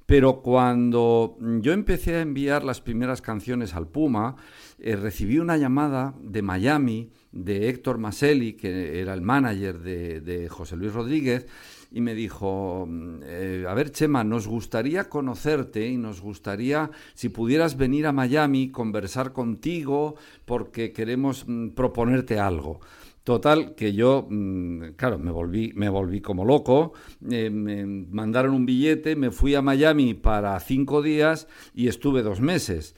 Pero 0.05 0.41
cuando 0.41 1.37
yo 1.39 1.71
empecé 1.71 2.15
a 2.15 2.21
enviar 2.21 2.65
las 2.65 2.81
primeras 2.81 3.21
canciones 3.21 3.73
al 3.73 3.87
Puma, 3.87 4.35
eh, 4.79 4.97
recibí 4.97 5.39
una 5.39 5.55
llamada 5.55 6.13
de 6.19 6.41
Miami 6.41 7.11
de 7.31 7.69
Héctor 7.69 7.99
Maselli, 7.99 8.53
que 8.53 8.99
era 8.99 9.13
el 9.13 9.21
manager 9.21 9.79
de, 9.79 10.19
de 10.19 10.49
José 10.49 10.75
Luis 10.75 10.91
Rodríguez, 10.91 11.45
y 11.91 12.01
me 12.01 12.13
dijo, 12.13 12.87
eh, 13.23 13.65
a 13.67 13.73
ver 13.73 13.91
Chema, 13.91 14.23
nos 14.23 14.47
gustaría 14.47 15.09
conocerte 15.09 15.87
y 15.87 15.97
nos 15.97 16.21
gustaría, 16.21 16.91
si 17.15 17.29
pudieras 17.29 17.77
venir 17.77 18.05
a 18.05 18.11
Miami, 18.11 18.69
conversar 18.69 19.33
contigo, 19.33 20.15
porque 20.45 20.91
queremos 20.91 21.45
mm, 21.47 21.69
proponerte 21.69 22.39
algo. 22.39 22.79
Total, 23.23 23.75
que 23.75 23.93
yo, 23.93 24.27
mm, 24.29 24.91
claro, 24.95 25.17
me 25.17 25.31
volví, 25.31 25.71
me 25.75 25.89
volví 25.89 26.21
como 26.21 26.45
loco, 26.45 26.93
eh, 27.29 27.49
me 27.49 27.85
mandaron 27.85 28.53
un 28.53 28.65
billete, 28.65 29.15
me 29.15 29.31
fui 29.31 29.55
a 29.55 29.61
Miami 29.61 30.13
para 30.13 30.59
cinco 30.59 31.01
días 31.01 31.47
y 31.73 31.87
estuve 31.87 32.21
dos 32.21 32.39
meses. 32.39 32.95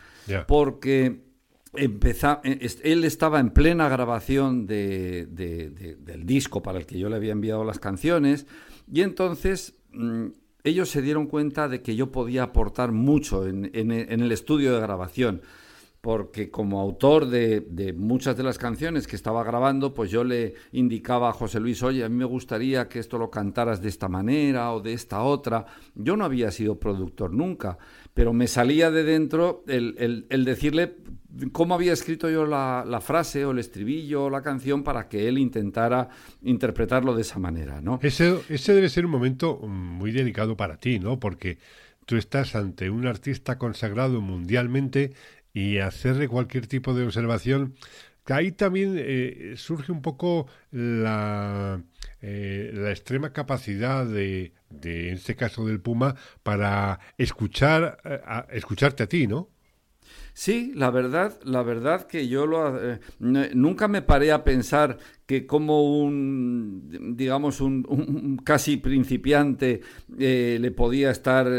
Porque 0.48 1.24
empezó, 1.74 2.40
eh, 2.44 2.68
él 2.84 3.04
estaba 3.04 3.40
en 3.40 3.50
plena 3.50 3.90
grabación 3.90 4.66
de, 4.66 5.26
del 5.28 6.26
disco 6.26 6.62
para 6.62 6.78
el 6.78 6.86
que 6.86 7.00
yo 7.00 7.10
le 7.10 7.16
había 7.16 7.32
enviado 7.32 7.64
las 7.64 7.80
canciones 7.80 8.46
y 8.92 9.02
entonces 9.02 9.74
mm, 9.94 10.28
ellos 10.64 10.90
se 10.90 11.02
dieron 11.02 11.28
cuenta 11.28 11.68
de 11.68 11.82
que 11.82 11.96
yo 11.96 12.12
podía 12.12 12.44
aportar 12.44 12.92
mucho 12.92 13.48
en, 13.48 13.72
el 13.74 14.32
estudio 14.32 14.74
de 14.74 14.82
grabación, 14.82 15.42
porque 16.02 16.52
como 16.52 16.82
autor 16.82 17.28
de, 17.28 17.96
muchas 17.98 18.36
de 18.38 18.44
las 18.44 18.58
canciones 18.58 19.08
que 19.08 19.16
estaba 19.16 19.44
grabando, 19.44 19.94
pues 19.94 20.12
yo 20.12 20.24
le 20.24 20.56
indicaba 20.72 21.30
a 21.30 21.34
José 21.34 21.60
Luis, 21.60 21.82
oye, 21.84 22.04
a 22.04 22.10
mí 22.10 22.16
me 22.16 22.26
gustaría 22.26 22.88
que 22.90 23.00
esto 23.00 23.18
lo 23.18 23.32
cantaras 23.32 23.82
de 23.82 23.90
esta 23.90 24.08
manera 24.08 24.74
o 24.74 24.82
de 24.82 24.94
esta 24.94 25.24
otra. 25.24 25.66
Yo 25.96 26.18
no 26.18 26.26
había 26.26 26.52
sido 26.52 26.80
productor 26.80 27.34
nunca, 27.34 27.78
pero 28.14 28.34
me 28.34 28.48
salía 28.48 28.92
de 28.92 29.04
dentro 29.04 29.64
el, 29.68 30.26
el 30.30 30.46
decirle 30.46 30.96
cómo 31.52 31.76
había 31.76 31.94
escrito 31.94 32.30
yo 32.30 32.46
la, 32.46 33.02
frase 33.02 33.46
o 33.46 33.52
el 33.52 33.60
estribillo 33.60 34.26
o 34.26 34.30
la 34.30 34.42
canción 34.42 34.84
para 34.84 35.08
que 35.08 35.28
él 35.28 35.38
intentara 35.38 36.10
interpretarlo 36.44 37.16
de 37.16 37.22
esa 37.22 37.40
manera, 37.40 37.82
¿no? 37.82 38.00
Ese, 38.02 38.40
ese 38.50 38.74
debe 38.74 38.90
ser 38.90 39.06
un 39.06 39.12
momento 39.12 39.58
muy 39.58 40.12
delicado 40.12 40.58
para 40.58 40.78
ti, 40.78 41.00
¿no? 41.00 41.20
Porque 41.20 41.58
tú 42.06 42.18
estás 42.18 42.56
ante 42.56 42.90
un 42.90 43.08
artista 43.08 43.58
consagrado 43.58 44.22
mundialmente 44.22 45.14
y 45.54 45.78
hacerle 45.78 46.28
cualquier 46.28 46.68
tipo 46.68 46.94
de 46.94 47.06
observación, 47.06 47.76
ahí 48.28 48.52
también 48.52 48.96
eh, 48.98 49.54
surge 49.58 49.92
un 49.92 50.02
poco 50.02 50.48
la, 50.72 51.82
eh, 52.22 52.72
la 52.74 52.92
extrema 52.92 53.34
capacidad 53.34 54.06
de, 54.06 54.54
de, 54.70 55.10
en 55.10 55.16
este 55.16 55.36
caso 55.36 55.66
del 55.66 55.82
Puma, 55.82 56.16
para 56.44 57.00
escuchar, 57.18 57.98
eh, 58.06 58.20
escucharte 58.52 59.04
a 59.04 59.08
ti, 59.08 59.26
¿no? 59.26 59.50
Sí, 60.34 60.72
la 60.76 60.92
verdad, 60.92 61.40
la 61.44 61.64
verdad 61.64 62.08
que 62.08 62.28
yo 62.28 62.46
lo, 62.46 62.94
eh, 62.94 63.00
nunca 63.20 63.88
me 63.88 64.02
paré 64.02 64.32
a 64.32 64.44
pensar 64.44 64.98
que 65.26 65.46
como 65.46 66.00
un, 66.00 67.16
digamos, 67.18 67.60
un, 67.60 68.40
casi 68.44 68.78
principiante 68.78 69.82
le 70.08 70.72
podía 70.72 71.12
estar 71.12 71.50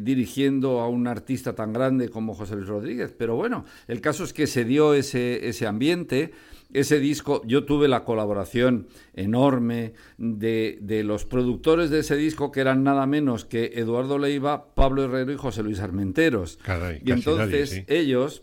dirigiendo 0.00 0.80
a 0.80 0.88
un 0.88 1.06
artista 1.06 1.54
tan 1.54 1.72
grande 1.72 2.08
como 2.08 2.34
José 2.34 2.56
Luis 2.56 2.68
Rodríguez. 2.68 3.14
Pero 3.16 3.36
bueno, 3.36 3.64
el 3.86 4.00
caso 4.00 4.24
es 4.24 4.32
que 4.32 4.46
se 4.46 4.64
dio 4.64 4.94
ese, 4.94 5.48
ese 5.48 5.66
ambiente 5.66 6.32
ese 6.72 6.98
disco, 6.98 7.42
yo 7.46 7.64
tuve 7.64 7.88
la 7.88 8.04
colaboración 8.04 8.88
enorme 9.14 9.94
de, 10.18 10.78
de, 10.80 11.04
los 11.04 11.24
productores 11.24 11.90
de 11.90 12.00
ese 12.00 12.16
disco, 12.16 12.50
que 12.50 12.60
eran 12.60 12.82
nada 12.82 13.06
menos 13.06 13.44
que 13.44 13.72
Eduardo 13.76 14.18
Leiva, 14.18 14.74
Pablo 14.74 15.04
Herrero 15.04 15.32
y 15.32 15.36
José 15.36 15.62
Luis 15.62 15.80
Armenteros. 15.80 16.58
y 17.04 17.12
entonces 17.12 17.84
ellos 17.86 18.42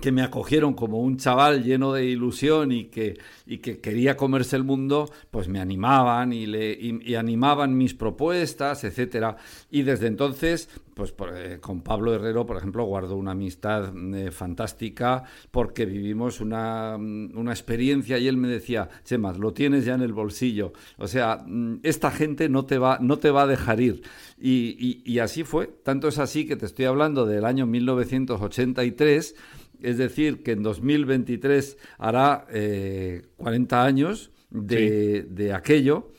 que 0.00 0.12
me 0.12 0.22
acogieron 0.22 0.74
como 0.74 1.00
un 1.00 1.16
chaval 1.16 1.64
lleno 1.64 1.92
de 1.92 2.06
ilusión 2.06 2.70
y 2.70 2.84
que, 2.86 3.18
y 3.44 3.58
que 3.58 3.80
quería 3.80 4.16
comerse 4.16 4.54
el 4.54 4.62
mundo, 4.62 5.10
pues 5.30 5.48
me 5.48 5.60
animaban 5.60 6.32
y, 6.32 6.46
le, 6.46 6.72
y, 6.72 7.14
animaban 7.16 7.76
mis 7.76 7.94
propuestas, 7.94 8.84
etcétera. 8.84 9.36
Y 9.68 9.82
desde 9.82 10.06
entonces, 10.06 10.70
pues 10.94 11.12
eh, 11.34 11.58
con 11.60 11.82
Pablo 11.82 12.14
Herrero, 12.14 12.46
por 12.46 12.56
ejemplo, 12.56 12.84
guardo 12.84 13.16
una 13.16 13.32
amistad 13.32 13.92
eh, 14.14 14.30
fantástica 14.30 15.24
porque 15.50 15.86
vivimos 15.86 16.40
una, 16.40 16.96
mm, 16.96 17.36
una, 17.36 17.50
experiencia 17.50 18.16
y 18.16 18.28
él 18.28 18.36
me 18.36 18.48
decía, 18.48 18.88
Chemas, 19.04 19.38
lo 19.38 19.52
tienes 19.52 19.84
ya 19.84 19.94
en 19.94 20.02
el 20.02 20.12
bolsillo. 20.12 20.72
O 20.98 21.08
sea, 21.08 21.42
mm, 21.44 21.80
esta 21.82 22.12
gente 22.12 22.48
no 22.48 22.64
te 22.64 22.78
va, 22.78 22.98
no 23.00 23.18
te 23.18 23.32
va 23.32 23.42
a 23.42 23.46
dejar 23.48 23.80
ir. 23.80 24.02
Y, 24.38 25.02
y 25.04 25.18
así 25.18 25.42
fue. 25.42 25.66
Tanto 25.66 26.08
es 26.08 26.18
así 26.18 26.46
que 26.46 26.56
te 26.56 26.64
estoy 26.64 26.84
hablando 26.86 27.26
del 27.26 27.44
año 27.44 27.66
1983 27.66 29.34
es 29.82 29.98
decir, 29.98 30.42
que 30.42 30.52
en 30.52 30.62
2023 30.62 31.78
hará 31.98 32.46
40 32.46 32.54
eh, 32.56 33.86
años 33.86 34.30
de, 34.50 35.52
aquello. 35.54 36.12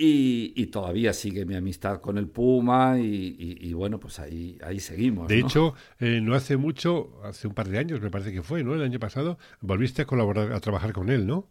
Y, 0.00 0.66
todavía 0.66 1.12
sigue 1.12 1.44
mi 1.44 1.56
amistad 1.56 2.00
con 2.00 2.18
el 2.18 2.28
Puma 2.28 2.98
y, 3.00 3.72
bueno, 3.72 3.98
pues 3.98 4.20
ahí, 4.20 4.56
ahí 4.62 4.78
seguimos. 4.78 5.28
De 5.28 5.40
hecho, 5.40 5.74
eh, 5.98 6.20
no 6.22 6.34
hace 6.34 6.56
mucho, 6.56 7.20
hace 7.24 7.48
un 7.48 7.54
par 7.54 7.68
de 7.68 7.78
años 7.78 8.00
me 8.00 8.10
parece 8.10 8.32
que 8.32 8.42
fue, 8.42 8.62
¿no? 8.62 8.74
El 8.74 8.82
año 8.82 9.00
pasado, 9.00 9.38
volviste 9.60 10.02
a 10.02 10.06
colaborar, 10.06 10.52
a 10.52 10.60
trabajar 10.60 10.92
con 10.92 11.10
él, 11.10 11.26
¿no? 11.26 11.48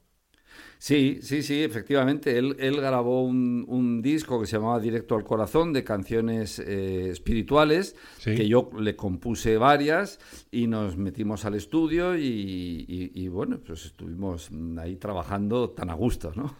Sí, 0.79 1.19
sí, 1.21 1.41
sí, 1.41 1.63
efectivamente. 1.63 2.37
Él, 2.37 2.55
él 2.59 2.77
grabó 2.77 3.23
un, 3.23 3.65
un, 3.67 4.01
disco 4.01 4.39
que 4.39 4.45
se 4.45 4.57
llamaba 4.57 4.79
Directo 4.79 5.15
al 5.15 5.23
Corazón 5.23 5.73
de 5.73 5.83
canciones 5.83 6.59
eh, 6.59 7.09
espirituales, 7.09 7.95
que 8.23 8.47
yo 8.47 8.69
le 8.79 8.95
compuse 8.95 9.57
varias 9.57 10.19
y 10.51 10.67
nos 10.67 10.97
metimos 10.97 11.45
al 11.45 11.55
estudio 11.55 12.15
y, 12.15 13.27
bueno, 13.29 13.59
pues 13.65 13.85
estuvimos 13.85 14.49
ahí 14.77 14.97
trabajando 14.97 15.71
tan 15.71 15.89
a 15.89 15.93
gusto, 15.93 16.31
¿no? 16.35 16.55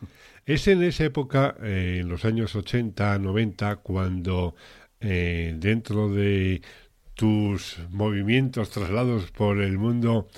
Es 0.46 0.68
en 0.68 0.82
esa 0.82 1.04
época, 1.04 1.56
eh, 1.62 1.98
en 2.02 2.10
los 2.10 2.24
años 2.24 2.56
80, 2.56 3.20
90, 3.20 3.78
cuando 3.78 4.56
eh, 5.00 5.54
dentro 5.58 6.10
de 6.10 6.62
tus 7.18 7.80
movimientos, 7.90 8.70
traslados 8.70 9.32
por 9.32 9.60
el 9.60 9.78
mundo, 9.78 10.30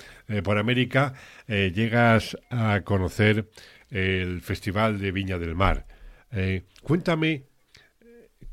por 0.42 0.58
América, 0.58 1.14
llegas 1.46 2.36
a 2.50 2.80
conocer 2.80 3.48
el 3.90 4.40
Festival 4.40 4.98
de 4.98 5.12
Viña 5.12 5.38
del 5.38 5.54
Mar. 5.54 5.86
Eh, 6.32 6.64
cuéntame 6.82 7.44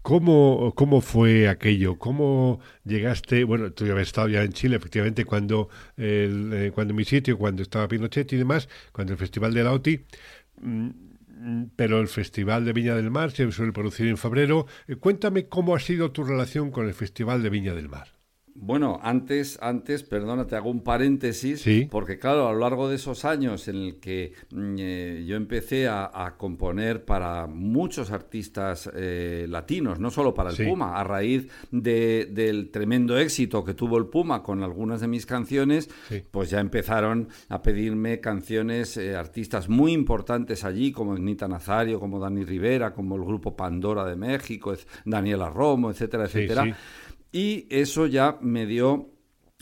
¿Cómo, 0.01 0.71
¿Cómo 0.73 1.01
fue 1.01 1.49
aquello? 1.49 1.97
¿Cómo 1.97 2.61
llegaste? 2.85 3.43
Bueno, 3.43 3.73
tú 3.73 3.85
ya 3.85 3.91
habías 3.91 4.07
estado 4.07 4.29
ya 4.29 4.41
en 4.41 4.53
Chile, 4.53 4.77
efectivamente, 4.77 5.25
cuando, 5.25 5.67
eh, 5.97 6.71
cuando 6.73 6.93
mi 6.93 7.03
sitio, 7.03 7.37
cuando 7.37 7.61
estaba 7.61 7.89
Pinochet 7.89 8.31
y 8.31 8.37
demás, 8.37 8.69
cuando 8.93 9.11
el 9.11 9.19
Festival 9.19 9.53
de 9.53 9.63
la 9.65 9.73
OTI, 9.73 10.05
mm, 10.61 10.89
pero 11.75 11.99
el 11.99 12.07
Festival 12.07 12.63
de 12.63 12.71
Viña 12.71 12.95
del 12.95 13.11
Mar 13.11 13.31
se 13.31 13.51
suele 13.51 13.73
producir 13.73 14.07
en 14.07 14.15
febrero. 14.17 14.65
Eh, 14.87 14.95
cuéntame 14.95 15.47
cómo 15.49 15.75
ha 15.75 15.79
sido 15.79 16.11
tu 16.11 16.23
relación 16.23 16.71
con 16.71 16.87
el 16.87 16.93
Festival 16.93 17.43
de 17.43 17.49
Viña 17.49 17.73
del 17.75 17.89
Mar. 17.89 18.16
Bueno, 18.59 18.99
antes, 19.03 19.59
antes, 19.61 20.01
perdona, 20.01 20.47
te 20.47 20.55
hago 20.55 20.71
un 20.71 20.81
paréntesis, 20.81 21.63
porque 21.91 22.17
claro, 22.17 22.47
a 22.47 22.53
lo 22.53 22.59
largo 22.59 22.89
de 22.89 22.95
esos 22.95 23.23
años 23.23 23.67
en 23.67 23.75
el 23.75 23.99
que 23.99 24.33
mm, 24.49 24.75
eh, 24.79 25.25
yo 25.27 25.35
empecé 25.35 25.87
a, 25.87 26.33
componer 26.37 27.05
para 27.05 27.45
muchos 27.45 28.11
artistas 28.11 28.89
eh, 28.95 29.45
latinos, 29.47 29.99
no 29.99 30.09
solo 30.09 30.33
para 30.33 30.49
el 30.49 30.57
Puma, 30.67 30.99
a 30.99 31.03
raíz 31.03 31.47
del 31.71 32.69
tremendo 32.71 33.17
éxito 33.17 33.63
que 33.63 33.73
tuvo 33.73 33.97
el 33.97 34.07
Puma 34.07 34.41
con 34.41 34.63
algunas 34.63 35.01
de 35.01 35.07
mis 35.07 35.25
canciones, 35.25 35.89
pues 36.31 36.49
ya 36.49 36.59
empezaron 36.59 37.29
a 37.49 37.61
pedirme 37.61 38.19
canciones, 38.19 38.97
eh, 38.97 39.15
artistas 39.15 39.69
muy 39.69 39.93
importantes 39.93 40.63
allí, 40.63 40.91
como 40.91 41.15
Nita 41.17 41.47
Nazario, 41.47 41.99
como 41.99 42.19
Dani 42.19 42.43
Rivera, 42.43 42.93
como 42.93 43.15
el 43.15 43.23
grupo 43.23 43.55
Pandora 43.55 44.03
de 44.05 44.15
México, 44.15 44.73
Daniela 45.05 45.49
Romo, 45.49 45.91
etcétera, 45.91 46.25
etcétera. 46.25 46.75
Y 47.31 47.67
eso 47.69 48.07
ya 48.07 48.37
me 48.41 48.65
dio 48.65 49.09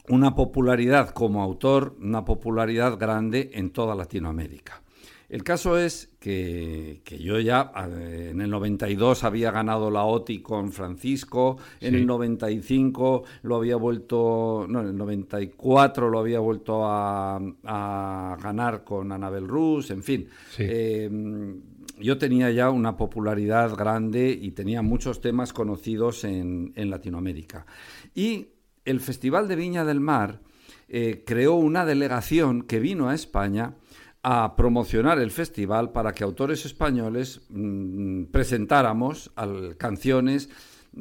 una 0.10 0.36
popularidad 0.36 1.10
como 1.10 1.42
autor, 1.42 1.96
una 2.00 2.26
popularidad 2.26 2.98
grande 2.98 3.52
en 3.54 3.72
toda 3.72 3.96
Latinoamérica. 3.96 4.82
El 5.28 5.44
caso 5.44 5.78
es 5.78 6.12
que, 6.20 7.02
yo 7.20 7.40
ya 7.40 7.72
en 7.76 8.42
el 8.42 8.50
92 8.50 9.24
había 9.24 9.50
ganado 9.52 9.90
la 9.90 10.04
OTI 10.04 10.42
con 10.42 10.72
Francisco, 10.72 11.58
en 11.82 11.96
el 11.96 12.06
95 12.06 13.24
lo 13.42 13.56
había 13.56 13.76
vuelto, 13.76 14.68
no, 14.70 14.82
en 14.82 14.88
el 14.88 14.98
94 14.98 16.10
lo 16.10 16.20
había 16.20 16.40
vuelto 16.40 16.84
a, 16.86 18.38
ganar 18.42 18.84
con 18.84 19.12
Anabel 19.12 19.48
Rus, 19.48 19.90
en 19.90 20.04
fin. 20.04 20.28
Em, 20.60 21.60
yo 22.00 22.18
tenía 22.18 22.52
ya 22.52 22.70
una 22.70 22.98
popularidad 22.98 23.76
grande 23.76 24.38
y 24.40 24.52
tenía 24.52 24.82
muchos 24.82 25.22
temas 25.22 25.54
conocidos 25.54 26.24
en, 26.24 26.74
Latinoamérica. 26.76 27.66
Y 28.14 28.50
el 28.86 29.00
Festival 29.00 29.48
de 29.48 29.56
Viña 29.56 29.86
del 29.86 30.00
Mar 30.00 30.42
eh, 30.88 31.24
creó 31.26 31.56
una 31.56 31.86
delegación 31.86 32.64
que 32.64 32.80
vino 32.80 33.10
a 33.10 33.16
España 33.16 33.76
a 34.24 34.56
promocionar 34.56 35.20
el 35.20 35.30
festival 35.30 35.92
para 35.92 36.14
que 36.14 36.24
autores 36.24 36.66
españoles 36.66 37.42
mm, 37.50 38.26
presentáramos 38.26 39.32
canciones 39.78 40.50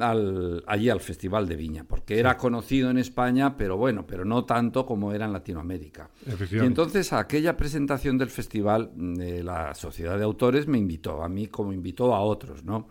allí 0.00 0.90
al 0.90 1.00
Festival 1.00 1.48
de 1.48 1.56
Viña, 1.56 1.84
porque 1.84 2.18
era 2.18 2.36
conocido 2.36 2.90
en 2.90 2.98
España, 2.98 3.56
pero 3.56 3.76
bueno, 3.76 4.06
pero 4.06 4.24
no 4.24 4.44
tanto 4.44 4.84
como 4.86 5.12
era 5.12 5.26
en 5.26 5.32
Latinoamérica. 5.32 6.10
Y 6.50 6.58
entonces 6.58 7.12
a 7.12 7.20
aquella 7.20 7.56
presentación 7.56 8.18
del 8.18 8.30
festival, 8.30 8.90
mm, 8.94 9.42
la 9.42 9.74
Sociedad 9.74 10.18
de 10.18 10.24
Autores 10.24 10.66
me 10.66 10.78
invitó, 10.78 11.22
a 11.22 11.28
mí 11.28 11.46
como 11.48 11.72
invitó 11.72 12.14
a 12.14 12.20
otros, 12.20 12.64
¿no? 12.64 12.88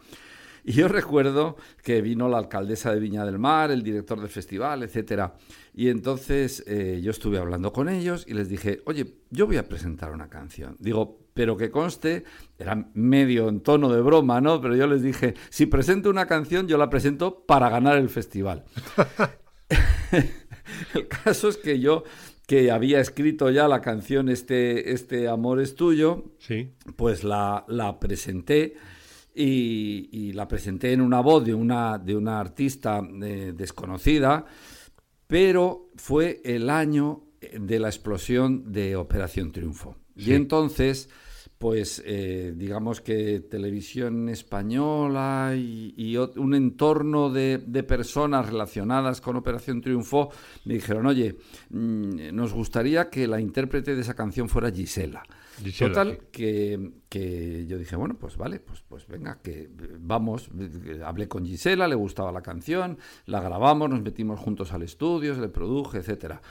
Y 0.63 0.73
yo 0.73 0.87
recuerdo 0.87 1.57
que 1.83 2.01
vino 2.01 2.29
la 2.29 2.37
alcaldesa 2.37 2.93
de 2.93 2.99
Viña 2.99 3.25
del 3.25 3.39
Mar, 3.39 3.71
el 3.71 3.83
director 3.83 4.19
del 4.19 4.29
festival, 4.29 4.83
etcétera. 4.83 5.35
Y 5.73 5.89
entonces 5.89 6.63
eh, 6.67 7.01
yo 7.03 7.11
estuve 7.11 7.37
hablando 7.37 7.73
con 7.73 7.89
ellos 7.89 8.25
y 8.27 8.33
les 8.33 8.49
dije, 8.49 8.81
oye, 8.85 9.15
yo 9.29 9.47
voy 9.47 9.57
a 9.57 9.67
presentar 9.67 10.11
una 10.11 10.29
canción. 10.29 10.77
Digo, 10.79 11.22
pero 11.33 11.57
que 11.57 11.71
conste, 11.71 12.23
era 12.57 12.87
medio 12.93 13.49
en 13.49 13.61
tono 13.61 13.91
de 13.91 14.01
broma, 14.01 14.41
¿no? 14.41 14.61
Pero 14.61 14.75
yo 14.75 14.87
les 14.87 15.01
dije, 15.01 15.33
si 15.49 15.65
presento 15.65 16.09
una 16.09 16.27
canción, 16.27 16.67
yo 16.67 16.77
la 16.77 16.89
presento 16.89 17.45
para 17.45 17.69
ganar 17.69 17.97
el 17.97 18.09
festival. 18.09 18.65
el 20.93 21.07
caso 21.07 21.49
es 21.49 21.57
que 21.57 21.79
yo 21.79 22.03
que 22.47 22.71
había 22.71 22.99
escrito 22.99 23.49
ya 23.51 23.67
la 23.67 23.79
canción 23.81 24.27
Este, 24.27 24.91
este 24.91 25.27
amor 25.27 25.61
es 25.61 25.75
tuyo, 25.75 26.35
sí. 26.39 26.71
pues 26.95 27.23
la, 27.23 27.63
la 27.67 27.99
presenté 27.99 28.75
y, 29.35 30.31
la 30.33 30.47
presenté 30.47 30.93
en 30.93 31.01
una 31.01 31.21
voz 31.21 31.45
de 31.45 31.53
una, 31.53 31.97
de 31.97 32.15
una 32.15 32.39
artista 32.39 33.01
eh, 33.23 33.53
desconocida, 33.55 34.45
pero 35.27 35.89
fue 35.95 36.41
el 36.43 36.69
año 36.69 37.23
de 37.59 37.79
la 37.79 37.87
explosión 37.87 38.71
de 38.71 38.95
Operación 38.95 39.51
Triunfo. 39.51 39.95
Y 40.15 40.33
entonces, 40.33 41.09
pues 41.63 42.03
eh, 42.05 42.53
digamos 42.57 42.99
que 42.99 43.39
televisión 43.39 44.27
española 44.27 45.53
y, 45.55 46.17
un 46.17 46.55
entorno 46.55 47.29
de, 47.29 47.57
personas 47.87 48.47
relacionadas 48.47 49.21
con 49.21 49.37
Operación 49.37 49.79
Triunfo 49.79 50.29
me 50.65 50.73
dijeron, 50.73 51.05
oye, 51.05 51.37
mm, 51.69 52.35
nos 52.35 52.51
gustaría 52.51 53.09
que 53.09 53.27
la 53.29 53.39
intérprete 53.39 53.95
de 53.95 54.01
esa 54.01 54.13
canción 54.13 54.49
fuera 54.49 54.71
Gisela. 54.71 55.23
Total, 55.79 56.27
que, 56.33 57.65
yo 57.65 57.77
dije, 57.77 57.95
bueno, 57.95 58.19
pues 58.19 58.35
vale, 58.35 58.59
pues, 58.59 58.83
pues 58.85 59.07
venga, 59.07 59.41
que 59.41 59.69
vamos. 60.01 60.49
Hablé 61.05 61.29
con 61.29 61.45
Gisela, 61.45 61.87
le 61.87 61.95
gustaba 61.95 62.33
la 62.33 62.41
canción, 62.41 62.97
la 63.25 63.39
grabamos, 63.39 63.89
nos 63.89 64.01
metimos 64.01 64.37
juntos 64.37 64.73
al 64.73 64.81
estudio, 64.81 65.33
se 65.33 65.39
le 65.39 65.47
produje, 65.47 65.99
etcétera. 65.99 66.41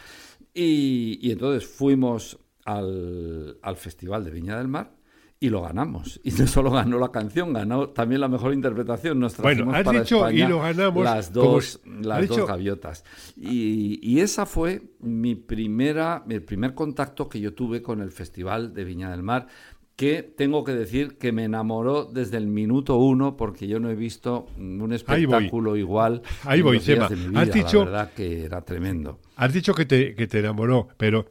Y, 0.54 1.30
entonces 1.30 1.68
fuimos 1.68 2.38
al, 2.64 3.58
al 3.60 3.76
Festival 3.76 4.24
de 4.24 4.30
Viña 4.30 4.56
del 4.56 4.68
Mar 4.68 5.01
y 5.43 5.51
lo 5.51 5.62
ganamos. 5.62 6.20
Y 6.24 6.30
no 6.30 6.47
solo 6.47 6.70
ganó 6.70 6.99
la 6.99 7.11
canción, 7.11 7.53
ganó 7.53 7.88
también 7.88 8.20
la 8.20 8.28
mejor 8.28 8.55
interpretación. 8.55 9.18
Nos 9.18 9.36
bueno, 9.38 9.72
has 9.74 9.90
dicho 9.90 10.30
y 10.30 10.38
lo 10.38 10.61
ganamos. 10.61 11.03
Las 11.03 11.32
dos, 11.32 11.80
las 11.84 12.28
dos 12.28 12.47
gaviotas. 12.47 13.05
Y, 13.36 13.99
y, 14.01 14.20
esa 14.20 14.47
fue 14.47 14.82
mi 15.01 15.34
primera, 15.34 16.24
el 16.28 16.43
primer 16.43 16.74
contacto 16.74 17.28
que 17.28 17.40
yo 17.40 17.55
tuve 17.55 17.82
con 17.82 18.01
el 18.01 18.12
Festival 18.12 18.72
de 18.72 18.84
Viña 18.84 19.11
del 19.11 19.24
Mar, 19.24 19.49
que 19.97 20.22
tengo 20.22 20.62
que 20.62 20.72
decir 20.72 21.18
que 21.18 21.32
me 21.32 21.45
enamoró 21.45 22.05
desde 22.05 22.36
el 22.36 22.47
minuto 22.47 22.97
uno, 22.97 23.36
porque 23.36 23.66
yo 23.66 23.80
no 23.80 23.90
he 23.90 23.97
visto 23.97 24.47
un 24.57 24.93
espectáculo 24.93 25.76
igual. 25.76 26.22
Ahí 26.45 26.62
voy, 26.62 26.78
Sema. 26.78 27.09
Has 27.34 27.53
dicho, 27.53 27.80
la 27.80 27.90
verdad 27.90 28.12
que 28.14 28.45
era 28.45 28.62
tremendo. 28.62 29.18
Has 29.36 29.53
dicho 29.53 29.74
que 29.74 29.86
te, 29.86 30.14
que 30.14 30.28
te 30.28 30.38
enamoró, 30.38 30.88
pero 30.97 31.26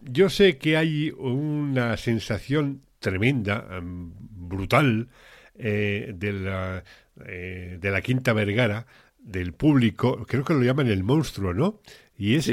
yo 0.00 0.30
sé 0.30 0.58
que 0.58 0.76
hay 0.76 1.10
una 1.10 1.96
sensación 1.96 2.82
tremenda, 3.02 3.66
em, 3.70 4.10
brutal, 4.16 5.08
eh, 5.54 6.14
de, 6.16 6.32
la, 6.32 6.82
eh, 7.26 7.76
de 7.78 7.90
la 7.90 8.00
Quinta 8.00 8.32
Vergara, 8.32 8.86
del 9.18 9.52
público, 9.52 10.24
creo 10.26 10.44
que 10.44 10.54
lo 10.54 10.62
llaman 10.62 10.88
el 10.88 11.04
monstruo, 11.04 11.52
¿no? 11.52 11.80
Y 12.16 12.36
es 12.36 12.50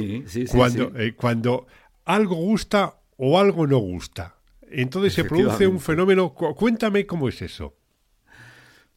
cuando, 0.51 0.91
eh, 0.99 1.13
cuando 1.15 1.65
algo 2.03 2.35
gusta 2.35 2.99
o 3.15 3.39
algo 3.39 3.67
no 3.67 3.77
gusta. 3.77 4.35
Entonces 4.69 5.13
se 5.13 5.23
produce 5.23 5.65
un 5.65 5.79
fenómeno. 5.79 6.33
Cuéntame 6.33 7.05
cómo 7.05 7.29
es 7.29 7.41
eso. 7.41 7.75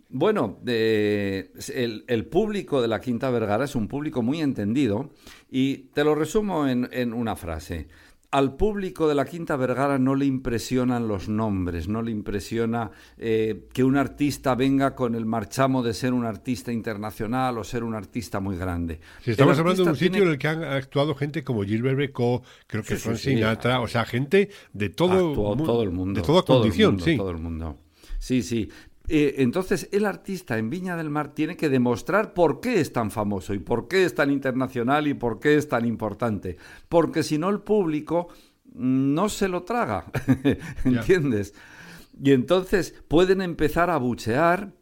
Bueno, 0.09 0.61
el, 0.67 2.27
público 2.31 2.83
de 2.83 2.89
la 2.89 3.01
Quinta 3.01 3.31
Vergara 3.31 3.65
es 3.65 3.75
un 3.75 3.89
público 3.89 4.23
muy 4.23 4.41
entendido 4.41 5.11
y 5.51 5.89
te 5.95 6.05
lo 6.05 6.15
resumo 6.15 6.67
en 6.69 7.15
una 7.15 7.37
frase 7.37 7.89
al 8.33 8.57
público 8.57 9.07
de 9.09 9.15
la 9.15 9.27
Quinta 9.27 9.57
Vergara 9.57 9.99
no 9.99 10.15
le 10.15 10.25
impresionan 10.25 11.07
los 11.07 11.29
nombres, 11.29 11.87
no 11.87 12.01
le 12.01 12.11
impresiona 12.11 12.91
eh, 13.19 13.69
que 13.75 13.85
un 13.85 13.99
artista 13.99 14.55
venga 14.55 14.95
con 14.95 15.15
el 15.15 15.27
marchamo 15.27 15.83
de 15.83 15.93
ser 15.93 16.15
un 16.15 16.25
artista 16.25 16.73
internacional 16.73 17.59
o 17.59 17.65
ser 17.65 17.85
un 17.85 17.95
artista 17.95 18.41
muy 18.41 18.57
grande. 18.57 19.01
Si 19.23 19.33
estamos 19.33 19.59
hablando 19.59 19.85
de 19.85 19.91
un 19.91 19.97
sitio 19.97 20.23
en 20.23 20.31
el 20.31 20.39
que 20.39 20.49
han 20.49 20.65
actuado 20.65 21.15
gente 21.15 21.45
como 21.45 21.63
Gilbert 21.63 21.99
Becot, 21.99 22.43
creo 22.67 22.83
que 22.83 22.97
sí, 22.97 23.15
Sinatra, 23.17 23.81
o 23.81 23.87
sea, 23.87 24.07
gente 24.07 24.49
de 24.73 24.89
todo, 24.89 25.35
todo 25.35 25.83
el 25.83 25.91
mundo, 25.91 26.19
de 26.19 26.27
toda 26.27 26.43
condición, 26.43 27.01
sí. 27.01 27.19
Todo 27.19 27.31
el 27.31 27.39
mundo. 27.39 27.79
Sí, 28.19 28.43
sí. 28.43 28.71
Eh, 29.15 29.43
entonces 29.43 29.91
el 29.93 30.07
artista 30.07 30.57
en 30.57 30.71
Viña 30.71 30.97
del 30.97 31.11
Mar 31.11 31.35
tiene 31.35 31.55
que 31.55 31.69
demostrar 31.69 32.33
por 32.33 32.63
qué 32.63 32.81
es 32.81 32.95
tan 32.95 33.11
famoso 33.11 33.53
y 33.53 33.59
por 33.59 33.87
qué 33.87 34.07
es 34.07 34.15
tan 34.15 34.31
internacional 34.31 35.07
y 35.07 35.13
por 35.13 35.39
qué 35.39 35.57
es 35.57 35.69
tan 35.69 35.85
importante. 35.85 36.57
Porque 36.89 37.23
si 37.23 37.37
no 37.37 37.51
el 37.51 37.61
público 37.61 38.29
no 38.73 39.29
se 39.29 39.49
lo 39.49 39.65
traga, 39.65 40.07
¿entiendes? 40.87 41.53
Y 42.25 42.33
entonces 42.33 42.95
pueden 43.07 43.43
empezar 43.43 43.91
a 43.91 43.99
buchear 43.99 44.73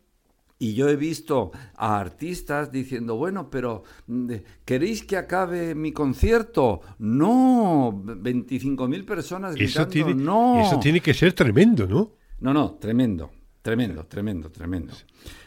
y 0.60 0.74
yo 0.74 0.88
he 0.88 0.94
visto 0.94 1.50
a 1.74 1.98
artistas 1.98 2.70
diciendo, 2.70 3.16
bueno, 3.16 3.50
pero 3.50 3.82
mm, 4.06 4.32
¿queréis 4.64 5.02
que 5.02 5.16
acabe 5.16 5.74
mi 5.74 5.90
concierto? 5.90 6.82
No, 7.00 7.90
25.000 7.92 9.04
personas 9.04 9.56
gritando, 9.56 9.80
eso 9.80 9.88
tiene, 9.88 10.14
no. 10.14 10.60
Eso 10.60 10.78
tiene 10.78 11.00
que 11.00 11.14
ser 11.14 11.32
tremendo, 11.32 11.88
¿no? 11.88 12.12
No, 12.38 12.54
no, 12.54 12.74
tremendo. 12.74 13.32
Tremendo, 13.62 14.06
tremendo, 14.06 14.50
tremendo. 14.50 14.94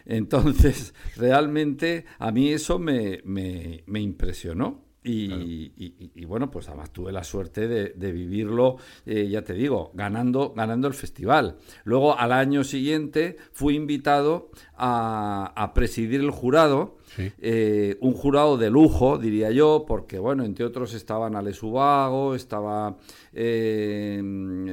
Entonces, 0.05 0.93
realmente 1.15 2.05
a 2.19 2.31
mí 2.31 2.49
eso 2.49 2.77
me, 2.77 3.21
me, 3.25 3.99
impresionó. 3.99 4.82
Y, 5.03 6.25
bueno, 6.25 6.49
pues 6.49 6.67
además 6.67 6.91
tuve 6.91 7.11
la 7.11 7.23
suerte 7.23 7.67
de, 7.67 8.11
vivirlo, 8.11 8.77
eh, 9.05 9.27
ya 9.29 9.43
te 9.43 9.53
digo, 9.53 9.91
ganando, 9.93 10.53
ganando 10.55 10.87
el 10.87 10.93
festival. 10.93 11.57
Luego, 11.83 12.17
al 12.17 12.31
año 12.31 12.63
siguiente, 12.63 13.37
fui 13.51 13.75
invitado 13.75 14.51
a, 14.75 15.51
a 15.55 15.73
presidir 15.73 16.21
el 16.21 16.31
jurado 16.31 16.97
eh, 17.17 17.97
un 18.01 18.13
jurado 18.13 18.57
de 18.57 18.69
lujo, 18.69 19.17
diría 19.17 19.51
yo, 19.51 19.85
porque, 19.87 20.19
bueno, 20.19 20.43
entre 20.43 20.65
otros 20.65 20.93
estaban 20.93 21.35
Ale 21.35 21.53
Subago, 21.53 22.35
estaba, 22.35 22.97
eh, 23.33 24.19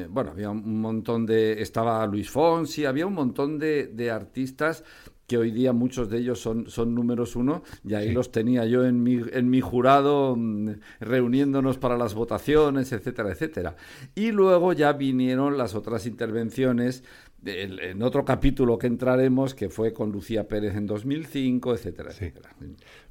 bueno, 0.08 0.30
había 0.30 0.50
un 0.50 0.80
montón 0.80 1.26
de, 1.26 1.60
estaba 1.60 2.06
Luis 2.06 2.30
Fonsi, 2.30 2.84
había 2.84 3.06
un 3.06 3.14
montón 3.14 3.58
de, 3.58 4.10
artistas 4.10 4.82
que 5.30 5.38
hoy 5.38 5.52
día 5.52 5.72
muchos 5.72 6.10
de 6.10 6.18
ellos 6.18 6.40
son, 6.40 6.68
son 6.68 6.92
números 6.92 7.36
uno, 7.36 7.62
y 7.84 7.94
ahí 7.94 8.10
los 8.10 8.32
tenía 8.32 8.66
yo 8.66 8.84
en 8.84 9.00
mi, 9.00 9.20
en 9.32 9.48
mi 9.48 9.60
jurado 9.60 10.34
mm, 10.36 10.70
reuniéndonos 10.98 11.78
para 11.78 11.96
las 11.96 12.14
votaciones, 12.14 12.90
etcétera, 12.90 13.30
etcétera. 13.30 13.76
Y 14.16 14.32
luego 14.32 14.72
ya 14.72 14.92
vinieron 14.92 15.56
las 15.56 15.76
otras 15.76 16.04
intervenciones 16.06 17.04
en 17.44 18.02
otro 18.02 18.24
capítulo 18.24 18.76
que 18.76 18.88
entraremos, 18.88 19.54
que 19.54 19.68
fue 19.68 19.92
con 19.92 20.10
Lucía 20.10 20.48
Pérez 20.48 20.74
en 20.74 20.88
2005, 20.88 21.74
etcétera, 21.74 22.10
etcétera. 22.10 22.50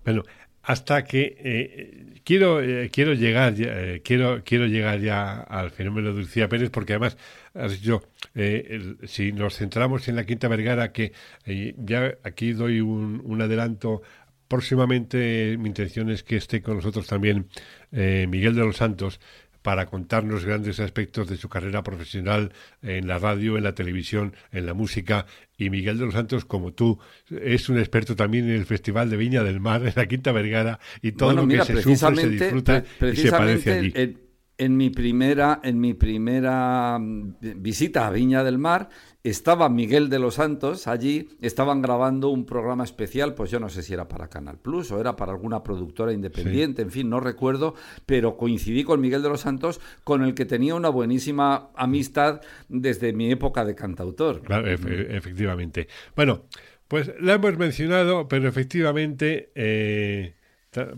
Bueno, 0.03 0.24
hasta 0.61 1.05
que 1.05 1.38
eh, 1.39 2.22
quiero 2.26 2.61
eh, 2.61 2.89
quiero 2.91 3.13
llegar 3.13 3.53
eh, 3.57 4.01
quiero 4.03 4.43
quiero 4.43 4.65
llegar 4.65 4.99
ya 4.99 5.39
al 5.39 5.72
fenómeno 5.72 6.13
de 6.13 6.20
Lucía 6.20 6.49
Pérez 6.49 6.70
porque 6.70 6.93
además 6.93 7.17
has 7.53 7.71
dicho 7.73 8.03
si 9.05 9.31
nos 9.31 9.57
centramos 9.57 10.07
en 10.07 10.15
la 10.15 10.25
Quinta 10.25 10.47
Vergara 10.47 10.91
que 10.91 11.13
ya 11.45 12.13
aquí 12.23 12.53
doy 12.53 12.81
un, 12.81 13.21
un, 13.23 13.41
adelanto 13.41 14.01
próximamente 14.47 15.57
mi 15.57 15.69
intención 15.69 16.09
es 16.09 16.23
que 16.23 16.37
esté 16.37 16.61
con 16.61 16.77
nosotros 16.77 17.07
también 17.07 17.47
Miguel 17.91 18.55
de 18.55 18.65
los 18.65 18.77
Santos 18.77 19.19
para 19.61 19.85
contarnos 19.87 20.45
grandes 20.45 20.79
aspectos 20.79 21.27
de 21.27 21.37
su 21.37 21.49
carrera 21.49 21.83
profesional 21.83 22.53
en 22.81 23.07
la 23.07 23.19
radio, 23.19 23.57
en 23.57 23.63
la 23.63 23.75
televisión, 23.75 24.33
en 24.51 24.65
la 24.65 24.73
música. 24.73 25.25
Y 25.57 25.69
Miguel 25.69 25.97
de 25.97 26.05
los 26.05 26.13
Santos, 26.13 26.45
como 26.45 26.73
tú, 26.73 26.99
es 27.29 27.67
un 27.69 27.77
experto 27.77 28.15
también 28.15 28.45
en 28.45 28.55
el 28.55 28.65
Festival 28.65 29.09
de 29.09 29.17
Viña 29.17 29.43
del 29.43 29.59
Mar, 29.59 29.85
en 29.85 29.93
la 29.95 30.07
Quinta 30.07 30.31
Vergara, 30.31 30.79
y 31.01 31.11
todo 31.11 31.33
lo 31.33 31.47
que 31.47 31.63
se 31.63 31.81
sufre, 31.81 32.15
se 32.15 32.29
disfruta 32.29 32.83
y 33.01 33.15
se 33.15 33.31
padece 33.31 33.73
allí. 33.73 33.93
en 33.95 34.28
mi 34.68 34.89
primera, 34.89 35.62
en 35.64 35.80
mi 35.80 35.93
primera 35.93 36.99
mm, 36.99 37.36
visita 37.55 38.05
a 38.05 38.12
Viña 38.12 38.43
del 38.43 38.57
Mar, 38.57 38.89
estaba 39.24 39.70
Miguel 39.70 40.10
de 40.10 40.20
los 40.20 40.36
Santos 40.36 40.88
allí, 40.88 41.30
estaban 41.41 41.82
grabando 41.82 42.30
un 42.30 42.45
programa 42.45 42.84
especial, 42.84 43.34
pues 43.36 43.51
yo 43.51 43.60
no 43.60 43.70
sé 43.70 43.82
si 43.82 43.93
era 43.93 44.07
para 44.07 44.30
Canal 44.30 44.57
Plus 44.57 44.91
o 44.91 44.99
era 44.99 45.16
para 45.16 45.32
alguna 45.32 45.64
productora 45.64 46.14
independiente, 46.14 46.82
en 46.82 46.91
fin, 46.91 47.10
no 47.10 47.20
recuerdo, 47.20 47.76
pero 48.05 48.38
coincidí 48.38 48.84
con 48.84 49.01
Miguel 49.01 49.22
de 49.22 49.30
los 49.30 49.41
Santos, 49.41 49.80
con 50.03 50.24
el 50.24 50.34
que 50.34 50.45
tenía 50.45 50.76
una 50.76 50.89
buenísima 50.89 51.70
amistad 51.76 52.41
desde 52.68 53.14
mi 53.14 53.32
época 53.32 53.66
de 53.66 53.76
cantautor. 53.76 54.41
Claro, 54.41 54.68
efectivamente. 54.68 55.88
Bueno, 56.16 56.43
pues 56.88 57.12
la 57.20 57.36
hemos 57.36 57.57
mencionado, 57.57 58.28
pero 58.28 58.49
efectivamente... 58.49 59.51
Eh, 59.55 60.36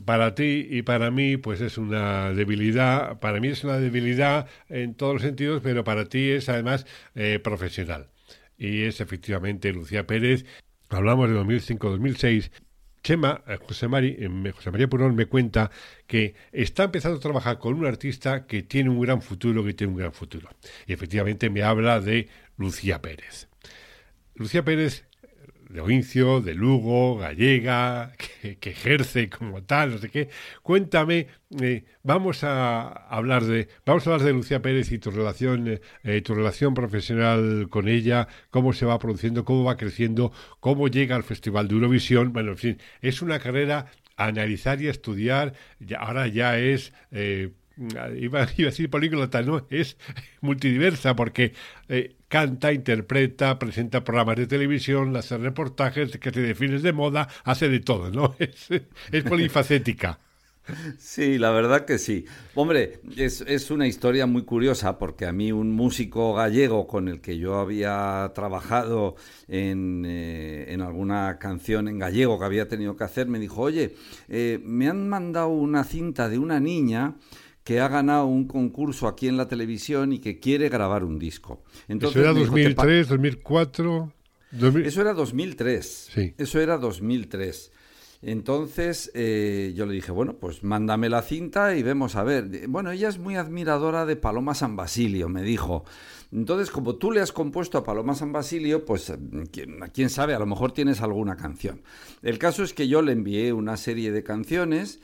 para 0.06 0.36
ti 0.36 0.68
y 0.70 0.82
para 0.82 1.12
mí, 1.12 1.38
pues 1.38 1.62
es 1.62 1.78
una 1.78 2.32
debilidad. 2.34 3.20
Para 3.20 3.40
mí 3.40 3.48
es 3.50 3.64
una 3.64 3.78
debilidad 3.78 4.48
en 4.70 4.96
todos 4.96 5.14
los 5.14 5.22
sentidos, 5.22 5.62
pero 5.64 5.84
para 5.84 6.06
ti 6.06 6.32
es 6.32 6.50
además 6.50 6.86
eh, 7.16 7.40
profesional. 7.40 8.10
Y 8.58 8.84
es 8.84 9.02
efectivamente 9.02 9.72
Lucía 9.74 10.06
Pérez. 10.06 10.46
Hablamos 10.90 11.30
de 11.30 11.36
2005-2006. 11.36 12.52
Chema, 13.04 13.44
eh, 13.48 13.58
José, 13.66 13.88
Mari, 13.88 14.16
eh, 14.20 14.52
José 14.54 14.72
María 14.72 14.88
Purón 14.88 15.16
me 15.16 15.26
cuenta 15.26 15.72
que 16.06 16.36
está 16.52 16.84
empezando 16.84 17.18
a 17.18 17.22
trabajar 17.22 17.58
con 17.58 17.74
un 17.74 17.86
artista 17.86 18.46
que 18.46 18.62
tiene 18.62 18.90
un 18.90 19.02
gran 19.02 19.22
futuro, 19.22 19.64
que 19.64 19.74
tiene 19.74 19.94
un 19.94 20.00
gran 20.00 20.14
futuro. 20.14 20.50
Y 20.86 20.94
efectivamente 20.94 21.50
me 21.50 21.64
habla 21.64 22.00
de 22.00 22.28
Lucía 22.58 23.02
Pérez. 23.02 23.48
Lucía 24.36 24.64
Pérez 24.64 25.06
de 25.72 25.82
Oincio, 25.82 26.42
de 26.42 26.54
Lugo, 26.54 27.18
gallega, 27.18 28.14
que, 28.60 28.70
ejerce 28.70 29.30
como 29.30 29.64
tal, 29.64 29.92
no 29.92 29.98
sé 29.98 30.10
qué. 30.10 30.30
Cuéntame, 30.62 31.28
eh, 31.62 31.86
vamos 32.04 32.44
a 32.44 32.88
hablar 32.88 33.44
de, 33.44 33.68
vamos 33.86 34.06
a 34.06 34.12
hablar 34.12 34.26
de 34.26 34.34
Lucía 34.34 34.62
Pérez 34.62 34.92
y 34.92 35.00
tu 35.00 35.12
relación, 35.12 35.80
eh, 36.04 36.22
tu 36.22 36.36
relación 36.36 36.74
profesional 36.74 37.68
con 37.70 37.88
ella, 37.88 38.28
cómo 38.50 38.74
se 38.74 38.86
va 38.86 39.00
produciendo, 39.00 39.46
cómo 39.46 39.64
va 39.64 39.78
creciendo, 39.78 40.32
cómo 40.60 40.88
llega 40.88 41.16
al 41.16 41.24
Festival 41.24 41.68
de 41.68 41.76
Eurovisión. 41.76 42.34
Bueno, 42.34 42.52
en 42.52 42.58
fin, 42.58 42.78
es 43.02 43.22
una 43.22 43.40
carrera 43.40 43.88
a 44.18 44.26
analizar 44.28 44.82
y 44.82 44.88
a 44.88 44.92
estudiar. 44.92 45.54
ahora 45.98 46.28
ya 46.28 46.58
es 46.60 46.94
eh, 47.12 47.52
iba, 48.18 48.42
a 48.42 48.46
decir 48.46 48.90
políglota, 48.90 49.42
no, 49.42 49.66
es 49.70 49.98
multidiversa 50.42 51.16
porque 51.16 51.54
eh, 51.90 52.16
canta, 52.28 52.74
interpreta, 52.74 53.58
presenta 53.60 54.04
programas 54.04 54.38
de 54.38 54.48
televisión, 54.48 55.16
hace 55.16 55.38
reportajes, 55.38 56.18
que 56.18 56.32
te 56.32 56.42
defines 56.42 56.84
de 56.84 56.94
moda, 56.94 57.28
hace 57.44 57.70
de 57.70 57.80
todo, 57.80 58.12
¿no? 58.12 58.36
Es, 59.12 59.24
polifacética. 59.24 60.20
Sí, 61.00 61.38
la 61.38 61.50
verdad 61.50 61.86
que 61.86 61.98
sí. 61.98 62.26
Hombre, 62.54 63.02
es, 63.18 63.72
una 63.72 63.88
historia 63.88 64.26
muy 64.28 64.44
curiosa 64.44 64.98
porque 64.98 65.26
a 65.26 65.34
mí 65.34 65.52
un 65.52 65.72
músico 65.72 66.34
gallego 66.36 66.88
con 66.88 67.08
el 67.08 67.20
que 67.20 67.38
yo 67.38 67.60
había 67.60 68.32
trabajado 68.36 69.16
en, 69.48 70.06
eh, 70.06 70.72
en 70.72 70.82
alguna 70.82 71.40
canción 71.40 71.88
en 71.88 72.00
gallego 72.00 72.40
que 72.40 72.46
había 72.46 72.68
tenido 72.68 72.96
que 72.96 73.04
hacer 73.04 73.28
me 73.28 73.40
dijo, 73.40 73.62
oye, 73.62 73.96
eh, 74.30 74.60
me 74.64 74.88
han 74.88 75.10
mandado 75.10 75.50
una 75.50 75.84
cinta 75.84 76.30
de 76.30 76.38
una 76.38 76.60
niña 76.60 77.16
que 77.64 77.80
ha 77.80 77.88
ganado 77.88 78.26
un 78.26 78.48
concurso 78.48 79.08
aquí 79.08 79.28
en 79.28 79.38
la 79.38 79.48
televisión 79.48 80.14
y 80.14 80.20
que 80.20 80.40
quiere 80.40 80.70
grabar 80.70 81.04
un 81.04 81.20
disco. 81.20 81.64
Entonces, 81.88 82.22
¿Eso 82.22 82.30
era 82.30 82.40
2003, 82.40 83.08
2004? 83.10 84.14
Eso 84.84 85.02
era 85.02 85.14
2003. 85.14 86.10
Sí. 86.14 86.34
Eso 86.38 86.60
era 86.60 86.78
2003. 86.78 87.72
Entonces 88.24 89.12
eh, 89.16 89.74
yo 89.76 89.86
le 89.88 89.94
dije, 89.94 90.12
bueno, 90.12 90.36
pues 90.38 90.64
mándame 90.64 91.10
la 91.10 91.24
cinta 91.24 91.76
y 91.76 91.82
vemos 91.82 92.16
a 92.16 92.24
ver. 92.24 92.68
Bueno, 92.68 92.92
ella 92.92 93.10
es 93.10 93.18
muy 93.18 93.36
admiradora 93.36 94.06
de 94.06 94.16
Paloma 94.16 94.54
San 94.54 94.76
Basilio, 94.76 95.28
me 95.28 95.42
dijo. 95.42 95.86
Entonces, 96.32 96.70
como 96.70 96.96
tú 96.96 97.12
le 97.12 97.20
has 97.20 97.32
compuesto 97.32 97.78
a 97.78 97.84
Paloma 97.84 98.14
San 98.16 98.32
Basilio, 98.32 98.86
pues 98.86 99.12
quién, 99.52 99.80
quién 99.94 100.10
sabe, 100.10 100.34
a 100.34 100.40
lo 100.40 100.46
mejor 100.46 100.72
tienes 100.72 101.02
alguna 101.02 101.36
canción. 101.36 101.82
El 102.22 102.38
caso 102.38 102.64
es 102.64 102.74
que 102.74 102.88
yo 102.88 103.02
le 103.02 103.12
envié 103.12 103.54
una 103.54 103.76
serie 103.76 104.12
de 104.12 104.24
canciones 104.24 105.02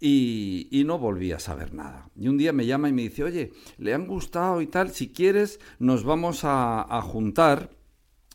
y, 0.00 0.68
y, 0.70 0.84
no 0.84 0.98
volví 0.98 1.32
a 1.32 1.38
saber 1.38 1.74
nada. 1.74 2.08
Y 2.16 2.28
un 2.28 2.38
día 2.38 2.52
me 2.52 2.64
llama 2.64 2.88
y 2.88 2.92
me 2.92 3.02
dice, 3.02 3.22
oye, 3.22 3.52
le 3.76 3.92
han 3.92 4.06
gustado 4.06 4.62
y 4.62 4.66
tal, 4.66 4.90
si 4.90 5.12
quieres 5.12 5.60
nos 5.78 6.04
vamos 6.04 6.40
a, 6.44 7.00
juntar, 7.02 7.70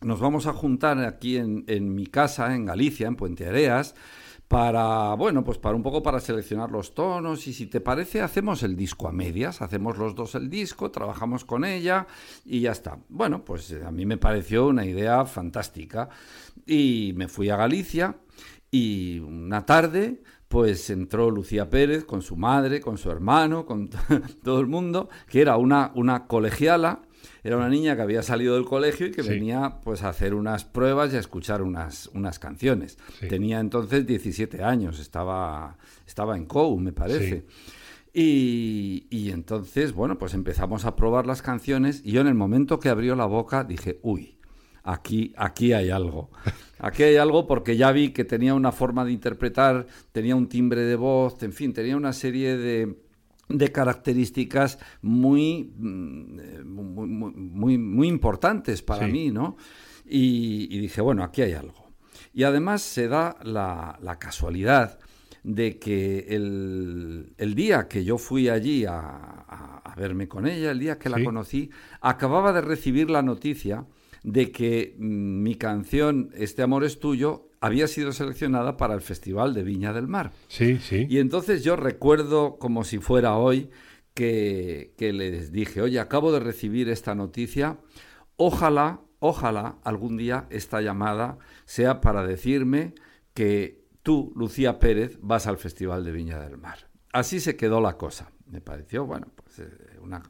nos 0.01 0.19
vamos 0.19 0.45
a 0.45 0.53
juntar 0.53 0.99
aquí 0.99 1.37
en, 1.37 1.63
en, 1.67 1.95
mi 1.95 2.05
casa, 2.05 2.55
en 2.55 2.65
Galicia, 2.65 3.07
en 3.07 3.15
Puente 3.15 3.47
Areas, 3.47 3.95
para, 4.47 5.15
bueno, 5.15 5.43
pues 5.43 5.57
para 5.57 5.75
un 5.75 5.81
poco 5.81 6.03
para 6.03 6.19
seleccionar 6.19 6.71
los 6.71 6.93
tonos 6.93 7.47
y 7.47 7.53
si 7.53 7.65
te 7.65 7.81
parece 7.81 8.21
hacemos 8.21 8.61
el 8.61 8.75
disco 8.75 9.07
a 9.07 9.11
medias, 9.11 9.61
hacemos 9.61 9.97
los 9.97 10.13
dos 10.13 10.35
el 10.35 10.49
disco, 10.49 10.91
trabajamos 10.91 11.45
con 11.45 11.65
ella 11.65 12.05
y 12.45 12.61
ya 12.61 12.71
está. 12.71 12.99
Bueno, 13.09 13.43
pues 13.43 13.73
a 13.83 13.91
mí 13.91 14.05
me 14.05 14.17
pareció 14.17 14.67
una 14.67 14.85
idea 14.85 15.25
fantástica 15.25 16.09
y 16.65 17.13
me 17.15 17.27
fui 17.27 17.49
a 17.49 17.57
Galicia 17.57 18.17
y 18.69 19.19
una 19.19 19.65
tarde 19.65 20.21
pues 20.55 20.89
entró 20.89 21.29
Lucía 21.31 21.69
Pérez 21.69 22.05
con 22.05 22.21
su 22.21 22.37
madre, 22.37 22.79
con 22.79 22.97
su 22.97 23.11
hermano, 23.11 23.65
con 23.65 23.89
todo 24.43 24.61
el 24.61 24.67
mundo, 24.67 25.09
que 25.27 25.41
era 25.41 25.57
una, 25.57 25.91
una 25.95 26.27
colegiala, 26.27 27.01
era 27.43 27.57
una 27.57 27.67
niña 27.67 27.97
que 27.97 28.03
había 28.03 28.23
salido 28.23 28.55
del 28.55 28.63
colegio 28.63 29.07
y 29.07 29.11
que 29.11 29.21
Sí. 29.21 29.27
venía 29.31 29.81
pues 29.83 30.01
a 30.03 30.07
hacer 30.07 30.33
unas 30.33 30.63
pruebas 30.63 31.11
y 31.11 31.17
a 31.17 31.19
escuchar 31.19 31.61
unas, 31.61 32.07
unas 32.13 32.39
canciones. 32.39 32.97
Sí. 33.19 33.27
Tenía 33.27 33.59
entonces 33.59 34.05
17 34.07 34.63
años, 34.63 34.99
estaba, 34.99 35.75
estaba 36.07 36.37
en 36.37 36.45
COU, 36.45 36.79
me 36.79 36.93
parece. 36.93 37.41
Sí. 37.41 37.45
Y, 38.13 39.07
y 39.09 39.31
entonces, 39.31 39.91
bueno, 39.91 40.17
pues 40.17 40.33
empezamos 40.33 40.85
a 40.85 40.95
probar 40.95 41.27
las 41.27 41.41
canciones 41.41 42.01
y 42.05 42.11
yo 42.13 42.21
en 42.21 42.27
el 42.27 42.35
momento 42.35 42.79
que 42.79 42.87
abrió 42.87 43.17
la 43.17 43.25
boca 43.25 43.65
dije, 43.65 43.99
uy, 44.03 44.37
aquí, 44.85 45.33
aquí 45.35 45.73
hay 45.73 45.89
algo. 45.89 46.29
Aquí 46.79 47.03
hay 47.03 47.15
algo 47.17 47.47
porque 47.47 47.75
ya 47.77 47.91
vi 47.91 48.09
que 48.11 48.23
tenía 48.23 48.53
una 48.53 48.71
forma 48.71 49.03
de 49.03 49.11
interpretar, 49.11 49.85
tenía 50.11 50.35
un 50.35 50.47
timbre 50.47 50.81
de 50.81 50.95
voz, 50.95 51.41
en 51.43 51.51
fin, 51.53 51.73
tenía 51.73 51.97
una 51.97 52.13
serie 52.13 52.55
de, 52.57 52.95
de 53.49 53.71
características 53.71 54.79
muy, 55.01 55.73
mm, 55.77 56.39
eh, 56.39 56.63
muy, 56.65 57.07
muy, 57.07 57.31
muy, 57.33 57.77
muy 57.77 58.07
importantes 58.07 58.81
para 58.81 59.05
Sí. 59.07 59.11
mí, 59.11 59.31
¿no? 59.31 59.57
Y, 60.07 60.67
y 60.75 60.79
dije, 60.79 61.01
bueno, 61.01 61.23
aquí 61.23 61.41
hay 61.41 61.53
algo. 61.53 61.85
Y 62.33 62.43
además 62.43 62.81
se 62.81 63.07
da 63.07 63.37
la, 63.43 63.97
la 64.01 64.19
casualidad 64.19 64.99
de 65.43 65.77
que 65.79 66.25
el, 66.29 67.33
el 67.37 67.55
día 67.55 67.87
que 67.87 68.03
yo 68.03 68.17
fui 68.17 68.49
allí 68.49 68.85
a, 68.85 68.99
a- 68.99 69.81
a 69.85 69.95
verme 69.95 70.27
con 70.27 70.45
ella, 70.47 70.71
el 70.71 70.79
día 70.79 70.97
que 70.99 71.07
la 71.09 71.17
Sí. 71.17 71.23
conocí, 71.23 71.69
acababa 72.01 72.51
de 72.51 72.61
recibir 72.61 73.09
la 73.09 73.21
noticia 73.21 73.85
de 74.25 74.51
que 74.51 74.95
mm, 74.97 75.43
mi 75.43 75.55
canción 75.55 76.31
Este 76.33 76.63
amor 76.63 76.83
es 76.83 76.99
tuyo 76.99 77.49
había 77.61 77.87
sido 77.87 78.11
seleccionada 78.11 78.77
para 78.77 78.93
el 78.93 79.01
Festival 79.01 79.53
de 79.53 79.63
Viña 79.63 79.91
del 79.91 80.07
Mar. 80.07 80.33
Sí, 80.49 80.77
sí. 80.77 81.07
Y 81.09 81.17
entonces 81.17 81.63
yo 81.63 81.75
recuerdo 81.75 82.57
como 82.59 82.83
si 82.83 82.99
fuera 82.99 83.37
hoy 83.37 83.71
que, 84.13 84.93
que 84.97 85.13
les 85.13 85.51
dije, 85.51 85.81
oye, 85.81 85.99
acabo 85.99 86.31
de 86.31 86.39
recibir 86.39 86.89
esta 86.89 87.15
noticia, 87.15 87.79
ojalá, 88.35 89.01
ojalá 89.17 89.79
algún 89.83 90.15
día 90.15 90.45
esta 90.51 90.81
llamada 90.81 91.39
sea 91.65 92.01
para 92.01 92.25
decirme 92.25 92.93
que 93.33 93.83
tú, 94.03 94.31
Lucía 94.35 94.77
Pérez, 94.77 95.17
vas 95.21 95.47
al 95.47 95.57
Festival 95.57 96.03
de 96.03 96.11
Viña 96.11 96.39
del 96.39 96.57
Mar. 96.57 96.87
Así 97.13 97.39
se 97.39 97.55
quedó 97.55 97.81
la 97.81 97.97
cosa. 97.97 98.31
Me 98.45 98.61
pareció, 98.61 99.05
bueno, 99.05 99.27
pues 99.35 99.59
eh, 99.59 99.97
una 100.01 100.21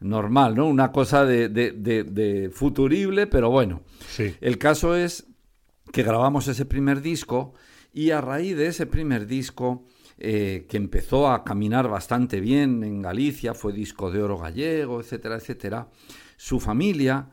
normal, 0.00 0.54
¿no? 0.54 0.66
Una 0.66 0.92
cosa 0.92 1.24
de, 1.24 1.48
de- 1.48 1.72
de- 1.72 2.04
de 2.04 2.50
futurible, 2.50 3.26
pero 3.26 3.50
bueno. 3.50 3.82
Sí. 4.08 4.34
El 4.40 4.58
caso 4.58 4.96
es 4.96 5.26
que 5.92 6.02
grabamos 6.02 6.48
ese 6.48 6.64
primer 6.64 7.00
disco 7.02 7.54
y 7.92 8.10
a 8.10 8.20
raíz 8.20 8.56
de 8.56 8.66
ese 8.68 8.86
primer 8.86 9.26
disco, 9.26 9.84
eh, 10.18 10.66
que 10.68 10.76
empezó 10.76 11.28
a 11.28 11.44
caminar 11.44 11.88
bastante 11.88 12.40
bien 12.40 12.84
en 12.84 13.02
Galicia, 13.02 13.54
fue 13.54 13.72
disco 13.72 14.10
de 14.10 14.22
oro 14.22 14.38
gallego, 14.38 15.00
etcétera, 15.00 15.36
etcétera, 15.36 15.88
su 16.36 16.60
familia 16.60 17.30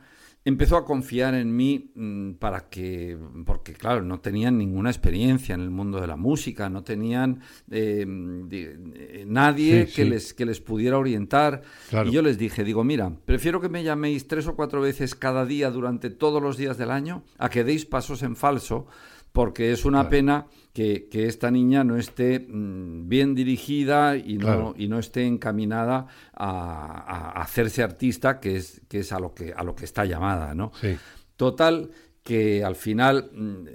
empezó 0.48 0.78
a 0.78 0.86
confiar 0.86 1.34
en 1.36 1.54
mí 1.54 1.92
mm, 1.94 2.32
para 2.36 2.70
que, 2.70 3.18
porque 3.46 3.74
claro, 3.74 4.02
no 4.02 4.22
tenían 4.22 4.58
ninguna 4.58 4.90
experiencia 4.90 5.54
en 5.56 5.62
el 5.62 5.70
mundo 5.70 6.00
de 6.00 6.08
la 6.08 6.16
música, 6.16 6.70
no 6.70 6.84
tenían 6.84 7.42
eh, 7.70 8.06
eh, 8.52 9.26
nadie 9.28 9.86
Sí, 9.88 9.94
que, 9.94 10.04
sí. 10.04 10.10
Les, 10.10 10.34
que 10.34 10.46
les 10.46 10.62
pudiera 10.62 10.98
orientar. 10.98 11.64
Claro. 11.90 12.10
Y 12.10 12.14
yo 12.14 12.22
les 12.22 12.38
dije, 12.38 12.64
digo, 12.64 12.84
mira, 12.86 13.12
prefiero 13.26 13.60
que 13.60 13.68
me 13.70 13.84
llaméis 13.84 14.28
tres 14.28 14.48
o 14.48 14.56
cuatro 14.56 14.80
veces 14.80 15.16
cada 15.16 15.46
día 15.46 15.70
durante 15.70 16.10
todos 16.10 16.42
los 16.42 16.56
días 16.56 16.78
del 16.78 16.92
año 16.92 17.24
a 17.38 17.50
que 17.50 17.66
deis 17.66 17.86
pasos 17.86 18.24
en 18.24 18.36
falso, 18.38 18.88
porque 19.34 19.72
es 19.74 19.84
una 19.86 20.00
Claro. 20.00 20.10
pena 20.10 20.48
que, 20.78 21.08
que 21.10 21.26
esta 21.26 21.50
niña 21.50 21.84
no 21.84 21.98
esté 21.98 22.40
mm, 22.40 23.10
bien 23.10 23.34
dirigida 23.34 24.16
y 24.16 24.38
no, 24.38 24.46
Claro. 24.46 24.76
y 24.78 24.88
no 24.88 25.00
esté 25.00 25.26
encaminada 25.26 26.06
a, 26.36 27.32
a 27.40 27.42
hacerse 27.42 27.82
artista, 27.82 28.40
que 28.40 28.58
es, 28.58 28.82
que 28.88 29.00
es 29.00 29.12
a, 29.12 29.20
lo 29.20 29.34
que, 29.34 29.52
a 29.58 29.64
lo 29.64 29.76
que 29.76 29.86
está 29.86 30.06
llamada, 30.06 30.54
¿no? 30.54 30.72
Sí. 30.80 30.96
Total, 31.36 31.90
que 32.22 32.64
al 32.64 32.76
final, 32.76 33.32
mm, 33.34 33.66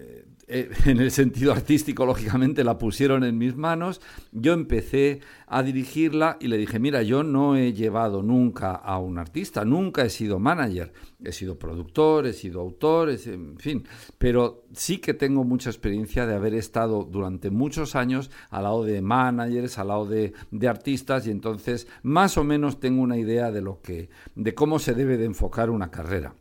eh, 0.55 0.71
en 0.85 1.01
el 1.01 1.11
sentido 1.11 1.51
artístico, 1.51 2.05
lógicamente, 2.05 2.63
la 2.63 2.77
pusieron 2.77 3.25
en 3.25 3.39
mis 3.39 3.57
manos. 3.57 4.03
Yo 4.33 4.53
empecé 4.53 5.21
a 5.47 5.63
dirigirla 5.63 6.37
y 6.41 6.49
le 6.49 6.59
dije, 6.59 6.79
mira, 6.79 7.03
yo 7.03 7.23
no 7.23 7.57
he 7.57 7.73
llevado 7.73 8.23
nunca 8.23 8.75
a 8.75 8.99
un 8.99 9.17
artista, 9.17 9.65
nunca 9.65 10.05
he 10.05 10.11
sido 10.11 10.39
manager. 10.39 10.93
He 11.25 11.33
sido 11.33 11.59
productor, 11.59 12.27
he 12.27 12.35
sido 12.35 12.61
autor, 12.61 13.11
en 13.11 13.57
fin. 13.59 13.87
Pero 14.19 14.65
sí 14.75 14.99
que 14.99 15.15
tengo 15.15 15.43
mucha 15.43 15.71
experiencia 15.71 16.27
de 16.27 16.35
haber 16.35 16.55
estado 16.55 17.05
durante 17.05 17.51
muchos 17.51 17.97
años 17.97 18.31
al 18.51 18.65
lado 18.65 18.85
de 18.85 19.01
managers, 19.01 19.79
al 19.79 19.89
lado 19.89 20.07
de, 20.07 20.35
de 20.51 20.69
artistas, 20.69 21.27
y 21.27 21.31
entonces 21.31 21.89
más 22.03 22.37
o 22.37 22.45
menos 22.45 22.79
tengo 22.79 23.03
una 23.03 23.17
idea 23.17 23.51
de 23.51 23.63
lo 23.63 23.81
que, 23.81 24.11
de 24.35 24.55
cómo 24.55 24.79
se 24.79 24.93
debe 24.93 25.17
de 25.17 25.25
enfocar 25.25 25.71
una 25.71 25.91
carrera 25.91 26.35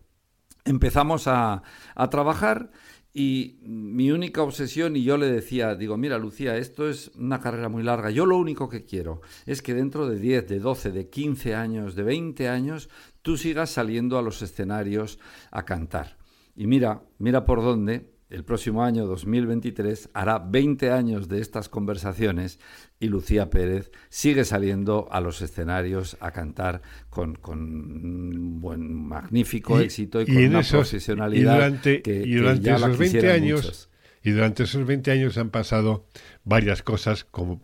empezamos 0.66 1.28
a, 1.28 1.64
a 1.96 2.10
trabajar 2.10 2.72
y 3.14 3.60
mi 3.64 4.12
única 4.12 4.42
obsesión, 4.42 4.96
y 4.96 5.04
yo 5.04 5.18
le 5.18 5.30
decía, 5.30 5.76
digo, 5.76 5.98
mira 5.98 6.18
Lucía, 6.18 6.56
esto 6.58 6.90
es 6.90 7.12
una 7.16 7.42
carrera 7.42 7.68
muy 7.68 7.84
larga, 7.84 8.10
yo 8.10 8.26
lo 8.26 8.38
único 8.38 8.70
que 8.70 8.86
quiero 8.86 9.22
es 9.46 9.62
que 9.62 9.74
dentro 9.74 10.08
de 10.08 10.18
10, 10.18 10.48
de 10.48 10.60
12, 10.60 10.92
de 10.92 11.10
15 11.10 11.56
años, 11.56 11.96
de 11.96 12.04
20 12.04 12.48
años, 12.48 12.90
tú 13.22 13.36
sigas 13.36 13.70
saliendo 13.70 14.18
a 14.18 14.22
los 14.22 14.42
escenarios 14.42 15.20
a 15.52 15.66
cantar. 15.66 16.18
Y 16.56 16.68
mira, 16.68 17.04
mira 17.18 17.44
por 17.44 17.62
dónde, 17.62 18.12
el 18.32 18.44
próximo 18.44 18.84
año 18.84 19.06
2023 19.06 20.10
hará 20.14 20.40
20 20.40 20.90
años 20.92 21.28
de 21.28 21.42
estas 21.42 21.70
conversaciones 21.70 22.60
y 23.00 23.08
Lucía 23.08 23.50
Pérez 23.50 23.92
sigue 24.10 24.46
saliendo 24.46 25.08
a 25.12 25.20
los 25.22 25.42
escenarios 25.42 26.18
a 26.22 26.32
cantar 26.32 26.82
con, 27.10 27.36
con 27.36 27.60
un 27.60 28.62
buen, 28.62 28.92
magnífico 28.94 29.80
Y- 29.80 29.84
éxito 29.84 30.22
y 30.22 30.24
y 30.24 30.26
con 30.28 30.38
una 30.46 30.60
esos- 30.62 30.72
profesionalidad 30.90 31.54
y 31.54 31.56
durante, 31.56 32.02
que, 32.02 32.22
y 32.22 32.24
que 32.32 32.36
durante 32.38 32.64
ya 32.64 32.76
esos 32.78 32.98
20 32.98 33.04
quisieran 33.18 33.36
años 33.44 33.62
muchos. 33.64 33.90
y 34.24 34.32
durante 34.32 34.64
esos 34.64 34.86
20 34.86 35.12
años 35.12 35.38
han 35.38 35.50
pasado 35.50 36.08
varias 36.44 36.84
cosas 36.84 37.26
como 37.26 37.62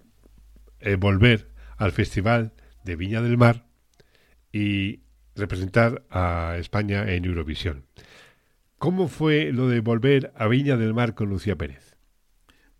eh, 0.80 0.96
volver 0.96 1.50
al 1.78 1.92
festival 1.92 2.54
de 2.84 2.96
Viña 2.96 3.22
del 3.22 3.38
Mar 3.38 3.66
y 4.52 5.02
representar 5.36 6.04
a 6.10 6.56
España 6.60 7.12
en 7.14 7.26
Eurovisión. 7.26 7.86
¿Cómo 8.78 9.08
fue 9.08 9.52
lo 9.52 9.68
de 9.68 9.82
volver 9.82 10.32
a 10.36 10.48
Viña 10.48 10.78
del 10.78 10.94
Mar 10.94 11.16
con 11.16 11.30
Lucía 11.30 11.56
Pérez? 11.56 11.98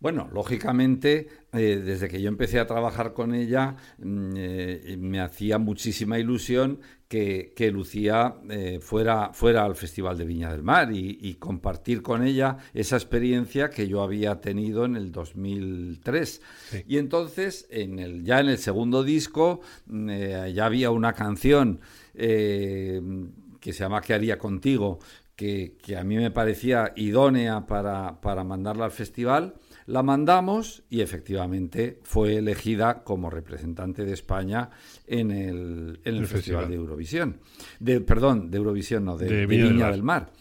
Bueno, 0.00 0.30
lógicamente, 0.32 1.26
eh, 1.52 1.82
desde 1.84 2.06
que 2.06 2.22
yo 2.22 2.28
empecé 2.28 2.60
a 2.60 2.68
trabajar 2.68 3.14
con 3.14 3.34
ella, 3.34 3.74
mm, 3.98 4.32
eh, 4.36 4.96
me 4.96 5.18
hacía 5.20 5.58
muchísima 5.58 6.20
ilusión 6.20 6.78
que, 7.08 7.52
que 7.56 7.72
Lucía 7.72 8.36
eh, 8.48 8.78
fuera, 8.80 9.32
fuera 9.32 9.64
al 9.64 9.74
Festival 9.74 10.16
de 10.16 10.24
Viña 10.24 10.52
del 10.52 10.62
Mar 10.62 10.92
y, 10.92 11.18
y 11.20 11.34
compartir 11.34 12.02
con 12.02 12.22
ella 12.22 12.58
esa 12.74 12.94
experiencia 12.94 13.70
que 13.70 13.88
yo 13.88 14.00
había 14.00 14.40
tenido 14.40 14.84
en 14.84 14.94
el 14.94 15.10
2003. 15.10 16.42
Sí. 16.70 16.84
Y 16.86 16.98
entonces, 16.98 17.66
en 17.70 17.98
el, 17.98 18.22
ya 18.22 18.38
en 18.38 18.50
el 18.50 18.58
segundo 18.58 19.02
disco, 19.02 19.62
mm, 19.86 20.10
ya 20.54 20.64
había 20.64 20.92
una 20.92 21.12
canción 21.12 21.80
que 22.14 23.72
se 23.72 23.78
llama 23.78 24.00
¿Qué 24.00 24.14
haría 24.14 24.38
contigo? 24.38 25.00
Que, 25.38 25.76
que 25.80 25.96
a 25.96 26.02
mí 26.02 26.16
me 26.16 26.32
parecía 26.32 26.92
idónea 26.96 27.64
para, 27.68 28.20
para 28.20 28.42
mandarla 28.42 28.86
al 28.86 28.90
festival. 28.90 29.54
La 29.86 30.02
mandamos 30.02 30.82
y 30.90 31.00
efectivamente 31.00 32.00
fue 32.02 32.38
elegida 32.38 33.04
como 33.04 33.30
representante 33.30 34.04
de 34.04 34.14
España 34.14 34.70
en 35.06 35.30
el, 35.30 36.00
en 36.04 36.14
el 36.16 36.22
El 36.22 36.26
Festival 36.26 36.64
festival. 36.64 36.68
de 36.70 36.74
Eurovisión. 36.74 37.40
De, 37.78 38.00
perdón, 38.00 38.50
de 38.50 38.58
Eurovisión, 38.58 39.04
no, 39.04 39.16
de, 39.16 39.26
De 39.26 39.36
de 39.36 39.46
Viña 39.46 39.62
del 39.62 39.72
Viña 39.74 39.84
Mar. 39.84 39.92
del 39.92 40.02
Mar. 40.02 40.32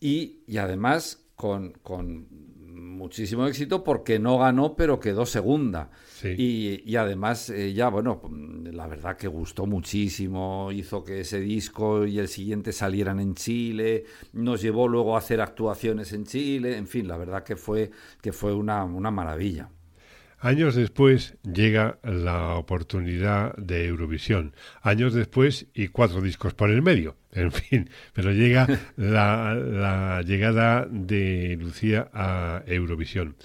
Y, 0.00 0.38
y 0.46 0.56
además 0.56 1.26
con, 1.36 1.72
con 1.82 2.26
muchísimo 2.30 3.46
éxito 3.46 3.84
porque 3.84 4.18
no 4.18 4.38
ganó, 4.38 4.74
pero 4.74 4.98
quedó 5.00 5.26
segunda. 5.26 5.90
Sí. 6.20 6.34
Y, 6.36 6.82
y 6.84 6.96
además 6.96 7.48
ella, 7.48 7.88
bueno, 7.88 8.20
la 8.70 8.86
verdad 8.86 9.16
que 9.16 9.26
gustó 9.26 9.64
muchísimo, 9.64 10.70
hizo 10.70 11.02
que 11.02 11.20
ese 11.20 11.40
disco 11.40 12.04
y 12.04 12.18
el 12.18 12.28
siguiente 12.28 12.72
salieran 12.72 13.20
en 13.20 13.34
Chile, 13.34 14.04
nos 14.34 14.60
llevó 14.60 14.86
luego 14.86 15.14
a 15.14 15.18
hacer 15.18 15.40
actuaciones 15.40 16.12
en 16.12 16.24
Chile, 16.26 16.76
en 16.76 16.86
fin, 16.86 17.08
la 17.08 17.16
verdad 17.16 17.42
que 17.42 17.56
fue, 17.56 17.90
que 18.20 18.32
fue 18.32 18.52
una, 18.52 18.84
una 18.84 19.10
maravilla. 19.10 19.70
Años 20.42 20.74
después 20.74 21.36
llega 21.42 21.98
la 22.02 22.54
oportunidad 22.56 23.54
de 23.56 23.86
Eurovisión. 23.86 24.54
Años 24.80 25.12
después 25.12 25.66
y 25.74 25.88
cuatro 25.88 26.20
discos 26.20 26.54
por 26.54 26.70
el 26.70 26.82
medio. 26.82 27.16
En 27.32 27.52
fin, 27.52 27.88
pero 28.12 28.32
llega 28.32 28.66
la, 28.96 29.54
la 29.54 30.22
llegada 30.22 30.84
de 30.90 31.56
Lucía 31.60 32.10
a 32.12 32.62
Eurovisión. 32.66 33.36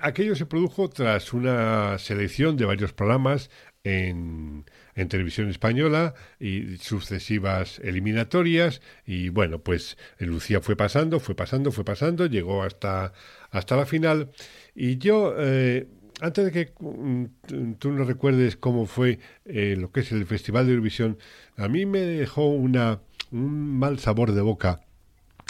Aquello 0.00 0.34
se 0.34 0.46
produjo 0.46 0.88
tras 0.88 1.32
una 1.32 1.98
selección 1.98 2.56
de 2.56 2.64
varios 2.64 2.92
programas 2.92 3.50
en, 3.84 4.64
en, 4.94 5.08
televisión 5.08 5.48
española 5.48 6.14
y 6.38 6.76
sucesivas 6.78 7.78
eliminatorias. 7.80 8.80
Y 9.06 9.28
bueno 9.30 9.62
pues 9.62 9.96
Lucía 10.18 10.60
fue 10.60 10.76
pasando 10.76 11.20
fue 11.20 11.34
pasando 11.34 11.72
fue 11.72 11.84
pasando 11.84 12.26
llegó 12.26 12.62
hasta 12.62 13.12
hasta 13.50 13.76
la 13.76 13.86
final. 13.86 14.30
Y 14.74 14.98
yo, 14.98 15.34
eh, 15.36 15.88
antes 16.20 16.44
de 16.46 16.52
que 16.52 16.72
mm, 16.78 17.74
tú 17.78 17.92
nos 17.92 18.06
recuerdes 18.06 18.56
cómo 18.56 18.86
fue 18.86 19.18
eh, 19.44 19.76
lo 19.78 19.90
que 19.92 20.00
es 20.00 20.12
el 20.12 20.26
Festival 20.26 20.66
de 20.66 20.72
Eurovisión, 20.72 21.18
a 21.56 21.68
mí 21.68 21.86
me 21.86 22.00
dejó 22.00 22.48
una, 22.48 23.00
un 23.30 23.78
mal 23.78 23.98
sabor 23.98 24.32
de 24.32 24.40
boca 24.40 24.80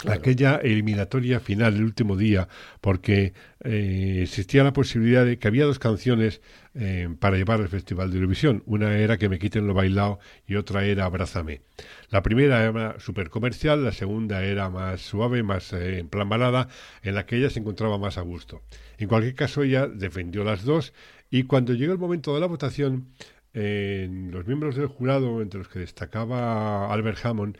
aquella 0.07 0.55
eliminatoria 0.55 1.39
final, 1.39 1.75
el 1.75 1.83
último 1.83 2.17
día, 2.17 2.47
porque 2.79 3.33
eh, 3.63 4.19
existía 4.23 4.63
la 4.63 4.73
posibilidad 4.73 5.25
de 5.25 5.37
que 5.37 5.47
había 5.47 5.65
dos 5.65 5.79
canciones 5.79 6.41
eh, 6.73 7.09
para 7.19 7.37
llevar 7.37 7.61
al 7.61 7.69
Festival 7.69 8.09
de 8.09 8.17
Eurovisión. 8.17 8.63
Una 8.65 8.97
era 8.97 9.17
Que 9.17 9.29
me 9.29 9.39
quiten 9.39 9.67
lo 9.67 9.73
bailado 9.73 10.19
y 10.47 10.55
otra 10.55 10.85
era 10.85 11.05
Abrázame. 11.05 11.61
La 12.09 12.23
primera 12.23 12.63
era 12.63 12.99
súper 12.99 13.29
comercial, 13.29 13.83
la 13.83 13.91
segunda 13.91 14.43
era 14.43 14.69
más 14.69 15.01
suave, 15.01 15.43
más 15.43 15.73
eh, 15.73 15.99
en 15.99 16.09
plan 16.09 16.29
balada, 16.29 16.67
en 17.03 17.15
la 17.15 17.25
que 17.25 17.37
ella 17.37 17.49
se 17.49 17.59
encontraba 17.59 17.97
más 17.97 18.17
a 18.17 18.21
gusto. 18.21 18.63
En 18.97 19.07
cualquier 19.07 19.35
caso, 19.35 19.63
ella 19.63 19.87
defendió 19.87 20.43
las 20.43 20.63
dos 20.63 20.93
y 21.29 21.43
cuando 21.43 21.73
llegó 21.73 21.93
el 21.93 21.99
momento 21.99 22.33
de 22.33 22.39
la 22.39 22.47
votación, 22.47 23.07
los 23.53 24.47
miembros 24.47 24.77
del 24.77 24.87
jurado, 24.87 25.41
entre 25.41 25.59
los 25.59 25.67
que 25.67 25.79
destacaba 25.79 26.91
Albert 26.91 27.25
Hammond, 27.25 27.57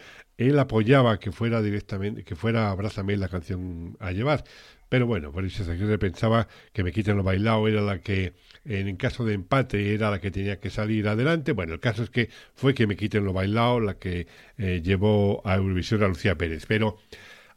él 0.48 0.60
apoyaba 0.60 1.20
que 1.20 1.32
fuera 1.32 1.62
directamente, 1.62 2.24
que 2.24 2.36
fuera 2.36 2.72
Abrázame 2.72 3.18
la 3.18 3.30
canción 3.30 3.98
a 4.00 4.12
llevar. 4.12 4.44
Pero 4.89 5.08
bueno, 5.08 5.32
eso 5.42 5.64
se 5.64 5.98
pensaba 5.98 6.48
que 6.74 6.84
Me 6.84 6.92
quiten 6.92 7.16
lo 7.16 7.24
bailado 7.24 7.68
era 7.68 7.82
la 7.82 8.00
que, 8.02 8.34
en 8.66 8.98
caso 8.98 9.24
de 9.24 9.34
empate, 9.36 9.94
era 9.94 10.12
la 10.12 10.20
que 10.20 10.32
tenía 10.32 10.60
que 10.60 10.70
salir 10.70 11.08
adelante. 11.08 11.54
Bueno, 11.54 11.74
el 11.74 11.80
caso 11.80 12.04
es 12.04 12.10
que 12.10 12.30
fue 12.56 12.74
que 12.74 12.88
Me 12.88 12.98
quiten 12.98 13.24
lo 13.24 13.32
bailado 13.34 13.80
la 13.80 13.94
que 13.96 14.28
eh, 14.58 14.82
llevó 14.84 15.42
a 15.46 15.56
Eurovisión 15.56 16.04
a 16.04 16.10
Lucía 16.10 16.38
Pérez. 16.38 16.66
Pero 16.68 16.98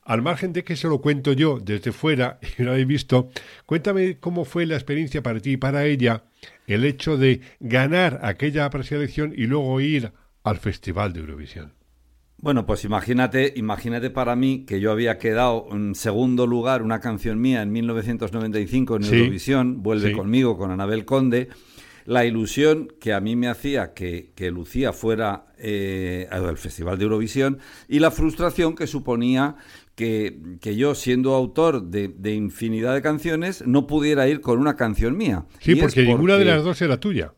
al 0.04 0.22
margen 0.22 0.52
de 0.52 0.64
que 0.64 0.76
se 0.76 0.86
lo 0.86 1.00
cuento 1.00 1.32
yo 1.32 1.58
desde 1.60 1.90
fuera 1.90 2.38
y 2.58 2.62
lo 2.62 2.76
he 2.76 2.84
visto, 2.84 3.30
cuéntame 3.66 4.18
cómo 4.20 4.44
fue 4.44 4.66
la 4.66 4.74
experiencia 4.74 5.22
para 5.22 5.40
ti 5.40 5.52
y 5.52 5.56
para 5.56 5.86
ella 5.86 6.24
el 6.66 6.84
hecho 6.84 7.16
de 7.16 7.40
ganar 7.58 8.20
aquella 8.22 8.68
preselección 8.70 9.32
y 9.36 9.46
luego 9.46 9.80
ir 9.80 10.12
al 10.44 10.58
Festival 10.58 11.12
de 11.12 11.20
Eurovisión. 11.20 11.83
Bueno, 12.44 12.66
pues 12.66 12.84
imagínate, 12.84 13.54
imagínate 13.56 14.10
para 14.10 14.36
mí 14.36 14.66
que 14.66 14.78
yo 14.78 14.92
había 14.92 15.16
quedado 15.16 15.66
en 15.72 15.94
segundo 15.94 16.46
lugar 16.46 16.82
una 16.82 17.00
canción 17.00 17.40
mía 17.40 17.62
en 17.62 17.72
1995 17.72 18.96
en 18.96 19.04
Eurovisión, 19.04 19.82
Vuelve 19.82 20.12
conmigo 20.12 20.58
con 20.58 20.70
Anabel 20.70 21.06
Conde. 21.06 21.48
La 22.04 22.26
ilusión 22.26 22.92
que 23.00 23.14
a 23.14 23.20
mí 23.20 23.34
me 23.34 23.48
hacía 23.48 23.94
que, 23.94 24.34
Lucía 24.52 24.92
fuera 24.92 25.46
eh, 25.56 26.28
al 26.30 26.58
Festival 26.58 26.98
de 26.98 27.04
Eurovisión 27.04 27.60
y 27.88 28.00
la 28.00 28.10
frustración 28.10 28.74
que 28.74 28.86
suponía 28.86 29.56
que, 29.94 30.38
yo, 30.76 30.94
siendo 30.94 31.32
autor 31.32 31.84
de, 31.84 32.34
infinidad 32.34 32.92
de 32.92 33.00
canciones, 33.00 33.66
no 33.66 33.86
pudiera 33.86 34.28
ir 34.28 34.42
con 34.42 34.58
una 34.58 34.76
canción 34.76 35.16
mía. 35.16 35.46
Sí, 35.60 35.76
porque 35.76 36.02
ninguna 36.02 36.36
de 36.36 36.44
las 36.44 36.62
dos 36.62 36.82
era 36.82 37.00
tuya. 37.00 37.32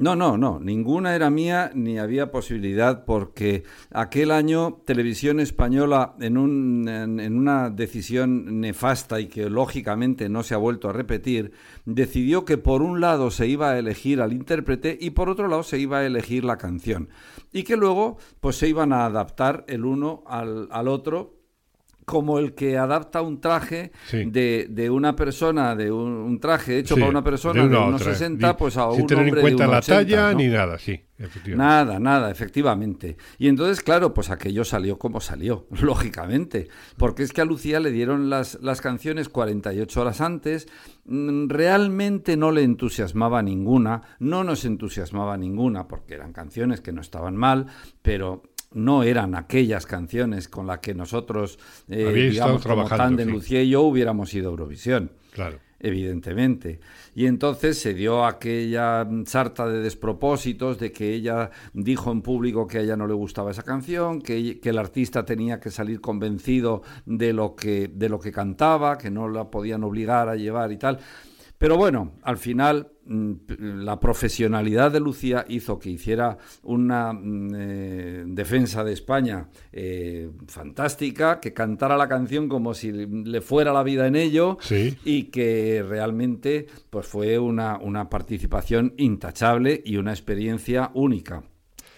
No, 0.00 0.14
no, 0.14 0.38
no, 0.38 0.60
ninguna 0.60 1.16
era 1.16 1.28
mía 1.28 1.72
ni 1.74 1.98
había 1.98 2.30
posibilidad 2.30 3.04
porque 3.04 3.64
aquel 3.90 4.30
año 4.30 4.80
Televisión 4.84 5.40
Española, 5.40 6.14
en, 6.20 6.38
un, 6.38 6.86
en, 6.88 7.36
una 7.36 7.68
decisión 7.70 8.60
nefasta 8.60 9.18
y 9.18 9.26
que 9.26 9.50
lógicamente 9.50 10.28
no 10.28 10.44
se 10.44 10.54
ha 10.54 10.58
vuelto 10.58 10.88
a 10.88 10.92
repetir, 10.92 11.50
decidió 11.84 12.44
que 12.44 12.58
por 12.58 12.80
un 12.80 13.00
lado 13.00 13.32
se 13.32 13.48
iba 13.48 13.70
a 13.70 13.78
elegir 13.78 14.20
al 14.20 14.32
intérprete 14.32 14.96
y 15.00 15.10
por 15.10 15.28
otro 15.28 15.48
lado 15.48 15.64
se 15.64 15.80
iba 15.80 15.98
a 15.98 16.06
elegir 16.06 16.44
la 16.44 16.58
canción. 16.58 17.08
Y 17.52 17.64
que 17.64 17.76
luego 17.76 18.18
pues 18.38 18.54
se 18.54 18.68
iban 18.68 18.92
a 18.92 19.04
adaptar 19.04 19.64
el 19.66 19.84
uno 19.84 20.22
al, 20.28 20.68
al 20.70 20.86
otro 20.86 21.37
como 22.08 22.38
el 22.38 22.54
que 22.54 22.78
adapta 22.78 23.20
un 23.20 23.38
traje 23.38 23.92
de, 24.10 24.66
de, 24.70 24.88
una 24.88 25.14
persona, 25.14 25.76
de 25.76 25.92
un, 25.92 26.40
traje 26.40 26.78
hecho 26.78 26.94
para 26.94 27.10
una 27.10 27.22
persona 27.22 27.66
de, 27.66 27.76
unos 27.76 28.02
60, 28.02 28.56
pues 28.56 28.78
a 28.78 28.88
un 28.88 29.06
tener 29.06 29.28
en 29.28 29.40
cuenta 29.40 29.66
la 29.66 29.82
talla 29.82 30.32
ni 30.32 30.48
nada, 30.48 30.78
sí. 30.78 31.04
Nada, 31.48 31.98
nada, 31.98 32.30
efectivamente. 32.30 33.18
Y 33.36 33.48
entonces, 33.48 33.82
claro, 33.82 34.14
pues 34.14 34.30
aquello 34.30 34.64
salió 34.64 34.98
como 34.98 35.20
salió, 35.20 35.66
lógicamente. 35.82 36.68
Porque 36.96 37.24
es 37.24 37.34
que 37.34 37.42
a 37.42 37.44
Lucía 37.44 37.78
le 37.78 37.90
dieron 37.90 38.30
las, 38.30 38.58
las 38.62 38.80
canciones 38.80 39.28
48 39.28 40.00
horas 40.00 40.22
antes, 40.22 40.66
mm, 41.04 41.48
realmente 41.50 42.38
no 42.38 42.52
le 42.52 42.62
entusiasmaba 42.62 43.42
ninguna, 43.42 44.00
no 44.18 44.44
nos 44.44 44.64
entusiasmaba 44.64 45.36
ninguna, 45.36 45.88
porque 45.88 46.14
eran 46.14 46.32
canciones 46.32 46.80
que 46.80 46.92
no 46.92 47.02
estaban 47.02 47.36
mal, 47.36 47.66
pero 48.00 48.44
no 48.72 49.02
eran 49.02 49.34
aquellas 49.34 49.86
canciones 49.86 50.48
con 50.48 50.66
las 50.66 50.78
que 50.80 50.94
nosotros, 50.94 51.58
eh, 51.88 52.28
digamos, 52.30 52.64
como 52.64 52.88
Tandem, 52.88 53.30
Lucía 53.30 53.62
y 53.62 53.70
yo 53.70 53.82
hubiéramos 53.82 54.32
ido 54.34 54.48
a 54.48 54.50
Eurovisión. 54.50 55.12
Claro. 55.32 55.58
Evidentemente. 55.80 56.80
Y 57.14 57.26
entonces 57.26 57.78
se 57.78 57.94
dio 57.94 58.24
aquella 58.24 59.06
sarta 59.26 59.68
de 59.68 59.78
despropósitos 59.78 60.76
de 60.80 60.90
que 60.90 61.14
ella 61.14 61.50
dijo 61.72 62.10
en 62.10 62.20
público 62.20 62.66
que 62.66 62.78
a 62.78 62.80
ella 62.80 62.96
no 62.96 63.06
le 63.06 63.14
gustaba 63.14 63.52
esa 63.52 63.62
canción, 63.62 64.20
que, 64.20 64.58
que 64.58 64.70
el 64.70 64.78
artista 64.78 65.24
tenía 65.24 65.60
que 65.60 65.70
salir 65.70 66.00
convencido 66.00 66.82
de 67.06 67.32
lo 67.32 67.54
que, 67.54 67.86
de 67.86 68.08
lo 68.08 68.18
que 68.18 68.32
cantaba, 68.32 68.98
que 68.98 69.10
no 69.10 69.28
la 69.28 69.52
podían 69.52 69.84
obligar 69.84 70.28
a 70.28 70.34
llevar 70.34 70.72
y 70.72 70.78
tal. 70.78 70.98
Pero 71.58 71.76
bueno, 71.76 72.12
al 72.22 72.38
final 72.38 72.92
mm, 73.04 73.32
la 73.84 73.98
profesionalidad 73.98 74.92
de 74.92 75.00
Lucía 75.00 75.44
hizo 75.48 75.78
que 75.78 75.90
hiciera 75.90 76.38
una 76.62 77.12
mm, 77.12 77.54
eh, 77.54 78.24
defensa 78.28 78.84
de 78.84 78.92
España 78.92 79.48
eh, 79.72 80.30
fantástica, 80.46 81.40
que 81.40 81.52
cantara 81.52 81.96
la 81.96 82.08
canción 82.08 82.48
como 82.48 82.74
si 82.74 82.92
le 82.92 83.40
fuera 83.40 83.72
la 83.72 83.82
vida 83.82 84.06
en 84.06 84.14
ello 84.14 84.56
y 85.04 85.24
que 85.24 85.84
realmente 85.86 86.66
pues 86.90 87.06
fue 87.06 87.38
una, 87.40 87.78
una 87.78 88.08
participación 88.08 88.94
intachable 88.96 89.82
y 89.84 89.96
una 89.96 90.12
experiencia 90.12 90.92
única. 90.94 91.42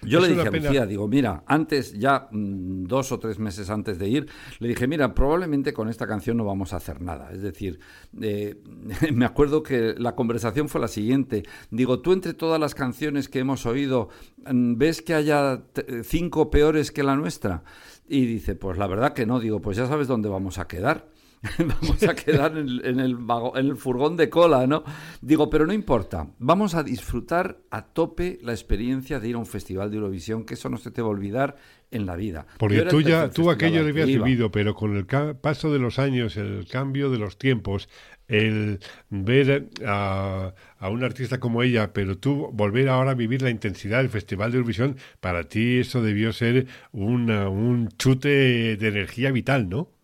Yo 0.02 0.20
le 0.20 0.28
dije 0.28 0.48
a 0.48 0.50
Lucía, 0.50 0.86
digo, 0.86 1.08
mira, 1.08 1.42
antes, 1.46 1.92
ya 1.98 2.28
mm, 2.30 2.84
dos 2.84 3.12
o 3.12 3.18
tres 3.18 3.38
meses 3.38 3.70
antes 3.70 3.98
de 3.98 4.08
ir, 4.08 4.26
le 4.58 4.68
dije, 4.68 4.86
mira, 4.86 5.14
probablemente 5.14 5.72
con 5.72 5.88
esta 5.88 6.06
canción 6.06 6.36
no 6.36 6.44
vamos 6.44 6.72
a 6.72 6.76
hacer 6.76 7.00
nada. 7.00 7.30
Es 7.32 7.42
decir, 7.42 7.80
eh, 8.20 8.56
me 9.12 9.24
acuerdo 9.24 9.62
que 9.62 9.94
la 9.98 10.14
conversación 10.14 10.68
fue 10.68 10.80
la 10.80 10.88
siguiente. 10.88 11.44
Digo, 11.70 12.00
tú 12.00 12.12
entre 12.12 12.34
todas 12.34 12.60
las 12.60 12.74
canciones 12.74 13.28
que 13.28 13.40
hemos 13.40 13.66
oído, 13.66 14.08
mm, 14.50 14.76
¿ves 14.76 15.02
que 15.02 15.14
haya 15.14 15.62
cinco 16.02 16.50
peores 16.50 16.90
que 16.90 17.02
la 17.02 17.16
nuestra? 17.16 17.62
Y 18.08 18.26
dice, 18.26 18.54
pues 18.54 18.78
la 18.78 18.86
verdad 18.86 19.12
que 19.12 19.26
no. 19.26 19.38
Digo, 19.38 19.60
pues 19.60 19.76
ya 19.76 19.86
sabes 19.86 20.08
dónde 20.08 20.28
vamos 20.28 20.58
a 20.58 20.66
quedar. 20.66 21.06
vamos 21.58 22.02
a 22.02 22.14
quedar 22.14 22.52
en 22.58 22.68
el, 22.68 22.84
en, 22.84 23.00
el 23.00 23.76
furgón 23.76 24.16
de 24.16 24.28
cola, 24.28 24.66
¿no? 24.66 24.84
Digo, 25.22 25.48
pero 25.48 25.66
no 25.66 25.72
importa, 25.72 26.28
vamos 26.38 26.74
a 26.74 26.82
disfrutar 26.82 27.58
a 27.70 27.86
tope 27.86 28.38
la 28.42 28.52
experiencia 28.52 29.20
de 29.20 29.28
ir 29.28 29.36
a 29.36 29.38
un 29.38 29.46
festival 29.46 29.90
de 29.90 29.96
Eurovisión, 29.96 30.44
que 30.44 30.54
eso 30.54 30.68
no 30.68 30.76
se 30.76 30.90
te 30.90 31.00
va 31.00 31.08
a 31.08 31.12
olvidar 31.12 31.56
en 31.90 32.04
la 32.04 32.14
vida. 32.16 32.46
Porque 32.58 32.82
tú 32.82 33.00
ya, 33.00 33.30
tú 33.30 33.50
aquello 33.50 33.82
lo 33.82 33.88
habías 33.88 34.06
vivido, 34.06 34.50
pero 34.50 34.74
con 34.74 34.94
el 34.96 35.06
paso 35.06 35.72
de 35.72 35.78
los 35.78 35.98
años, 35.98 36.36
el 36.36 36.66
cambio 36.68 37.10
de 37.10 37.18
los 37.18 37.38
tiempos, 37.38 37.88
el 38.28 38.78
ver 39.08 39.70
a, 39.86 40.52
a, 40.78 40.88
un 40.90 41.02
artista 41.02 41.40
como 41.40 41.62
ella, 41.62 41.94
pero 41.94 42.18
tú 42.18 42.50
volver 42.52 42.90
ahora 42.90 43.12
a 43.12 43.14
vivir 43.14 43.40
la 43.40 43.50
intensidad 43.50 43.98
del 43.98 44.10
Festival 44.10 44.52
de 44.52 44.58
Eurovisión, 44.58 44.96
para 45.20 45.44
ti 45.44 45.78
eso 45.78 46.02
debió 46.02 46.34
ser 46.34 46.66
un 46.92 47.88
chute 47.96 48.76
de 48.76 48.88
energía 48.88 49.32
vital, 49.32 49.68
¿no? 49.70 49.99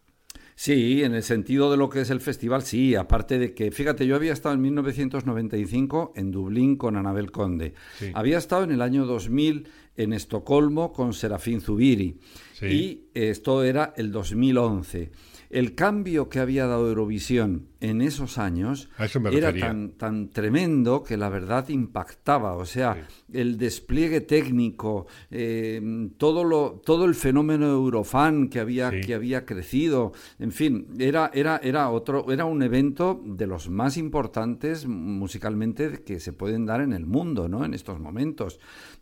Sí, 0.59 1.05
en 1.05 1.15
el 1.15 1.23
sentido 1.23 1.71
de 1.71 1.77
lo 1.77 1.91
que 1.91 2.01
es 2.01 2.09
el 2.09 2.23
festival, 2.23 2.63
sí. 2.63 2.95
Aparte 2.95 3.39
de 3.39 3.53
que, 3.53 3.71
fíjate, 3.71 4.07
yo 4.07 4.17
había 4.17 4.33
estado 4.33 4.55
en 4.55 4.63
1995 4.63 6.15
en 6.17 6.31
Dublín 6.31 6.77
con 6.77 6.97
Anabel 6.97 7.31
Conde. 7.31 7.75
Había 8.15 8.39
estado 8.39 8.65
en 8.65 8.71
el 8.71 8.81
año 8.81 9.05
2000 9.05 9.69
en 9.97 10.13
Estocolmo 10.15 10.95
con 10.95 11.13
Serafín 11.13 11.61
Zubiri. 11.61 12.19
Y 12.63 13.03
esto 13.13 13.63
era 13.63 13.93
el 13.97 14.11
2011 14.11 15.11
el 15.51 15.75
cambio 15.75 16.29
que 16.29 16.41
había 16.41 16.67
dado 16.67 16.89
Eurovisión 16.89 17.69
en 17.81 18.01
esos 18.01 18.39
años 18.39 18.89
era 19.33 19.53
tan, 19.55 19.91
tan 19.91 20.31
tremendo 20.31 21.03
que 21.03 21.17
la 21.17 21.29
verdad 21.29 21.69
impactaba. 21.69 22.55
O 22.57 22.65
sea, 22.65 23.07
el 23.33 23.59
despliegue 23.59 24.23
técnico, 24.23 25.07
eh, 25.31 26.09
todo, 26.17 26.45
lo, 26.45 26.81
todo 26.85 27.05
el 27.05 27.15
fenómeno 27.15 27.67
Eurofan 27.67 28.49
que 28.49 28.61
había, 28.61 28.91
que 29.01 29.15
había 29.15 29.45
crecido, 29.45 30.13
en 30.39 30.53
fin, 30.53 30.89
era, 30.99 31.31
era, 31.33 31.61
era, 31.63 31.91
otro, 31.91 32.31
era 32.33 32.45
un 32.45 32.63
evento 32.63 33.21
de 33.25 33.47
los 33.47 33.69
más 33.69 33.97
importantes 33.97 34.87
musicalmente 34.87 36.03
que 36.05 36.21
se 36.21 36.33
pueden 36.33 36.67
dar 36.67 36.81
en 36.81 36.93
el 36.93 37.07
mundo, 37.07 37.49
¿no? 37.49 37.65
En 37.65 37.75
estos 37.75 38.01
momentos 38.01 38.59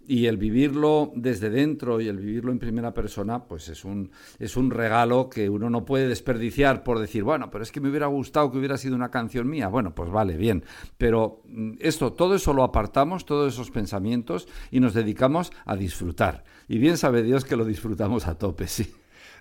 y 0.06 0.26
el 0.26 0.36
vivirlo 0.36 1.12
desde 1.14 1.50
dentro 1.50 2.00
y 2.00 2.08
el 2.08 2.18
vivirlo 2.18 2.52
en 2.52 2.58
primera 2.58 2.92
persona, 2.92 3.44
pues 3.44 3.68
es 3.68 3.84
un, 3.84 4.10
es 4.38 4.56
un 4.56 4.70
regalo 4.70 5.28
que 5.28 5.48
uno 5.48 5.70
no 5.70 5.84
puede 5.84 6.08
desperdiciar 6.08 6.82
por 6.82 6.98
decir, 6.98 7.22
bueno, 7.22 7.50
pero 7.50 7.64
es 7.64 7.72
que 7.72 7.80
me 7.80 7.88
hubiera 7.88 8.06
gustado 8.06 8.50
que 8.50 8.58
hubiera 8.58 8.76
sido 8.76 8.94
una 8.94 9.10
canción 9.10 9.48
mía. 9.48 9.68
Bueno, 9.68 9.94
pues 9.94 10.10
vale, 10.10 10.36
bien. 10.36 10.64
Pero 10.98 11.42
mm, 11.46 11.74
esto, 11.80 12.12
todo 12.12 12.34
eso 12.34 12.52
lo 12.52 12.62
apartamos, 12.62 13.24
todos 13.24 13.52
esos 13.52 13.70
pensamientos, 13.70 14.48
y 14.70 14.80
nos 14.80 14.94
dedicamos 14.94 15.52
a 15.64 15.76
disfrutar. 15.76 16.44
Y 16.68 16.78
bien 16.78 16.96
sabe 16.96 17.22
Dios 17.22 17.44
que 17.44 17.56
lo 17.56 17.64
disfrutamos 17.64 18.26
a 18.26 18.36
tope, 18.36 18.66
sí. 18.66 18.92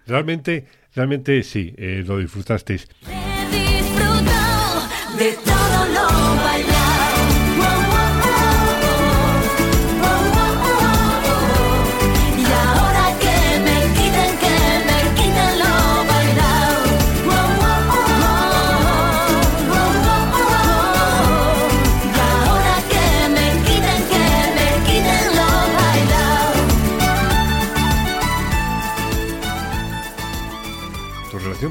Realmente, 0.06 0.66
realmente 0.94 1.44
sí, 1.44 1.74
eh, 1.78 2.04
lo 2.06 2.18
disfrutasteis. 2.18 2.88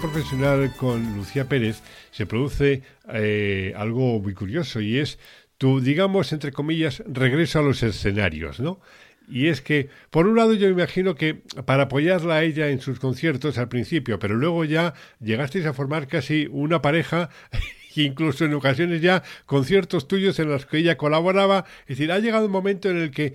Profesional 0.01 0.73
con 0.77 1.17
Lucía 1.17 1.49
Pérez 1.49 1.83
se 2.13 2.25
produce 2.25 2.83
eh, 3.13 3.75
algo 3.77 4.21
muy 4.21 4.33
curioso 4.33 4.81
y 4.81 4.99
es 4.99 5.19
tu, 5.59 5.81
digamos, 5.81 6.33
entre 6.33 6.53
comillas, 6.53 7.03
regreso 7.07 7.59
a 7.59 7.63
los 7.63 7.83
escenarios, 7.83 8.59
¿no? 8.59 8.81
Y 9.29 9.49
es 9.49 9.61
que, 9.61 9.89
por 10.11 10.27
un 10.27 10.37
lado, 10.37 10.55
yo 10.55 10.69
imagino 10.69 11.15
que 11.15 11.43
para 11.65 11.85
apoyarla 11.85 12.37
a 12.37 12.43
ella 12.43 12.69
en 12.69 12.81
sus 12.81 12.99
conciertos 12.99 13.59
al 13.59 13.69
principio, 13.69 14.19
pero 14.19 14.35
luego 14.35 14.65
ya 14.65 14.95
llegasteis 15.21 15.67
a 15.67 15.75
formar 15.75 16.09
casi 16.09 16.49
una 16.51 16.81
pareja, 16.81 17.29
incluso 17.95 18.45
en 18.45 18.55
ocasiones 18.55 19.03
ya 19.03 19.23
conciertos 19.47 20.09
tuyos 20.09 20.39
en 20.39 20.49
los 20.49 20.67
que 20.67 20.79
ella 20.79 20.97
colaboraba. 20.97 21.65
Es 21.83 21.99
decir, 21.99 22.13
ha 22.13 22.19
llegado 22.19 22.47
un 22.47 22.53
momento 22.53 22.91
en 22.91 22.97
el 22.97 23.11
que 23.11 23.35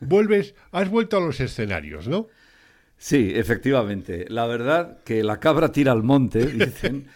vuelves, 0.00 0.54
has 0.72 0.88
vuelto 0.88 1.16
a 1.16 1.20
los 1.20 1.40
escenarios, 1.40 2.08
¿no? 2.08 2.28
Sí, 2.98 3.32
efectivamente. 3.34 4.26
La 4.28 4.46
verdad 4.46 5.02
que 5.04 5.22
la 5.22 5.38
cabra 5.38 5.70
tira 5.72 5.92
al 5.92 6.02
monte, 6.02 6.46
dicen. 6.46 7.06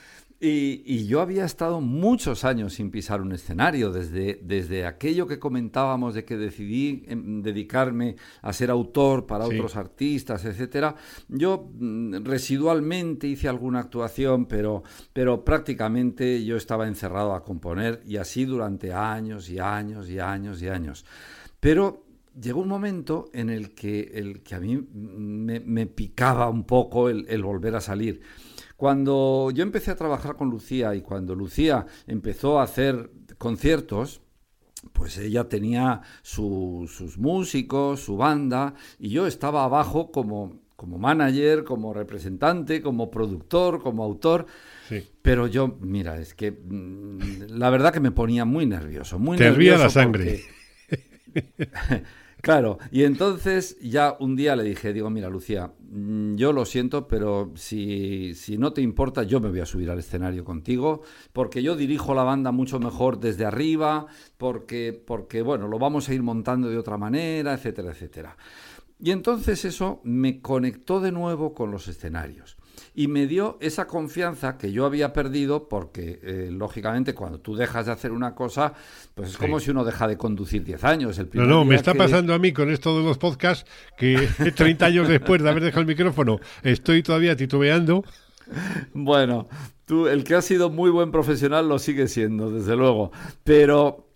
Y, 0.42 1.06
yo 1.06 1.20
había 1.20 1.44
estado 1.44 1.82
muchos 1.82 2.44
años 2.44 2.72
sin 2.72 2.90
pisar 2.90 3.20
un 3.20 3.32
escenario, 3.32 3.92
desde, 3.92 4.40
desde 4.42 4.86
aquello 4.86 5.26
que 5.26 5.38
comentábamos 5.38 6.14
de 6.14 6.24
que 6.24 6.38
decidí 6.38 7.04
em, 7.08 7.42
dedicarme 7.42 8.16
a 8.40 8.54
ser 8.54 8.70
autor 8.70 9.26
para 9.26 9.44
otros 9.44 9.76
artistas, 9.76 10.46
etcétera. 10.46 10.94
Yo 11.28 11.68
mm, 11.74 12.24
residualmente 12.24 13.26
hice 13.26 13.48
alguna 13.48 13.80
actuación, 13.80 14.46
pero, 14.46 14.82
pero 15.12 15.44
prácticamente 15.44 16.42
yo 16.42 16.56
estaba 16.56 16.88
encerrado 16.88 17.34
a 17.34 17.44
componer 17.44 18.00
y 18.06 18.16
así 18.16 18.46
durante 18.46 18.94
años 18.94 19.50
y 19.50 19.58
años 19.58 20.08
y 20.08 20.20
años 20.20 20.62
y 20.62 20.68
años. 20.68 21.04
Pero 21.60 22.09
llegó 22.38 22.60
un 22.60 22.68
momento 22.68 23.30
en 23.32 23.50
el 23.50 23.74
que, 23.74 24.12
el 24.14 24.42
que 24.42 24.54
a 24.54 24.60
mí 24.60 24.76
me, 24.92 25.86
picaba 25.86 26.48
un 26.48 26.64
poco 26.64 27.08
el, 27.08 27.42
volver 27.42 27.74
a 27.76 27.80
salir. 27.80 28.20
Cuando 28.76 29.50
yo 29.52 29.62
empecé 29.62 29.90
a 29.90 29.96
trabajar 29.96 30.36
con 30.36 30.48
Lucía 30.48 30.94
y 30.94 31.02
cuando 31.02 31.34
Lucía 31.34 31.86
empezó 32.06 32.60
a 32.60 32.64
hacer 32.64 33.10
conciertos, 33.38 34.22
pues 34.92 35.18
ella 35.18 35.48
tenía 35.48 36.00
sus 36.22 37.18
músicos, 37.18 38.00
su 38.00 38.16
banda, 38.16 38.74
y 38.98 39.10
yo 39.10 39.26
estaba 39.26 39.64
abajo 39.64 40.10
como, 40.10 40.60
como 40.76 40.98
manager, 40.98 41.64
como 41.64 41.92
representante, 41.92 42.80
como 42.80 43.10
productor, 43.10 43.82
como 43.82 44.02
autor. 44.02 44.46
Pero 45.20 45.46
yo, 45.46 45.76
mira, 45.80 46.18
es 46.18 46.34
que 46.34 46.50
mm, 46.52 47.58
la 47.58 47.68
verdad 47.68 47.92
que 47.92 48.00
me 48.00 48.10
ponía 48.10 48.46
muy 48.46 48.64
nervioso, 48.64 49.18
muy 49.18 49.36
Te 49.36 49.44
nervioso. 49.44 49.84
la 49.84 49.90
sangre. 49.90 50.40
Claro, 52.40 52.78
y 52.90 53.04
entonces 53.04 53.78
ya 53.82 54.16
un 54.18 54.34
día 54.34 54.56
le 54.56 54.64
dije, 54.64 54.94
digo, 54.94 55.10
mira, 55.10 55.28
Lucía, 55.28 55.72
mm, 55.90 56.36
yo 56.36 56.54
lo 56.54 56.64
siento, 56.64 57.06
pero 57.06 57.52
si, 57.54 58.34
si, 58.34 58.56
no 58.56 58.72
te 58.72 58.80
importa, 58.80 59.24
yo 59.24 59.40
me 59.40 59.50
voy 59.50 59.60
a 59.60 59.66
subir 59.66 59.90
al 59.90 59.98
escenario 59.98 60.42
contigo, 60.42 61.02
porque 61.34 61.62
yo 61.62 61.76
dirijo 61.76 62.14
la 62.14 62.22
banda 62.22 62.50
mucho 62.50 62.80
mejor 62.80 63.20
desde 63.20 63.44
arriba, 63.44 64.06
porque, 64.38 65.02
porque 65.06 65.42
bueno, 65.42 65.68
lo 65.68 65.78
vamos 65.78 66.08
a 66.08 66.14
ir 66.14 66.22
montando 66.22 66.70
de 66.70 66.78
otra 66.78 66.96
manera, 66.96 67.52
etcétera, 67.52 67.90
etcétera. 67.90 68.36
Y 68.98 69.10
entonces 69.10 69.64
eso 69.66 70.00
me 70.02 70.40
conectó 70.40 71.00
de 71.00 71.12
nuevo 71.12 71.52
con 71.52 71.70
los 71.70 71.88
escenarios 71.88 72.56
y 72.94 73.08
me 73.08 73.26
dio 73.26 73.58
esa 73.60 73.86
confianza 73.86 74.58
que 74.58 74.72
yo 74.72 74.84
había 74.84 75.12
perdido 75.12 75.68
porque, 75.68 76.20
eh, 76.22 76.48
lógicamente, 76.50 77.14
cuando 77.14 77.38
tú 77.38 77.56
dejas 77.56 77.86
de 77.86 77.92
hacer 77.92 78.12
una 78.12 78.34
cosa, 78.34 78.74
pues 79.14 79.30
es 79.30 79.36
como 79.36 79.60
si 79.60 79.70
uno 79.70 79.84
deja 79.84 80.08
de 80.08 80.16
conducir 80.16 80.64
10 80.64 80.84
años. 80.84 81.18
El 81.18 81.30
no, 81.34 81.44
no, 81.46 81.64
me 81.64 81.76
está 81.76 81.94
pasando 81.94 82.34
a 82.34 82.38
mí 82.38 82.52
con 82.52 82.70
esto 82.70 82.98
de 82.98 83.04
los 83.04 83.18
podcasts 83.18 83.68
que 83.96 84.28
30 84.56 84.86
años 84.86 85.08
después 85.08 85.42
de 85.42 85.48
haber 85.48 85.62
dejado 85.62 85.82
el 85.82 85.86
micrófono 85.86 86.40
estoy 86.62 87.02
todavía 87.02 87.36
titubeando. 87.36 88.04
Bueno, 88.92 89.48
tú, 89.84 90.08
el 90.08 90.24
que 90.24 90.34
ha 90.34 90.42
sido 90.42 90.70
muy 90.70 90.90
buen 90.90 91.12
profesional 91.12 91.68
lo 91.68 91.78
sigue 91.78 92.08
siendo, 92.08 92.50
desde 92.50 92.74
luego, 92.76 93.12
pero 93.44 94.09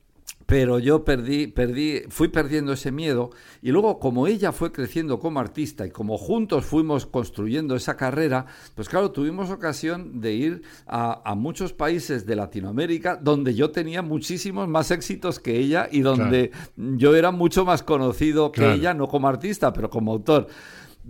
pero 0.47 0.79
yo 0.79 1.05
perdí, 1.05 1.47
perdí, 1.47 2.03
fui 2.09 2.29
perdiendo 2.29 2.73
ese 2.73 2.93
miedo. 2.93 3.31
Y 3.63 3.71
luego 3.71 3.99
como 3.99 4.27
ella 4.27 4.53
fue 4.53 4.73
creciendo 4.73 5.19
como 5.19 5.41
artista 5.41 5.87
y 5.87 5.91
como 5.91 6.19
juntos 6.19 6.67
fuimos 6.67 7.07
construyendo 7.07 7.75
esa 7.77 7.97
carrera, 7.97 8.47
pues 8.75 8.89
claro, 8.89 9.11
tuvimos 9.11 9.51
ocasión 9.51 10.21
de 10.21 10.33
ir 10.35 10.63
a, 10.87 11.35
muchos 11.35 11.73
países 11.73 12.27
de 12.27 12.37
Latinoamérica 12.37 13.17
donde 13.17 13.55
yo 13.55 13.71
tenía 13.71 14.03
muchísimos 14.03 14.69
más 14.69 14.91
éxitos 14.91 15.41
que 15.41 15.59
ella 15.59 15.89
y 15.91 16.01
donde 16.01 16.53
yo 16.77 17.17
era 17.17 17.33
mucho 17.33 17.65
más 17.65 17.83
conocido 17.83 18.53
que 18.53 18.75
ella, 18.75 18.95
no 18.95 19.09
como 19.09 19.29
artista, 19.29 19.73
pero 19.73 19.91
como 19.91 20.13
autor. 20.13 20.47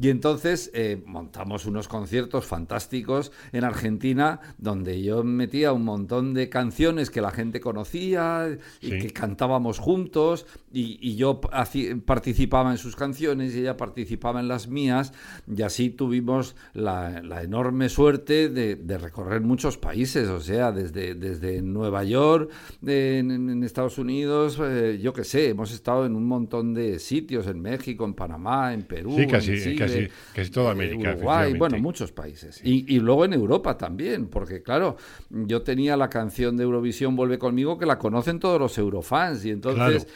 Y 0.00 0.08
entonces 0.08 0.70
eh, 0.74 1.02
montamos 1.06 1.66
unos 1.66 1.86
conciertos 1.86 2.46
fantásticos 2.46 3.30
en 3.52 3.62
Argentina 3.62 4.40
donde 4.58 5.00
yo 5.02 5.22
metía 5.22 5.72
un 5.72 5.84
montón 5.84 6.34
de 6.34 6.48
canciones 6.48 7.10
que 7.10 7.20
la 7.20 7.30
gente 7.30 7.60
conocía 7.60 8.58
y 8.80 8.98
que 8.98 9.12
cantábamos 9.12 9.78
juntos 9.78 10.46
y, 10.72 11.14
yo 11.14 11.40
participaba 11.40 12.72
en 12.72 12.78
sus 12.78 12.96
canciones 12.96 13.54
y 13.54 13.60
ella 13.60 13.76
participaba 13.76 14.40
en 14.40 14.48
las 14.48 14.66
mías 14.66 15.12
y 15.46 15.62
así 15.62 15.90
tuvimos 15.90 16.56
la, 16.72 17.22
enorme 17.42 17.88
suerte 17.88 18.48
de, 18.48 18.98
recorrer 18.98 19.40
muchos 19.42 19.76
países, 19.76 20.28
o 20.28 20.40
sea, 20.40 20.72
desde, 20.72 21.14
desde 21.14 21.62
Nueva 21.62 22.04
York, 22.04 22.50
en, 22.84 23.62
Estados 23.62 23.98
Unidos, 23.98 24.58
eh, 24.62 24.98
yo 25.00 25.12
qué 25.12 25.24
sé, 25.24 25.48
hemos 25.50 25.72
estado 25.72 26.06
en 26.06 26.16
un 26.16 26.26
montón 26.26 26.74
de 26.74 26.98
sitios, 26.98 27.46
en 27.46 27.60
México, 27.60 28.04
en 28.04 28.14
Panamá, 28.14 28.72
en 28.72 28.82
Perú, 28.82 29.16
en 29.18 29.40
Chile, 29.40 29.83
casi, 29.86 30.08
casi 30.34 30.50
toda 30.50 30.72
América. 30.72 31.14
Uruguay, 31.14 31.54
bueno, 31.54 31.78
muchos 31.78 32.12
países. 32.12 32.60
Y, 32.64 32.98
luego 33.00 33.24
en 33.24 33.32
Europa 33.32 33.76
también, 33.76 34.28
porque 34.28 34.62
claro, 34.62 34.96
yo 35.30 35.62
tenía 35.62 35.96
la 35.96 36.08
canción 36.08 36.56
de 36.56 36.64
Eurovisión 36.64 37.16
Vuelve 37.16 37.38
conmigo 37.38 37.78
que 37.78 37.86
la 37.86 37.98
conocen 37.98 38.40
todos 38.40 38.60
los 38.60 38.76
eurofans 38.78 39.44
y 39.44 39.50
entonces 39.50 40.06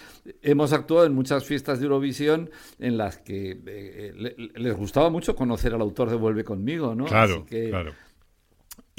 hemos 0.43 0.73
actuado 0.73 1.07
en 1.07 1.15
muchas 1.15 1.45
fiestas 1.45 1.79
de 1.79 1.87
Eurovisión 1.87 2.51
en 2.79 2.97
las 2.97 3.19
que 3.19 3.59
eh, 3.67 4.51
les 4.55 4.77
gustaba 4.77 5.11
mucho 5.11 5.35
conocer 5.35 5.75
al 5.75 5.81
autor 5.81 6.11
de 6.11 6.17
Vuelve 6.17 6.45
conmigo, 6.45 6.95
¿no? 6.95 7.05
Claro, 7.05 7.47
claro. 7.49 7.93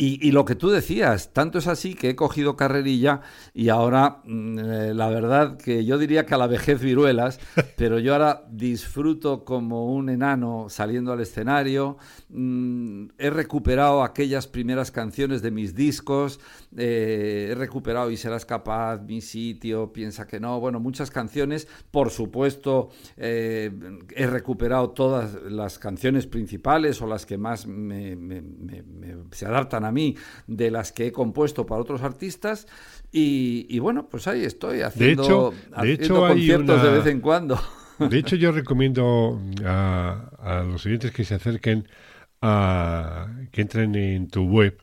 Y, 0.01 0.25
y, 0.25 0.31
lo 0.31 0.45
que 0.45 0.55
tú 0.55 0.69
decías, 0.69 1.33
tanto 1.33 1.57
es 1.57 1.67
así 1.67 1.93
que 1.93 2.11
he 2.11 2.15
cogido 2.15 2.55
carrerilla 2.55 3.19
y 3.53 3.67
ahora, 3.67 4.21
mm, 4.23 4.57
eh, 4.57 4.93
la 4.93 5.09
verdad 5.09 5.57
que 5.57 5.83
yo 5.83 5.97
diría 5.97 6.25
que 6.25 6.33
a 6.33 6.37
la 6.37 6.47
vejez 6.47 6.79
viruelas, 6.79 7.41
pero 7.75 7.99
yo 7.99 8.13
ahora 8.13 8.45
disfruto 8.49 9.43
como 9.43 9.91
un 9.93 10.07
enano 10.07 10.67
saliendo 10.69 11.11
al 11.11 11.19
escenario, 11.19 11.97
mm, 12.29 13.07
he 13.17 13.29
recuperado 13.29 14.01
aquellas 14.01 14.47
primeras 14.47 14.89
canciones 14.89 15.41
de 15.41 15.51
mis 15.51 15.75
discos, 15.75 16.39
eh, 16.77 17.49
he 17.51 17.55
recuperado 17.55 18.11
Y 18.11 18.17
serás 18.17 18.45
capaz, 18.45 19.01
Mi 19.01 19.21
sitio, 19.21 19.91
Piensa 19.91 20.27
que 20.27 20.39
no, 20.39 20.59
bueno, 20.59 20.79
muchas 20.79 21.09
canciones, 21.11 21.67
por 21.91 22.09
supuesto, 22.11 22.89
eh, 23.17 23.71
he 24.15 24.27
recuperado 24.27 24.91
todas 24.91 25.33
las 25.43 25.79
canciones 25.79 26.27
principales 26.27 27.01
o 27.01 27.07
las 27.07 27.25
que 27.25 27.37
más 27.37 27.65
me, 27.65 28.15
me, 28.15 28.41
me, 28.41 28.83
se 29.31 29.45
adaptan 29.45 29.85
a 29.85 29.91
mí 29.91 30.15
de 30.47 30.71
las 30.71 30.91
que 30.91 31.07
he 31.07 31.11
compuesto 31.11 31.65
para 31.65 31.81
otros 31.81 32.01
artistas. 32.03 32.67
Y, 33.11 33.65
y 33.69 33.79
bueno, 33.79 34.07
pues 34.07 34.27
ahí 34.27 34.43
estoy 34.43 34.81
haciendo, 34.81 35.23
de 35.23 35.27
hecho, 35.27 35.51
de 35.51 35.75
haciendo 35.75 36.03
hecho 36.03 36.15
conciertos 36.27 36.81
una... 36.81 36.91
de 36.91 36.97
vez 36.97 37.07
en 37.07 37.21
cuando. 37.21 37.59
De 37.97 38.17
hecho, 38.17 38.35
yo 38.35 38.51
recomiendo 38.51 39.41
a, 39.65 40.29
a 40.39 40.63
los 40.63 40.85
oyentes 40.85 41.11
que 41.11 41.25
se 41.25 41.35
acerquen 41.35 41.87
a 42.41 43.27
que 43.51 43.61
entren 43.61 43.93
en 43.95 44.29
tu 44.29 44.43
web 44.43 44.77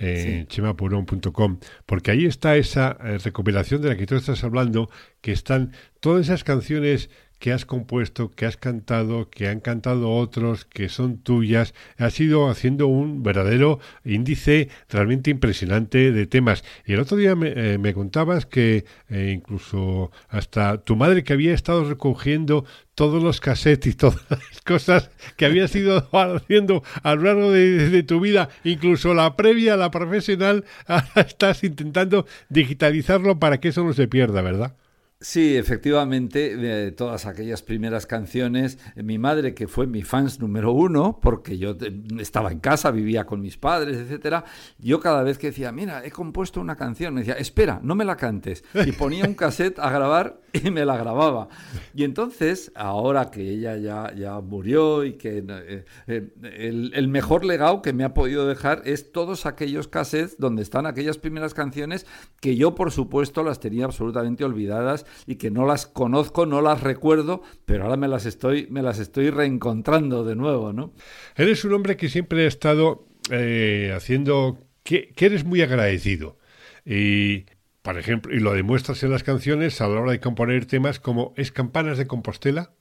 en 0.00 0.40
sí. 0.40 0.46
chemapurón.com, 0.48 1.58
porque 1.86 2.10
ahí 2.10 2.24
está 2.24 2.56
esa 2.56 2.96
eh, 3.04 3.18
recopilación 3.18 3.82
de 3.82 3.90
la 3.90 3.96
que 3.96 4.06
tú 4.06 4.16
estás 4.16 4.42
hablando, 4.42 4.90
que 5.20 5.32
están 5.32 5.72
todas 6.00 6.26
esas 6.26 6.42
canciones 6.42 7.10
que 7.40 7.52
has 7.52 7.64
compuesto, 7.64 8.30
que 8.30 8.46
has 8.46 8.58
cantado, 8.58 9.30
que 9.30 9.48
han 9.48 9.60
cantado 9.60 10.12
otros, 10.12 10.66
que 10.66 10.88
son 10.90 11.18
tuyas. 11.18 11.74
Has 11.96 12.20
ido 12.20 12.48
haciendo 12.48 12.86
un 12.86 13.22
verdadero 13.22 13.80
índice 14.04 14.68
realmente 14.90 15.30
impresionante 15.30 16.12
de 16.12 16.26
temas. 16.26 16.62
Y 16.84 16.92
el 16.92 17.00
otro 17.00 17.16
día 17.16 17.34
me, 17.34 17.52
eh, 17.56 17.94
contabas 17.94 18.44
que 18.44 18.84
eh, 19.08 19.32
incluso 19.34 20.12
hasta 20.28 20.82
tu 20.82 20.96
madre 20.96 21.24
que 21.24 21.32
había 21.32 21.54
estado 21.54 21.84
recogiendo 21.88 22.66
todos 22.94 23.22
los 23.22 23.40
cassettes 23.40 23.94
y 23.94 23.96
todas 23.96 24.20
las 24.30 24.60
cosas 24.60 25.10
que 25.36 25.46
habías 25.46 25.74
ido 25.74 26.06
haciendo 26.12 26.84
a 27.02 27.14
lo 27.14 27.22
largo 27.22 27.50
de, 27.52 27.88
de, 27.88 28.02
tu 28.02 28.20
vida, 28.20 28.50
incluso 28.64 29.14
la 29.14 29.34
previa, 29.34 29.78
la 29.78 29.90
profesional, 29.90 30.66
estás 31.16 31.64
intentando 31.64 32.26
digitalizarlo 32.50 33.38
para 33.38 33.60
que 33.60 33.68
eso 33.68 33.82
no 33.82 33.94
se 33.94 34.08
pierda, 34.08 34.42
¿verdad? 34.42 34.76
Sí, 35.22 35.54
efectivamente, 35.54 36.56
de 36.56 36.92
todas 36.92 37.26
aquellas 37.26 37.62
primeras 37.62 38.06
canciones, 38.06 38.78
mi 38.96 39.18
madre, 39.18 39.52
que 39.54 39.68
fue 39.68 39.86
mi 39.86 40.02
fans 40.02 40.40
número 40.40 40.72
uno, 40.72 41.18
porque 41.20 41.58
yo 41.58 41.76
estaba 42.18 42.50
en 42.50 42.58
casa, 42.58 42.90
vivía 42.90 43.26
con 43.26 43.42
mis 43.42 43.58
padres, 43.58 43.98
etcétera, 43.98 44.46
yo 44.78 44.98
cada 44.98 45.22
vez 45.22 45.36
que 45.36 45.48
decía, 45.48 45.72
mira, 45.72 46.02
he 46.06 46.10
compuesto 46.10 46.58
una 46.58 46.76
canción, 46.76 47.12
me 47.12 47.20
decía, 47.20 47.34
espera, 47.34 47.80
no 47.82 47.94
me 47.94 48.06
la 48.06 48.16
cantes. 48.16 48.64
Y 48.86 48.92
ponía 48.92 49.26
un 49.26 49.34
cassette 49.34 49.78
a 49.78 49.90
grabar 49.90 50.40
y 50.64 50.70
me 50.70 50.84
la 50.84 50.96
grababa. 50.96 51.48
Y 51.94 52.04
entonces, 52.04 52.72
ahora 52.74 53.30
que 53.30 53.48
ella 53.48 53.76
ya, 53.76 54.12
ya 54.14 54.40
murió 54.40 55.04
y 55.04 55.14
que 55.14 55.44
eh, 55.46 55.84
eh, 56.06 56.28
el, 56.42 56.92
el 56.94 57.08
mejor 57.08 57.44
legado 57.44 57.82
que 57.82 57.92
me 57.92 58.04
ha 58.04 58.14
podido 58.14 58.46
dejar 58.46 58.82
es 58.84 59.12
todos 59.12 59.46
aquellos 59.46 59.88
cassettes 59.88 60.38
donde 60.38 60.62
están 60.62 60.86
aquellas 60.86 61.18
primeras 61.18 61.54
canciones 61.54 62.06
que 62.40 62.56
yo, 62.56 62.74
por 62.74 62.90
supuesto, 62.90 63.42
las 63.42 63.60
tenía 63.60 63.84
absolutamente 63.84 64.44
olvidadas 64.44 65.06
y 65.26 65.36
que 65.36 65.50
no 65.50 65.66
las 65.66 65.86
conozco, 65.86 66.46
no 66.46 66.60
las 66.60 66.82
recuerdo, 66.82 67.42
pero 67.64 67.84
ahora 67.84 67.96
me 67.96 68.08
las 68.08 68.26
estoy, 68.26 68.66
me 68.70 68.82
las 68.82 68.98
estoy 68.98 69.30
reencontrando 69.30 70.24
de 70.24 70.36
nuevo, 70.36 70.72
¿no? 70.72 70.92
Eres 71.36 71.64
un 71.64 71.74
hombre 71.74 71.96
que 71.96 72.08
siempre 72.08 72.44
ha 72.44 72.48
estado 72.48 73.06
eh, 73.30 73.92
haciendo, 73.94 74.58
que, 74.82 75.12
que, 75.14 75.26
eres 75.26 75.44
muy 75.44 75.62
agradecido. 75.62 76.38
Y, 76.84 77.44
por 77.82 77.98
ejemplo, 77.98 78.34
y 78.34 78.40
lo 78.40 78.52
demuestras 78.52 79.02
en 79.02 79.10
las 79.10 79.22
canciones 79.22 79.80
a 79.80 79.88
la 79.88 80.00
hora 80.00 80.12
de 80.12 80.20
componer 80.20 80.66
temas 80.66 81.00
como 81.00 81.32
Es 81.36 81.52
Campanas 81.52 81.98
de 81.98 82.06
Compostela 82.06 82.74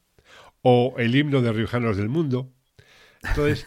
o 0.62 0.95
El 0.97 1.16
himno 1.16 1.41
de 1.41 1.54
Riojanos 1.54 1.97
del 1.97 2.10
Mundo 2.10 2.52
entonces, 3.22 3.65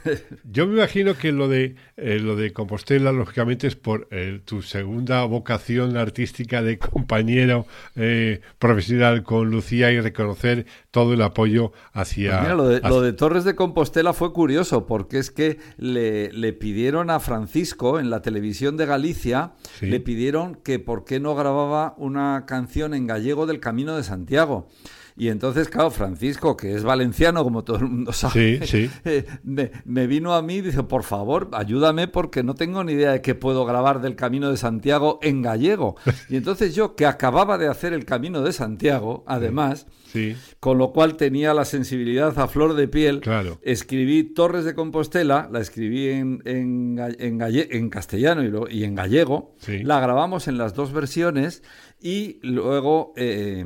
yo 0.50 0.66
me 0.66 0.74
imagino 0.74 1.14
que 1.14 1.30
lo 1.30 1.46
de 1.46 1.76
eh, 1.98 2.18
lo 2.18 2.36
de 2.36 2.53
Compostela, 2.53 3.12
lógicamente, 3.12 3.66
es 3.66 3.76
por 3.76 4.09
eh, 4.11 4.40
tu 4.44 4.62
segunda 4.62 5.24
vocación 5.24 5.96
artística 5.96 6.62
de 6.62 6.78
compañero 6.78 7.66
eh, 7.94 8.40
profesional 8.59 9.22
con 9.22 9.50
Lucía 9.50 9.92
y 9.92 10.00
reconocer 10.00 10.66
todo 10.90 11.12
el 11.12 11.20
apoyo 11.20 11.72
hacia. 11.92 12.30
Pues 12.30 12.42
mira, 12.42 12.55
lo 12.55 12.68
de, 12.68 12.76
hacia... 12.78 12.88
lo 12.88 13.00
de, 13.03 13.12
Torres 13.12 13.44
de 13.44 13.55
Compostela 13.55 14.14
fue 14.14 14.32
curioso, 14.32 14.86
porque 14.86 15.18
es 15.18 15.30
que 15.30 15.59
le, 15.76 16.32
le, 16.32 16.55
pidieron 16.55 17.11
a 17.11 17.20
Francisco 17.20 18.00
en 18.00 18.09
la 18.09 18.22
televisión 18.22 18.78
de 18.78 18.86
Galicia, 18.86 19.53
¿Sí? 19.78 19.86
le 19.86 20.00
pidieron 20.00 20.55
que 20.55 20.78
por 20.78 21.05
qué 21.05 21.20
no 21.20 21.34
grababa 21.34 21.94
una 21.98 22.46
canción 22.46 22.94
en 22.94 23.07
gallego 23.07 23.44
del 23.46 23.61
Camino 23.61 23.96
de 23.96 24.03
Santiago. 24.03 24.68
Y 25.16 25.28
entonces, 25.28 25.68
claro, 25.68 25.90
Francisco, 25.90 26.56
que 26.56 26.74
es 26.74 26.84
valenciano, 26.84 27.44
como 27.44 27.64
todo 27.64 27.78
el 27.78 27.84
mundo 27.84 28.12
sabe, 28.12 28.66
sí, 28.66 28.88
sí. 28.88 29.24
me, 29.42 29.70
me, 29.84 30.06
vino 30.06 30.34
a 30.34 30.42
mí 30.42 30.56
y 30.56 30.60
dice, 30.62 30.82
por 30.84 31.02
favor, 31.02 31.50
ayúdame 31.52 32.08
porque 32.08 32.42
no 32.42 32.54
tengo 32.54 32.82
ni 32.84 32.92
idea 32.92 33.12
de 33.12 33.22
qué 33.22 33.34
puedo 33.34 33.64
grabar 33.64 34.00
del 34.00 34.16
Camino 34.16 34.50
de 34.50 34.56
Santiago 34.56 35.18
en 35.22 35.42
gallego. 35.42 35.96
Y 36.28 36.36
entonces 36.36 36.74
yo, 36.74 36.94
que 36.94 37.04
acababa 37.04 37.58
de 37.58 37.68
hacer 37.68 37.92
el 37.92 38.04
Camino 38.04 38.42
de 38.42 38.52
Santiago, 38.52 39.22
además, 39.26 39.86
sí. 40.06 40.34
con 40.60 40.78
lo 40.78 40.92
cual 40.92 41.16
tenía 41.16 41.52
la 41.52 41.64
sensibilidad 41.64 42.38
a 42.38 42.48
flor 42.48 42.74
de 42.74 42.88
piel, 42.88 43.20
claro. 43.20 43.58
escribí 43.62 44.22
Torres 44.22 44.64
de 44.64 44.74
Compostela, 44.74 45.48
la 45.52 45.60
escribí 45.60 46.08
en, 46.08 46.42
en, 46.46 46.98
en, 47.18 47.38
galle 47.38 47.68
en 47.76 47.90
castellano 47.90 48.42
y, 48.42 48.50
lo, 48.50 48.68
y, 48.68 48.84
en 48.84 48.94
gallego, 48.94 49.56
la 49.66 50.00
grabamos 50.00 50.48
en 50.48 50.58
las 50.58 50.74
dos 50.74 50.92
versiones 50.92 51.62
y 52.00 52.38
luego... 52.42 53.12
Eh, 53.16 53.64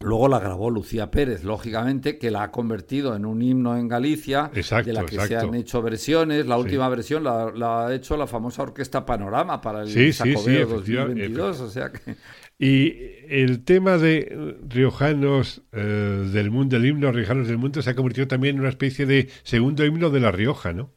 Luego 0.00 0.28
la 0.28 0.38
grabó 0.38 0.70
Lucía 0.70 1.10
Pérez, 1.10 1.42
lógicamente, 1.42 2.18
que 2.18 2.30
la 2.30 2.42
ha 2.42 2.50
convertido 2.50 3.16
en 3.16 3.24
un 3.24 3.40
himno 3.40 3.76
en 3.76 3.88
Galicia, 3.88 4.50
exacto, 4.54 4.88
de 4.88 4.92
la 4.92 5.06
que 5.06 5.14
exacto. 5.14 5.40
se 5.40 5.46
han 5.46 5.54
hecho 5.54 5.80
versiones. 5.80 6.46
La 6.46 6.56
sí. 6.56 6.60
última 6.60 6.88
versión 6.88 7.24
la, 7.24 7.50
la, 7.54 7.86
ha 7.86 7.94
hecho 7.94 8.16
la 8.16 8.26
famosa 8.26 8.62
Orquesta 8.62 9.06
Panorama 9.06 9.60
para 9.60 9.82
el 9.82 9.88
sí, 9.88 10.12
sí, 10.12 10.32
2022. 10.32 11.60
O 11.60 11.70
sea 11.70 11.90
que... 11.90 12.16
Y 12.58 12.94
el 13.28 13.64
tema 13.64 13.98
de 13.98 14.56
riojanos 14.66 15.62
eh, 15.72 16.28
del 16.32 16.50
mundo, 16.50 16.76
el 16.76 16.86
himno 16.86 17.12
riojanos 17.12 17.48
del 17.48 17.58
mundo, 17.58 17.82
se 17.82 17.90
ha 17.90 17.94
convertido 17.94 18.28
también 18.28 18.56
en 18.56 18.60
una 18.60 18.70
especie 18.70 19.04
de 19.04 19.28
segundo 19.42 19.84
himno 19.84 20.08
de 20.08 20.20
La 20.20 20.30
Rioja, 20.30 20.72
¿no? 20.72 20.90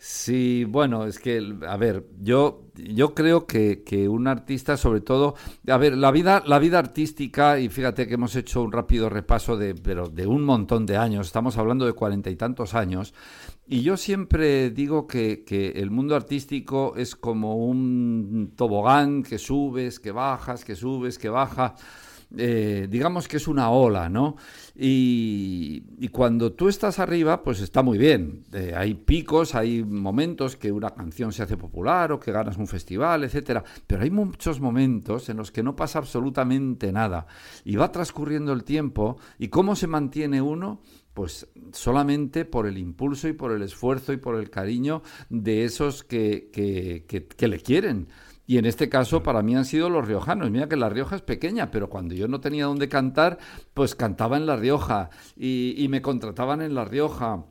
Sí, 0.00 0.64
bueno, 0.64 1.06
es 1.06 1.18
que, 1.18 1.56
a 1.66 1.76
ver, 1.76 2.06
yo, 2.20 2.70
yo 2.76 3.14
creo 3.16 3.48
que, 3.48 3.82
que, 3.82 4.08
un 4.08 4.28
artista, 4.28 4.76
sobre 4.76 5.00
todo, 5.00 5.34
a 5.66 5.76
ver, 5.76 5.96
la 5.96 6.12
vida, 6.12 6.40
la 6.46 6.60
vida 6.60 6.78
artística, 6.78 7.58
y 7.58 7.68
fíjate 7.68 8.06
que 8.06 8.14
hemos 8.14 8.36
hecho 8.36 8.62
un 8.62 8.70
rápido 8.70 9.08
repaso 9.08 9.56
de, 9.56 9.74
pero 9.74 10.08
de 10.08 10.28
un 10.28 10.44
montón 10.44 10.86
de 10.86 10.96
años, 10.96 11.26
estamos 11.26 11.58
hablando 11.58 11.84
de 11.84 11.94
cuarenta 11.94 12.30
y 12.30 12.36
tantos 12.36 12.74
años, 12.74 13.12
y 13.66 13.82
yo 13.82 13.96
siempre 13.96 14.70
digo 14.70 15.08
que, 15.08 15.42
que, 15.44 15.70
el 15.70 15.90
mundo 15.90 16.14
artístico 16.14 16.94
es 16.96 17.16
como 17.16 17.56
un 17.56 18.52
tobogán 18.54 19.24
que 19.24 19.38
subes, 19.38 19.98
que 19.98 20.12
bajas, 20.12 20.64
que 20.64 20.76
subes, 20.76 21.18
que 21.18 21.28
baja. 21.28 21.74
Eh, 22.36 22.86
digamos 22.90 23.26
que 23.26 23.38
es 23.38 23.48
una 23.48 23.70
ola, 23.70 24.10
¿no? 24.10 24.36
Y, 24.76 26.08
cuando 26.12 26.52
tú 26.52 26.68
estás 26.68 26.98
arriba, 26.98 27.42
pues 27.42 27.60
está 27.60 27.82
muy 27.82 27.96
bien. 27.96 28.44
Eh, 28.52 28.74
hay 28.76 28.94
picos, 28.94 29.54
hay 29.54 29.82
momentos 29.82 30.56
que 30.56 30.70
una 30.70 30.90
canción 30.90 31.32
se 31.32 31.42
hace 31.42 31.56
popular 31.56 32.12
o 32.12 32.20
que 32.20 32.32
ganas 32.32 32.56
un 32.56 32.66
festival, 32.66 33.24
etcétera. 33.24 33.64
Pero 33.86 34.02
hay 34.02 34.10
muchos 34.10 34.60
momentos 34.60 35.28
en 35.28 35.38
los 35.38 35.50
que 35.50 35.62
no 35.62 35.74
pasa 35.74 35.98
absolutamente 35.98 36.92
nada. 36.92 37.26
Y 37.64 37.76
va 37.76 37.92
transcurriendo 37.92 38.52
el 38.52 38.64
tiempo. 38.64 39.18
¿Y 39.38 39.48
cómo 39.48 39.74
se 39.76 39.86
mantiene 39.86 40.42
uno? 40.42 40.82
Pues 41.14 41.48
solamente 41.72 42.44
por 42.44 42.66
el 42.66 42.78
impulso 42.78 43.28
y 43.28 43.32
por 43.32 43.52
el 43.52 43.62
esfuerzo 43.62 44.12
y 44.12 44.18
por 44.18 44.36
el 44.36 44.50
cariño 44.50 45.02
de 45.30 45.64
esos 45.64 46.04
que, 46.04 46.50
que 46.52 47.48
le 47.48 47.60
quieren. 47.60 48.08
Y 48.48 48.56
en 48.56 48.64
este 48.64 48.88
caso 48.88 49.22
para 49.22 49.42
mí 49.42 49.54
han 49.54 49.66
sido 49.66 49.90
los 49.90 50.08
riojanos. 50.08 50.50
Mira 50.50 50.70
que 50.70 50.76
La 50.76 50.88
Rioja 50.88 51.16
es 51.16 51.20
pequeña, 51.22 51.70
pero 51.70 51.90
cuando 51.90 52.14
yo 52.14 52.28
no 52.28 52.40
tenía 52.40 52.64
dónde 52.64 52.88
cantar, 52.88 53.36
pues 53.74 53.94
cantaba 53.94 54.38
en 54.38 54.46
La 54.46 54.56
Rioja 54.56 55.10
y, 55.36 55.74
y 55.76 55.88
me 55.88 56.00
contrataban 56.00 56.62
en 56.62 56.74
La 56.74 56.86
Rioja. 56.86 57.44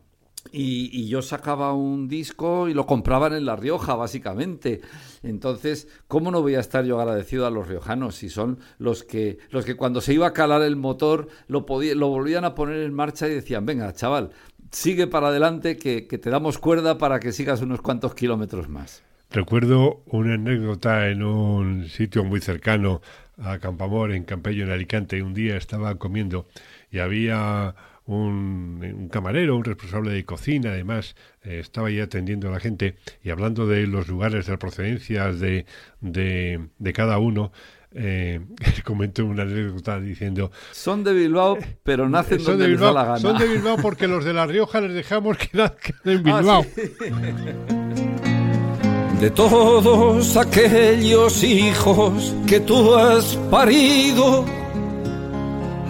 Y, 0.52 1.08
yo 1.08 1.22
sacaba 1.22 1.74
un 1.74 2.08
disco 2.08 2.68
y 2.68 2.74
lo 2.74 2.88
compraban 2.88 3.34
en 3.34 3.46
La 3.46 3.56
Rioja, 3.56 3.94
básicamente. 3.94 4.82
Entonces, 5.22 5.88
¿cómo 6.08 6.32
no 6.32 6.42
voy 6.42 6.56
a 6.56 6.62
estar 6.62 6.84
yo 6.84 7.00
agradecido 7.00 7.46
a 7.46 7.52
los 7.52 7.68
riojanos 7.68 8.16
si 8.16 8.30
son 8.30 8.58
los 8.80 9.04
que, 9.04 9.38
los 9.52 9.66
que 9.66 9.76
cuando 9.76 10.02
se 10.02 10.16
iba 10.16 10.26
a 10.26 10.34
calar 10.34 10.64
el 10.64 10.78
motor 10.78 11.28
lo, 11.48 11.68
lo 11.68 12.08
volvían 12.08 12.44
a 12.44 12.56
poner 12.56 12.82
en 12.82 12.94
marcha 12.94 13.28
y 13.28 13.36
decían, 13.36 13.68
venga, 13.68 13.94
chaval, 13.94 14.32
sigue 14.72 15.06
para 15.06 15.28
adelante 15.28 15.78
que 15.78 16.02
te 16.02 16.30
damos 16.32 16.58
cuerda 16.58 16.98
para 16.98 17.20
que 17.20 17.34
sigas 17.34 17.62
unos 17.62 17.82
cuantos 17.82 18.16
kilómetros 18.16 18.68
más? 18.68 19.04
Recuerdo 19.30 20.02
una 20.06 20.36
anécdota 20.36 21.10
en 21.10 21.22
un 21.24 21.90
sitio 21.90 22.24
muy 22.24 22.40
cercano 22.40 23.02
a 23.38 23.60
Campamor, 23.60 24.12
en 24.14 24.24
Campello, 24.24 24.64
en 24.64 24.72
Alicante. 24.72 25.22
Un 25.22 25.34
día 25.34 25.58
estaba 25.58 25.96
comiendo 25.96 26.48
y 26.92 27.00
había 27.00 27.76
un, 28.06 28.80
un 28.98 29.10
camarero, 29.10 29.58
un 29.58 29.66
responsable 29.66 30.12
de 30.12 30.24
cocina, 30.24 30.70
además, 30.72 31.16
eh, 31.44 31.60
estaba 31.60 31.90
ahí 31.90 32.00
atendiendo 32.00 32.48
a 32.48 32.52
la 32.52 32.60
gente 32.62 32.96
y 33.22 33.30
hablando 33.30 33.68
de 33.68 33.86
los 33.86 34.08
lugares 34.08 34.46
de 34.48 34.58
procedencias 34.58 35.42
de, 35.42 35.66
de, 36.00 36.68
de 36.80 36.94
cada 36.94 37.18
uno, 37.20 37.52
eh, 37.92 38.40
comentó 38.86 39.26
una 39.26 39.44
anécdota 39.44 40.00
diciendo 40.00 40.52
Son 40.72 41.04
de 41.04 41.14
Bilbao, 41.14 41.58
pero 41.84 42.08
nacen 42.10 42.40
son 42.40 42.54
donde 42.58 42.66
de, 42.68 42.72
les 42.72 42.80
da 42.80 42.88
Bilbao, 42.88 42.94
la 43.04 43.04
gana. 43.10 43.20
son 43.20 43.38
de 43.38 43.48
Bilbao 43.54 43.78
porque 43.82 44.08
los 44.08 44.24
de 44.24 44.34
La 44.34 44.46
Rioja 44.48 44.80
les 44.80 44.94
dejamos 44.94 45.38
que 45.38 45.50
nazcan 45.58 45.96
en 46.06 46.18
Ah, 46.30 46.38
Bilbao. 46.40 46.64
sí. 46.64 46.82
de 49.20 49.32
todos 49.32 50.38
aquellos 50.38 51.44
hijos 51.44 52.36
que 52.46 52.60
tú 52.60 52.94
has 52.94 53.36
parido, 53.50 54.46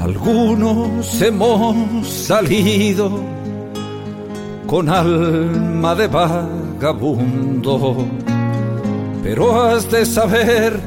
algunos 0.01 1.21
hemos 1.21 2.07
salido 2.07 3.19
con 4.65 4.88
alma 4.88 5.93
de 5.95 6.07
vagabundo, 6.07 6.38
pero 9.23 9.61
has 9.61 9.91
de 9.91 10.05
saber 10.05 10.80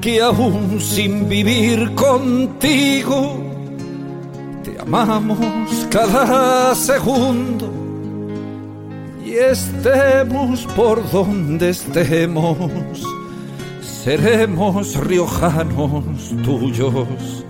que 0.00 0.20
aún 0.20 0.80
sin 0.80 1.28
vivir 1.28 1.94
contigo, 1.94 3.38
te 4.64 4.80
amamos 4.80 5.38
cada 5.90 6.74
segundo 6.74 7.83
y 9.34 9.38
estemos 9.38 10.66
por 10.76 11.10
donde 11.10 11.70
estemos, 11.70 12.56
seremos 13.80 14.94
riojanos 15.04 16.04
tuyos, 16.44 17.44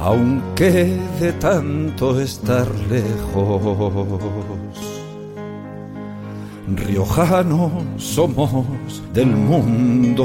aunque 0.00 0.98
de 1.20 1.32
tanto 1.34 2.20
estar 2.20 2.66
lejos. 2.90 3.62
Riojanos 6.74 7.72
somos 7.98 9.02
del 9.12 9.28
mundo. 9.28 10.24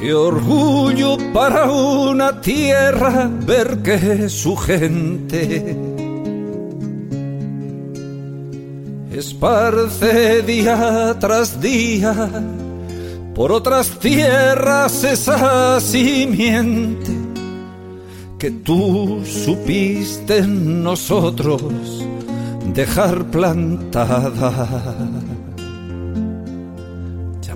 Qué 0.00 0.14
orgullo 0.14 1.18
para 1.34 1.70
una 1.70 2.40
tierra 2.40 3.30
ver 3.46 3.82
que 3.82 4.30
su 4.30 4.56
gente. 4.56 5.76
Esparce 9.12 10.40
día 10.40 11.14
tras 11.20 11.60
día 11.60 12.30
por 13.34 13.52
otras 13.52 13.90
tierras 13.98 15.04
esa 15.04 15.78
simiente 15.80 17.10
que 18.38 18.50
tú 18.50 19.22
supiste 19.24 20.38
en 20.38 20.82
nosotros 20.82 21.62
dejar 22.72 23.24
plantada 23.30 24.30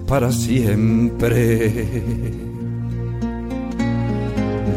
para 0.06 0.30
siempre. 0.32 1.72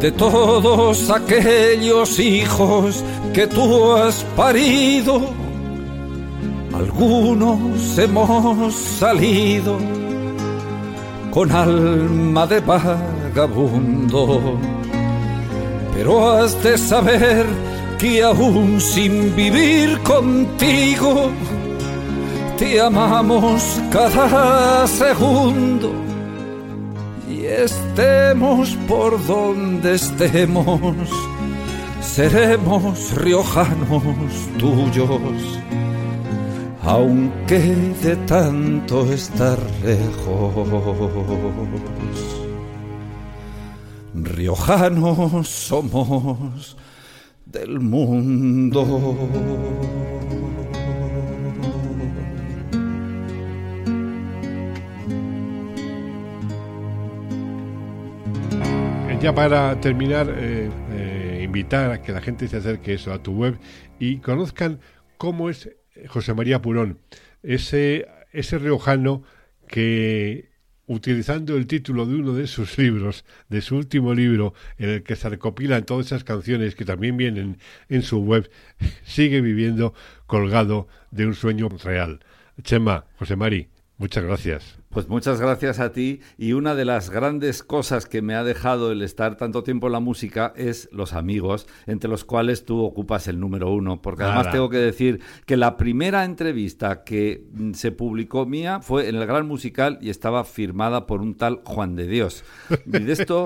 De 0.01 0.11
todos 0.11 1.09
aquellos 1.09 2.19
hijos 2.19 3.03
que 3.33 3.47
tú 3.47 3.93
has 3.93 4.23
parido, 4.35 5.29
algunos 6.73 7.97
hemos 7.97 8.75
salido 8.75 9.77
con 11.31 11.51
alma 11.51 12.45
de 12.45 12.59
vagabundo, 12.59 14.41
pero 15.95 16.31
has 16.31 16.61
de 16.63 16.77
saber 16.77 17.45
que 17.97 18.21
aún 18.21 18.79
sin 18.79 19.35
vivir 19.35 19.97
contigo, 19.99 21.31
te 22.57 22.81
amamos 22.81 23.81
cada 23.91 24.87
segundo 24.87 25.91
y 27.29 27.45
estemos 27.45 28.75
por 28.87 29.23
donde 29.27 29.95
estemos, 29.95 30.95
seremos 32.01 33.13
riojanos 33.15 34.03
tuyos, 34.57 35.59
aunque 36.83 37.59
de 38.01 38.15
tanto 38.25 39.11
estar 39.13 39.59
lejos. 39.83 40.53
Riojanos 44.15 45.47
somos 45.47 46.75
del 47.45 47.79
mundo. 47.79 48.83
Ya 59.19 59.33
para 59.33 59.81
terminar, 59.81 60.31
eh, 60.37 60.69
eh, 60.91 61.41
invitar 61.43 61.91
a 61.91 62.01
que 62.03 62.11
la 62.11 62.21
gente 62.21 62.47
se 62.47 62.57
acerque 62.57 62.93
eso 62.93 63.11
a 63.11 63.23
tu 63.23 63.33
web 63.33 63.57
y 63.99 64.17
conozcan 64.17 64.79
cómo 65.17 65.49
es 65.49 65.71
José 66.07 66.35
María 66.35 66.61
Purón, 66.61 66.99
ese, 67.41 68.07
ese 68.31 68.59
riojano 68.59 69.23
que 69.67 70.51
utilizando 70.85 71.57
el 71.57 71.65
título 71.65 72.05
de 72.05 72.15
uno 72.15 72.33
de 72.33 72.45
sus 72.45 72.77
libros, 72.79 73.25
de 73.49 73.61
su 73.61 73.75
último 73.75 74.13
libro, 74.13 74.53
en 74.77 74.89
el 74.89 75.03
que 75.03 75.15
se 75.15 75.29
recopilan 75.29 75.83
todas 75.83 76.05
esas 76.05 76.23
canciones 76.23 76.75
que 76.75 76.85
también 76.85 77.17
vienen 77.17 77.57
en 77.89 78.03
su 78.03 78.19
web, 78.19 78.49
sigue 79.03 79.41
viviendo 79.41 79.95
colgado 80.27 80.87
de 81.09 81.25
un 81.25 81.33
sueño 81.33 81.69
real. 81.83 82.19
Chema, 82.61 83.05
José 83.17 83.35
Mari, 83.35 83.67
muchas 83.97 84.23
gracias. 84.23 84.79
Pues 84.89 85.09
muchas 85.09 85.39
gracias 85.39 85.79
a 85.79 85.91
ti 85.91 86.21
y 86.37 86.53
una 86.53 86.73
de 86.73 86.85
las 86.85 87.09
grandes 87.09 87.61
cosas 87.61 88.05
que 88.05 88.21
me 88.21 88.35
ha 88.35 88.43
dejado 88.43 88.91
el 88.91 89.01
estar 89.01 89.37
tanto 89.37 89.63
tiempo 89.63 89.87
en 89.87 89.93
la 89.93 89.99
música 89.99 90.53
es 90.55 90.89
los 90.91 91.13
amigos, 91.13 91.67
entre 91.85 92.09
los 92.09 92.23
cuales 92.23 92.65
tú 92.65 92.83
ocupas 92.83 93.27
el 93.27 93.39
número 93.39 93.71
uno, 93.71 94.01
porque 94.01 94.23
además 94.23 94.51
tengo 94.51 94.69
que 94.69 94.77
decir 94.77 95.21
que 95.45 95.57
la 95.57 95.77
primera 95.77 96.25
entrevista 96.25 97.03
que 97.03 97.45
mm, 97.51 97.73
se 97.73 97.91
publicó 97.91 98.45
mía 98.45 98.79
fue 98.81 99.09
en 99.09 99.15
el 99.17 99.25
Gran 99.27 99.47
Musical 99.47 99.99
y 100.01 100.09
estaba 100.09 100.45
firmada 100.45 101.05
por 101.05 101.21
un 101.21 101.35
tal 101.35 101.61
Juan 101.65 101.95
de 101.95 102.07
Dios. 102.07 102.43
Y 102.85 102.99
de 102.99 103.13
esto 103.13 103.45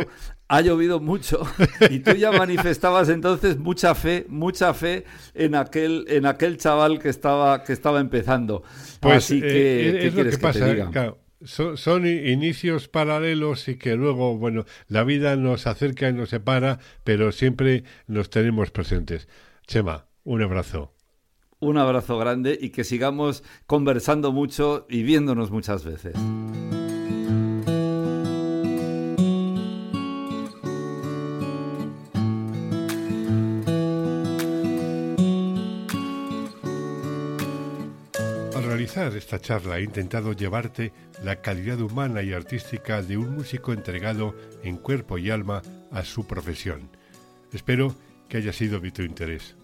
ha 0.52 0.60
llovido 0.60 1.00
mucho 1.00 1.42
y 1.90 2.00
tú 2.00 2.12
ya 2.12 2.32
manifestabas 2.34 3.08
entonces 3.08 3.58
mucha 3.58 3.96
fe, 3.96 4.26
mucha 4.28 4.74
fe 4.74 5.06
en 5.34 5.56
aquel, 5.56 6.06
en 6.10 6.26
aquel 6.26 6.58
chaval 6.58 7.00
que 7.00 7.08
estaba, 7.08 7.64
que 7.64 7.72
estaba 7.72 8.02
empezando. 8.02 8.62
Así 9.00 9.40
que, 9.40 9.48
eh, 9.48 9.92
¿qué 9.94 10.08
es 10.08 10.14
lo 10.14 10.16
quieres 10.16 10.36
que 10.36 10.42
que, 10.42 10.48
pasa, 10.48 10.60
te 10.60 10.74
diga? 10.74 10.92
claro, 10.92 11.20
son, 11.42 11.78
son 11.78 12.06
inicios 12.06 12.90
paralelos 12.90 13.70
y 13.70 13.78
que 13.78 13.96
luego, 13.96 14.38
bueno, 14.38 14.66
la 14.90 15.06
vida 15.06 15.38
nos 15.38 15.68
acerca 15.68 16.10
y 16.10 16.14
nos 16.14 16.30
separa, 16.32 16.80
pero 17.06 17.32
siempre 17.32 17.86
nos 18.08 18.30
tenemos 18.30 18.72
presentes. 18.72 19.30
Chema, 19.68 20.08
un 20.26 20.42
abrazo. 20.42 20.94
Un 21.60 21.78
abrazo 21.78 22.18
grande 22.18 22.58
y 22.60 22.72
que 22.72 22.84
sigamos 22.84 23.44
conversando 23.68 24.34
mucho 24.34 24.86
y 24.90 25.04
viéndonos 25.04 25.50
muchas 25.50 25.86
veces. 25.86 26.16
Al 39.02 39.08
realizar 39.08 39.36
esta 39.36 39.40
charla 39.42 39.80
he 39.80 39.84
intentado 39.84 40.34
llevarte 40.34 40.94
la 41.24 41.42
calidad 41.42 41.82
humana 41.82 42.22
y 42.22 42.34
artística 42.34 43.02
de 43.02 43.18
un 43.18 43.34
músico 43.34 43.74
entregado 43.74 44.36
en 44.62 44.78
cuerpo 44.78 45.18
y 45.18 45.32
alma 45.32 45.64
a 45.92 46.04
su 46.06 46.28
profesión. 46.28 46.88
Espero 47.52 47.96
que 48.30 48.38
haya 48.38 48.54
sido 48.54 48.80
de 48.80 48.92
tu 48.92 49.02
interés. 49.02 49.56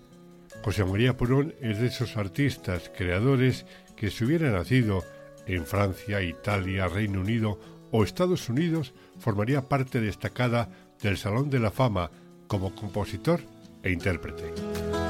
José 0.64 0.84
María 0.86 1.18
Purón 1.18 1.54
es 1.62 1.80
de 1.80 1.86
esos 1.86 2.18
artistas, 2.18 2.92
creadores 2.98 3.68
que 3.96 4.10
si 4.10 4.26
hubiera 4.26 4.50
nacido 4.50 5.04
en 5.46 5.68
Francia, 5.68 6.24
Italia, 6.24 6.88
Reino 6.88 7.22
Unido 7.22 7.60
o 7.92 8.04
Estados 8.04 8.50
Unidos, 8.50 8.96
formaría 9.20 9.70
parte 9.70 10.02
destacada 10.02 10.70
del 11.00 11.16
Salón 11.16 11.52
de 11.52 11.60
la 11.60 11.70
Fama 11.70 12.10
como 12.48 12.74
compositor 12.74 13.42
e 13.84 13.92
intérprete. 13.92 15.07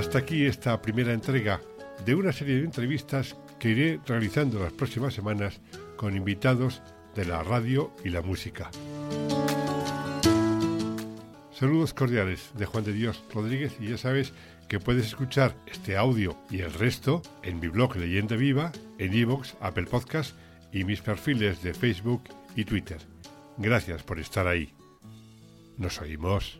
Hasta 0.00 0.16
aquí 0.16 0.46
esta 0.46 0.80
primera 0.80 1.12
entrega 1.12 1.60
de 2.06 2.14
una 2.14 2.32
serie 2.32 2.54
de 2.54 2.64
entrevistas 2.64 3.36
que 3.58 3.68
iré 3.68 4.00
realizando 4.06 4.58
las 4.58 4.72
próximas 4.72 5.12
semanas 5.12 5.60
con 5.98 6.16
invitados 6.16 6.80
de 7.14 7.26
la 7.26 7.42
radio 7.42 7.92
y 8.02 8.08
la 8.08 8.22
música. 8.22 8.70
Saludos 11.52 11.92
cordiales 11.92 12.50
de 12.56 12.64
Juan 12.64 12.84
de 12.84 12.94
Dios 12.94 13.22
Rodríguez 13.34 13.76
y 13.78 13.90
ya 13.90 13.98
sabes 13.98 14.32
que 14.70 14.80
puedes 14.80 15.04
escuchar 15.04 15.54
este 15.66 15.98
audio 15.98 16.34
y 16.48 16.60
el 16.60 16.72
resto 16.72 17.20
en 17.42 17.60
mi 17.60 17.68
blog 17.68 17.96
Leyenda 17.96 18.36
Viva, 18.36 18.72
en 18.96 19.12
iVoox, 19.12 19.52
Apple 19.60 19.84
Podcast 19.84 20.34
y 20.72 20.84
mis 20.84 21.02
perfiles 21.02 21.62
de 21.62 21.74
Facebook 21.74 22.22
y 22.56 22.64
Twitter. 22.64 23.02
Gracias 23.58 24.02
por 24.02 24.18
estar 24.18 24.46
ahí. 24.46 24.72
Nos 25.76 26.00
oímos. 26.00 26.59